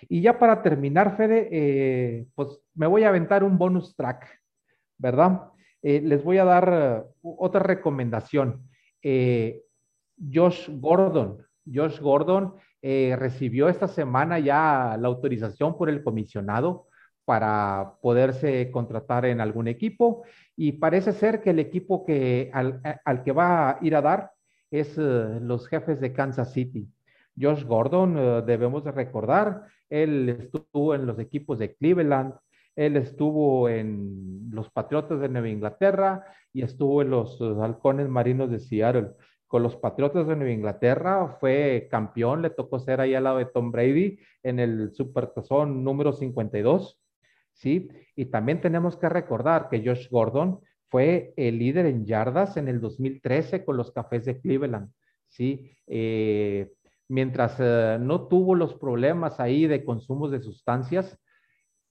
Y 0.08 0.22
ya 0.22 0.38
para 0.40 0.62
terminar, 0.62 1.18
Fede, 1.18 1.50
eh, 1.52 2.28
pues 2.36 2.60
me 2.74 2.88
voy 2.88 3.04
a 3.04 3.10
aventar 3.10 3.44
un 3.44 3.58
bonus 3.58 3.96
track, 3.96 4.42
¿verdad? 4.98 5.50
Eh, 5.82 6.02
les 6.02 6.24
voy 6.24 6.38
a 6.38 6.46
dar 6.46 6.70
eh, 6.72 7.04
otra 7.22 7.62
recomendación. 7.62 8.68
Josh 10.34 10.70
Gordon. 10.80 11.46
Josh 11.72 12.00
Gordon 12.00 12.54
recibió 13.18 13.68
esta 13.68 13.88
semana 13.88 14.38
ya 14.40 14.98
la 15.00 15.08
autorización 15.08 15.78
por 15.78 15.90
el 15.90 16.04
comisionado 16.04 16.88
para 17.26 17.94
poderse 18.02 18.70
contratar 18.72 19.26
en 19.26 19.42
algún 19.42 19.68
equipo 19.68 20.24
y 20.56 20.74
parece 20.74 21.12
ser 21.12 21.42
que 21.42 21.50
el 21.50 21.60
equipo 21.60 22.06
que, 22.06 22.52
al, 22.54 22.82
al 23.04 23.24
que 23.24 23.32
va 23.32 23.72
a 23.72 23.80
ir 23.82 23.96
a 23.96 24.02
dar 24.02 24.32
es 24.70 24.98
los 24.98 25.68
jefes 25.68 26.00
de 26.00 26.14
Kansas 26.14 26.54
City. 26.54 26.88
Josh 27.40 27.64
Gordon, 27.66 28.46
debemos 28.46 28.84
de 28.84 28.92
recordar, 28.92 29.64
él 29.90 30.30
estuvo 30.30 30.96
en 30.96 31.06
los 31.06 31.20
equipos 31.20 31.60
de 31.60 31.76
Cleveland, 31.76 32.34
él 32.76 32.98
estuvo 32.98 33.70
en 33.70 34.50
los 34.52 34.70
Patriotas 34.70 35.20
de 35.20 35.30
Nueva 35.30 35.50
Inglaterra 35.50 36.26
y 36.54 36.62
estuvo 36.62 37.02
en 37.02 37.10
los 37.10 37.40
Halcones 37.42 38.10
Marinos 38.10 38.50
de 38.52 38.60
Seattle. 38.60 39.12
Con 39.56 39.64
los 39.64 39.78
Patriotas 39.78 40.28
de 40.28 40.36
Nueva 40.36 40.52
Inglaterra 40.52 41.38
fue 41.40 41.88
campeón, 41.90 42.42
le 42.42 42.50
tocó 42.50 42.78
ser 42.78 43.00
ahí 43.00 43.16
al 43.16 43.24
lado 43.24 43.38
de 43.38 43.46
Tom 43.46 43.72
Brady 43.72 44.20
en 44.44 44.60
el 44.60 44.94
Supertazón 44.94 45.82
número 45.82 46.12
52. 46.12 47.00
¿sí? 47.54 47.88
Y 48.18 48.26
también 48.26 48.60
tenemos 48.60 48.98
que 48.98 49.08
recordar 49.08 49.70
que 49.70 49.82
Josh 49.82 50.10
Gordon 50.10 50.60
fue 50.90 51.34
el 51.38 51.58
líder 51.58 51.86
en 51.86 52.06
yardas 52.06 52.58
en 52.58 52.68
el 52.68 52.82
2013 52.82 53.64
con 53.64 53.78
los 53.78 53.94
Cafés 53.94 54.26
de 54.26 54.42
Cleveland. 54.42 54.92
¿sí? 55.30 55.72
Eh, 55.88 56.74
mientras 57.08 57.56
eh, 57.60 57.98
no 57.98 58.28
tuvo 58.28 58.56
los 58.56 58.76
problemas 58.76 59.40
ahí 59.40 59.68
de 59.68 59.86
consumos 59.86 60.32
de 60.32 60.42
sustancias, 60.42 61.18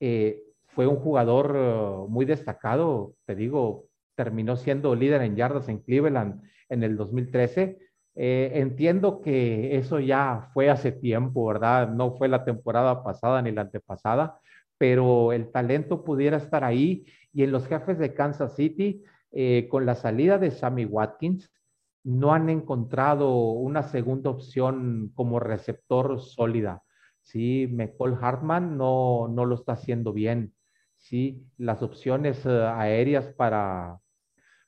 eh, 0.01 0.43
fue 0.67 0.87
un 0.87 0.97
jugador 0.97 2.11
muy 2.11 2.27
destacado, 2.27 3.15
te 3.25 3.35
digo, 3.35 3.87
terminó 4.17 4.55
siendo 4.59 4.95
líder 4.95 5.23
en 5.23 5.37
yardas 5.37 5.71
en 5.71 5.79
Cleveland 5.79 6.43
en 6.69 6.83
el 6.83 6.97
2013. 6.97 7.79
entiendo 8.17 9.21
que 9.21 9.77
eso 9.77 9.99
ya 10.01 10.51
fue 10.53 10.71
hace 10.71 10.93
tiempo, 10.93 11.47
¿verdad? 11.47 11.89
No 11.91 12.17
fue 12.17 12.29
la 12.29 12.45
temporada 12.45 13.03
pasada 13.03 13.43
ni 13.43 13.51
la 13.53 13.63
antepasada, 13.63 14.39
pero 14.79 15.33
el 15.33 15.51
talento 15.51 16.05
pudiera 16.05 16.37
estar 16.37 16.65
ahí. 16.65 17.07
Y 17.33 17.43
en 17.43 17.53
los 17.53 17.67
jefes 17.67 17.99
de 17.99 18.15
Kansas 18.15 18.55
City, 18.55 19.03
con 19.69 19.87
la 19.87 19.97
salida 19.97 20.39
de 20.39 20.51
Sammy 20.53 20.85
Watkins, 20.85 21.51
no 22.05 22.33
han 22.35 22.51
encontrado 22.51 23.35
una 23.53 23.83
segunda 23.83 24.31
opción 24.31 25.11
como 25.15 25.41
receptor 25.41 26.21
sólida. 26.21 26.83
Sí, 27.23 27.67
McCall 27.73 28.19
Hartman 28.21 28.77
no, 28.77 29.29
no 29.29 29.47
lo 29.47 29.55
está 29.55 29.73
haciendo 29.73 30.13
bien. 30.13 30.55
Sí, 30.97 31.47
las 31.57 31.83
opciones 31.83 32.45
eh, 32.45 32.63
aéreas 32.67 33.27
para, 33.35 33.99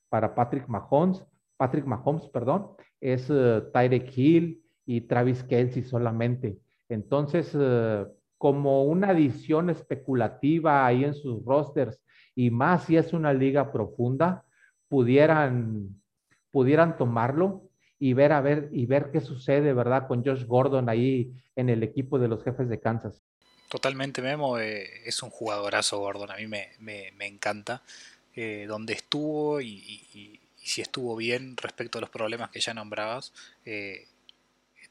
para 0.08 0.34
Patrick 0.34 0.66
Mahomes, 0.66 1.24
Patrick 1.56 1.86
Mahomes, 1.86 2.28
perdón, 2.28 2.68
es 3.00 3.30
uh, 3.30 3.70
Tyreek 3.72 4.16
Hill 4.16 4.62
y 4.84 5.02
Travis 5.02 5.42
Kelsey 5.44 5.82
solamente. 5.82 6.58
Entonces, 6.88 7.50
eh, 7.58 8.06
como 8.38 8.84
una 8.84 9.08
adición 9.08 9.70
especulativa 9.70 10.86
ahí 10.86 11.04
en 11.04 11.14
sus 11.14 11.44
rosters, 11.44 12.00
y 12.34 12.50
más 12.50 12.84
si 12.84 12.96
es 12.96 13.12
una 13.12 13.32
liga 13.32 13.72
profunda, 13.72 14.44
pudieran 14.88 15.96
pudieran 16.56 16.96
tomarlo 16.96 17.68
y 17.98 18.14
ver 18.14 18.32
a 18.32 18.40
ver 18.40 18.70
y 18.72 18.86
ver 18.86 19.10
qué 19.10 19.20
sucede, 19.20 19.74
¿verdad? 19.74 20.06
Con 20.06 20.24
Josh 20.24 20.46
Gordon 20.46 20.88
ahí 20.88 21.34
en 21.54 21.68
el 21.68 21.82
equipo 21.82 22.18
de 22.18 22.28
los 22.28 22.42
jefes 22.42 22.70
de 22.70 22.80
Kansas. 22.80 23.22
Totalmente, 23.68 24.22
Memo, 24.22 24.58
eh, 24.58 24.88
es 25.04 25.22
un 25.22 25.28
jugadorazo 25.28 25.98
Gordon, 25.98 26.30
a 26.30 26.36
mí 26.36 26.46
me, 26.46 27.26
encanta. 27.26 27.82
Eh, 28.34 28.64
donde 28.66 28.94
estuvo 28.94 29.60
y, 29.60 30.40
si 30.68 30.82
estuvo 30.82 31.16
bien 31.16 31.56
respecto 31.56 31.98
a 31.98 32.00
los 32.00 32.10
problemas 32.10 32.50
que 32.50 32.60
ya 32.60 32.74
nombrabas, 32.74 33.32
eh, 33.64 34.06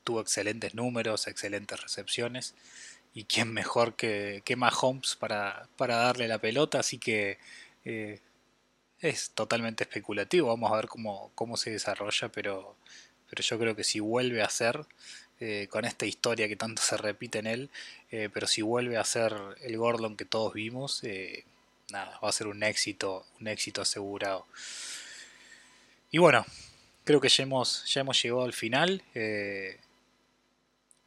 tuvo 0.04 0.22
excelentes 0.22 0.76
números, 0.76 1.28
excelentes 1.28 1.82
recepciones. 1.82 2.56
Y 3.14 3.26
quién 3.26 3.54
mejor 3.54 3.96
que, 3.96 4.42
que 4.46 4.56
Mahomes 4.56 5.16
para, 5.16 5.70
para 5.78 5.96
darle 5.98 6.28
la 6.28 6.40
pelota, 6.40 6.80
así 6.80 6.98
que 6.98 7.40
es 9.00 9.32
totalmente 9.32 9.84
especulativo, 9.84 10.48
vamos 10.48 10.72
a 10.72 10.76
ver 10.76 10.88
cómo, 10.88 11.32
cómo 11.36 11.58
se 11.58 11.72
desarrolla, 11.72 12.30
pero, 12.30 12.76
pero 13.30 13.44
yo 13.44 13.60
creo 13.60 13.76
que 13.76 13.84
si 13.84 14.00
vuelve 14.00 14.42
a 14.42 14.50
ser, 14.50 14.86
eh, 15.42 15.68
con 15.70 15.84
esta 15.84 16.06
historia 16.06 16.48
que 16.48 16.56
tanto 16.56 16.82
se 16.82 16.96
repite 16.96 17.40
en 17.40 17.48
él, 17.48 17.70
eh, 18.10 18.30
pero 18.34 18.48
si 18.48 18.62
vuelve 18.62 18.98
a 18.98 19.04
ser 19.04 19.34
el 19.62 19.78
Gordon 19.78 20.16
que 20.16 20.24
todos 20.24 20.54
vimos, 20.54 21.04
eh, 21.04 21.44
nada, 21.92 22.18
va 22.24 22.30
a 22.30 22.32
ser 22.32 22.48
un 22.48 22.64
éxito, 22.64 23.26
un 23.42 23.50
éxito 23.50 23.82
asegurado. 23.82 24.46
Y 26.16 26.18
bueno, 26.18 26.46
creo 27.04 27.20
que 27.20 27.28
ya 27.28 27.44
hemos, 27.44 27.84
ya 27.94 28.00
hemos 28.00 28.24
llegado 28.24 28.46
al 28.46 28.54
final. 28.54 29.04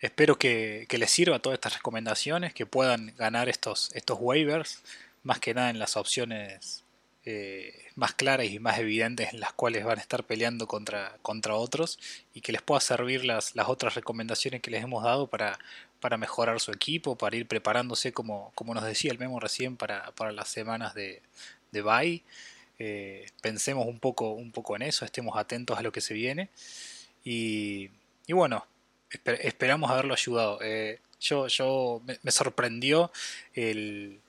espero 0.01 0.39
que, 0.39 0.87
les 0.87 1.11
sirva 1.11 1.39
todas 1.39 1.57
estas 1.57 1.77
recomendaciones, 1.77 2.53
que 2.53 2.67
puedan 2.67 3.15
ganar 3.17 3.49
estos, 3.49 3.91
estos 3.95 4.19
waivers, 4.21 4.83
más 5.23 5.41
que 5.41 5.55
nada 5.55 5.71
en 5.71 5.79
las 5.79 5.97
opciones 5.97 6.85
eh, 7.25 7.87
más 7.95 8.13
claras 8.13 8.49
y 8.49 8.59
más 8.59 8.79
evidentes 8.79 9.33
en 9.33 9.41
las 9.41 9.55
cuales 9.55 9.83
van 9.83 9.97
a 9.99 10.03
estar 10.03 10.25
peleando 10.25 10.67
contra, 10.69 11.17
contra 11.23 11.55
otros 11.55 11.99
y 12.35 12.43
que 12.43 12.53
les 12.53 12.61
pueda 12.61 12.83
servir 12.83 13.25
las, 13.25 13.57
las 13.57 13.71
otras 13.71 13.95
recomendaciones 13.95 14.61
que 14.61 14.71
les 14.71 14.85
hemos 14.85 15.05
dado 15.05 15.27
para, 15.27 15.59
para 16.01 16.19
mejorar 16.19 16.61
su 16.61 16.71
equipo, 16.71 17.17
para 17.17 17.35
ir 17.35 17.49
preparándose, 17.49 18.13
como, 18.13 18.53
como 18.55 18.75
nos 18.75 18.85
decía 18.85 19.11
el 19.11 19.19
Memo 19.19 19.41
recién, 19.41 19.79
para, 19.79 20.13
las 20.33 20.49
semanas 20.49 20.93
de, 20.93 21.23
de 21.73 21.81
bye. 21.81 22.23
Eh, 22.79 23.27
pensemos 23.41 23.87
un 23.87 23.99
poco, 23.99 24.33
un 24.33 24.53
poco 24.53 24.77
en 24.77 24.83
eso, 24.83 25.05
estemos 25.05 25.37
atentos 25.37 25.79
a 25.79 25.83
lo 25.83 25.93
que 25.93 26.01
se 26.01 26.15
viene. 26.15 26.51
Y, 27.25 27.91
bueno, 28.29 28.67
esperamos 29.25 29.91
haberlo 29.91 30.15
ayudado. 30.15 30.59
Eh, 30.63 31.01
yo, 31.21 31.49
yo 31.49 32.03
me 32.23 32.31
sorprendió 32.31 33.11
el, 33.55 34.21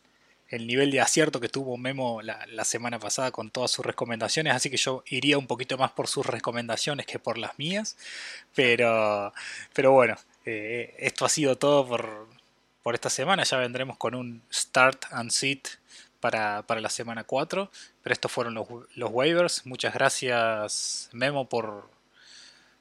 el 0.49 0.65
nivel 0.65 0.91
de 0.91 0.99
acierto 0.99 1.39
que 1.39 1.47
tuvo 1.47 1.77
Memo 1.77 2.21
la, 2.21 2.65
semana 2.65 2.99
pasada 2.99 3.31
con 3.31 3.51
todas 3.51 3.71
sus 3.71 3.85
recomendaciones, 3.85 4.53
así 4.53 4.69
que 4.69 4.77
yo 4.77 5.03
iría 5.07 5.37
un 5.37 5.47
poquito 5.47 5.77
más 5.77 5.91
por 5.91 6.07
sus 6.07 6.25
recomendaciones 6.25 7.05
que 7.05 7.19
por 7.19 7.37
las 7.37 7.57
mías, 7.59 7.97
pero, 8.55 9.31
pero 9.73 9.91
bueno, 9.91 10.17
eh, 10.45 10.95
esto 10.97 11.25
ha 11.25 11.29
sido 11.29 11.57
todo 11.57 11.87
por, 11.87 12.27
por, 12.83 12.95
esta 12.95 13.09
semana, 13.09 13.43
ya 13.43 13.57
vendremos 13.57 13.97
con 13.97 14.15
un 14.15 14.41
start 14.51 15.05
and 15.11 15.31
sit 15.31 15.67
para, 16.19 16.63
la 16.67 16.89
semana 16.89 17.23
4, 17.23 17.69
pero 18.01 18.13
estos 18.13 18.31
fueron 18.31 18.53
los, 18.53 18.67
los 18.95 19.11
waivers, 19.11 19.65
muchas 19.65 19.93
gracias 19.93 21.09
Memo 21.13 21.49
por, 21.49 21.89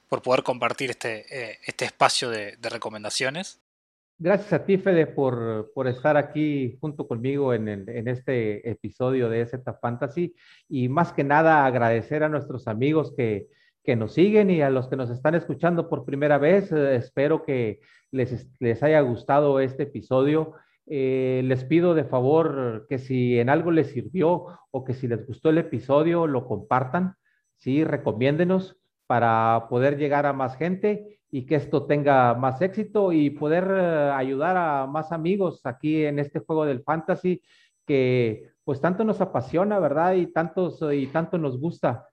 por 0.09 0.23
poder 0.23 0.43
compartir 0.43 0.91
este, 0.91 1.25
eh, 1.31 1.59
este 1.67 1.85
espacio 1.85 2.31
de 2.31 2.57
recomendaciones. 2.71 3.61
Gracias 4.21 4.53
a 4.53 4.65
ti, 4.65 4.79
Fede, 4.79 5.07
por, 5.07 5.71
por 5.73 5.87
estar 5.87 6.17
aquí 6.17 6.77
junto 6.81 7.07
conmigo 7.07 7.55
en, 7.55 7.69
en, 7.69 8.09
este 8.09 8.69
episodio 8.69 9.29
de 9.29 9.47
Z 9.47 9.75
Fantasy. 9.75 10.35
Y 10.69 10.89
más 10.89 11.13
que 11.13 11.23
nada, 11.23 11.65
agradecer 11.65 12.25
a 12.25 12.29
nuestros 12.29 12.67
amigos 12.67 13.15
que, 13.17 13.47
que 13.85 13.95
nos 13.95 14.15
siguen 14.15 14.51
y 14.51 14.61
a 14.61 14.71
los 14.71 14.89
que 14.89 14.97
nos 14.97 15.11
están 15.11 15.37
escuchando 15.37 15.89
por 15.89 16.05
primera 16.05 16.37
vez. 16.37 16.73
Eh, 16.73 16.97
espero 16.97 17.45
que 17.45 17.79
les, 18.11 18.49
les 18.59 18.83
haya 18.83 19.01
gustado 19.03 19.61
este 19.61 19.85
episodio. 19.85 20.55
Eh, 20.91 21.43
les 21.45 21.65
pido 21.65 21.95
de 21.95 22.05
favor 22.05 22.87
que 22.89 22.99
si 22.99 23.39
en 23.39 23.51
algo 23.51 23.71
les 23.71 23.91
sirvió 23.91 24.47
o 24.71 24.85
que 24.85 24.95
si 24.95 25.07
les 25.07 25.27
gustó 25.27 25.51
el 25.51 25.59
episodio, 25.59 26.27
lo 26.27 26.47
compartan, 26.47 27.17
¿sí? 27.57 27.85
Recomiéndenos 27.85 28.77
para 29.07 29.67
poder 29.69 29.99
llegar 29.99 30.27
a 30.27 30.33
más 30.33 30.57
gente 30.57 31.21
y 31.31 31.47
que 31.47 31.57
esto 31.57 31.87
tenga 31.87 32.35
más 32.35 32.63
éxito 32.63 33.13
y 33.13 33.31
poder 33.31 33.69
eh, 33.71 34.11
ayudar 34.15 34.57
a 34.57 34.87
más 34.87 35.13
amigos 35.13 35.61
aquí 35.65 36.05
en 36.05 36.19
este 36.19 36.41
juego 36.41 36.65
del 36.65 36.83
fantasy 36.83 37.43
que 37.87 38.51
pues 38.65 38.81
tanto 38.81 39.05
nos 39.05 39.21
apasiona, 39.21 39.79
¿verdad? 39.79 40.15
Y, 40.15 40.27
tantos, 40.27 40.81
y 40.93 41.07
tanto 41.07 41.39
nos 41.39 41.59
gusta, 41.59 42.07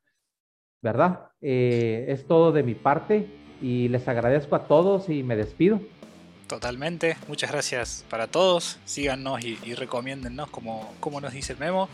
¿verdad? 0.81 1.29
Eh, 1.41 2.05
es 2.07 2.25
todo 2.27 2.51
de 2.51 2.63
mi 2.63 2.75
parte 2.75 3.27
y 3.61 3.89
les 3.89 4.07
agradezco 4.07 4.55
a 4.55 4.67
todos 4.67 5.09
y 5.09 5.23
me 5.23 5.35
despido. 5.35 5.81
Totalmente, 6.47 7.17
muchas 7.27 7.51
gracias 7.51 8.05
para 8.09 8.27
todos. 8.27 8.77
Síganos 8.85 9.43
y, 9.43 9.57
y 9.63 9.73
recomiéndennos 9.73 10.49
como, 10.49 10.93
como 10.99 11.19
nos 11.19 11.33
dice 11.33 11.53
el 11.53 11.59
memo. 11.59 11.89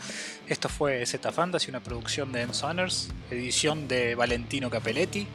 Esto 0.46 0.68
fue 0.68 1.04
Z 1.06 1.32
Fantasy, 1.32 1.70
una 1.70 1.80
producción 1.80 2.32
de 2.32 2.42
Ensoners, 2.42 3.08
edición 3.30 3.88
de 3.88 4.14
Valentino 4.14 4.68
Capelletti. 4.68 5.26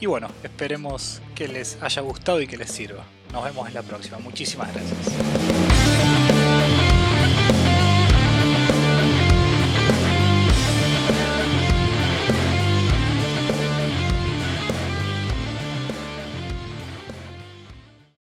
Y 0.00 0.06
bueno, 0.06 0.30
esperemos 0.42 1.20
que 1.34 1.48
les 1.48 1.78
haya 1.82 2.02
gustado 2.02 2.40
y 2.40 2.46
que 2.46 2.56
les 2.56 2.70
sirva. 2.70 3.04
Nos 3.32 3.44
vemos 3.44 3.68
en 3.68 3.74
la 3.74 3.82
próxima. 3.82 4.18
Muchísimas 4.18 4.72
gracias. 4.72 5.71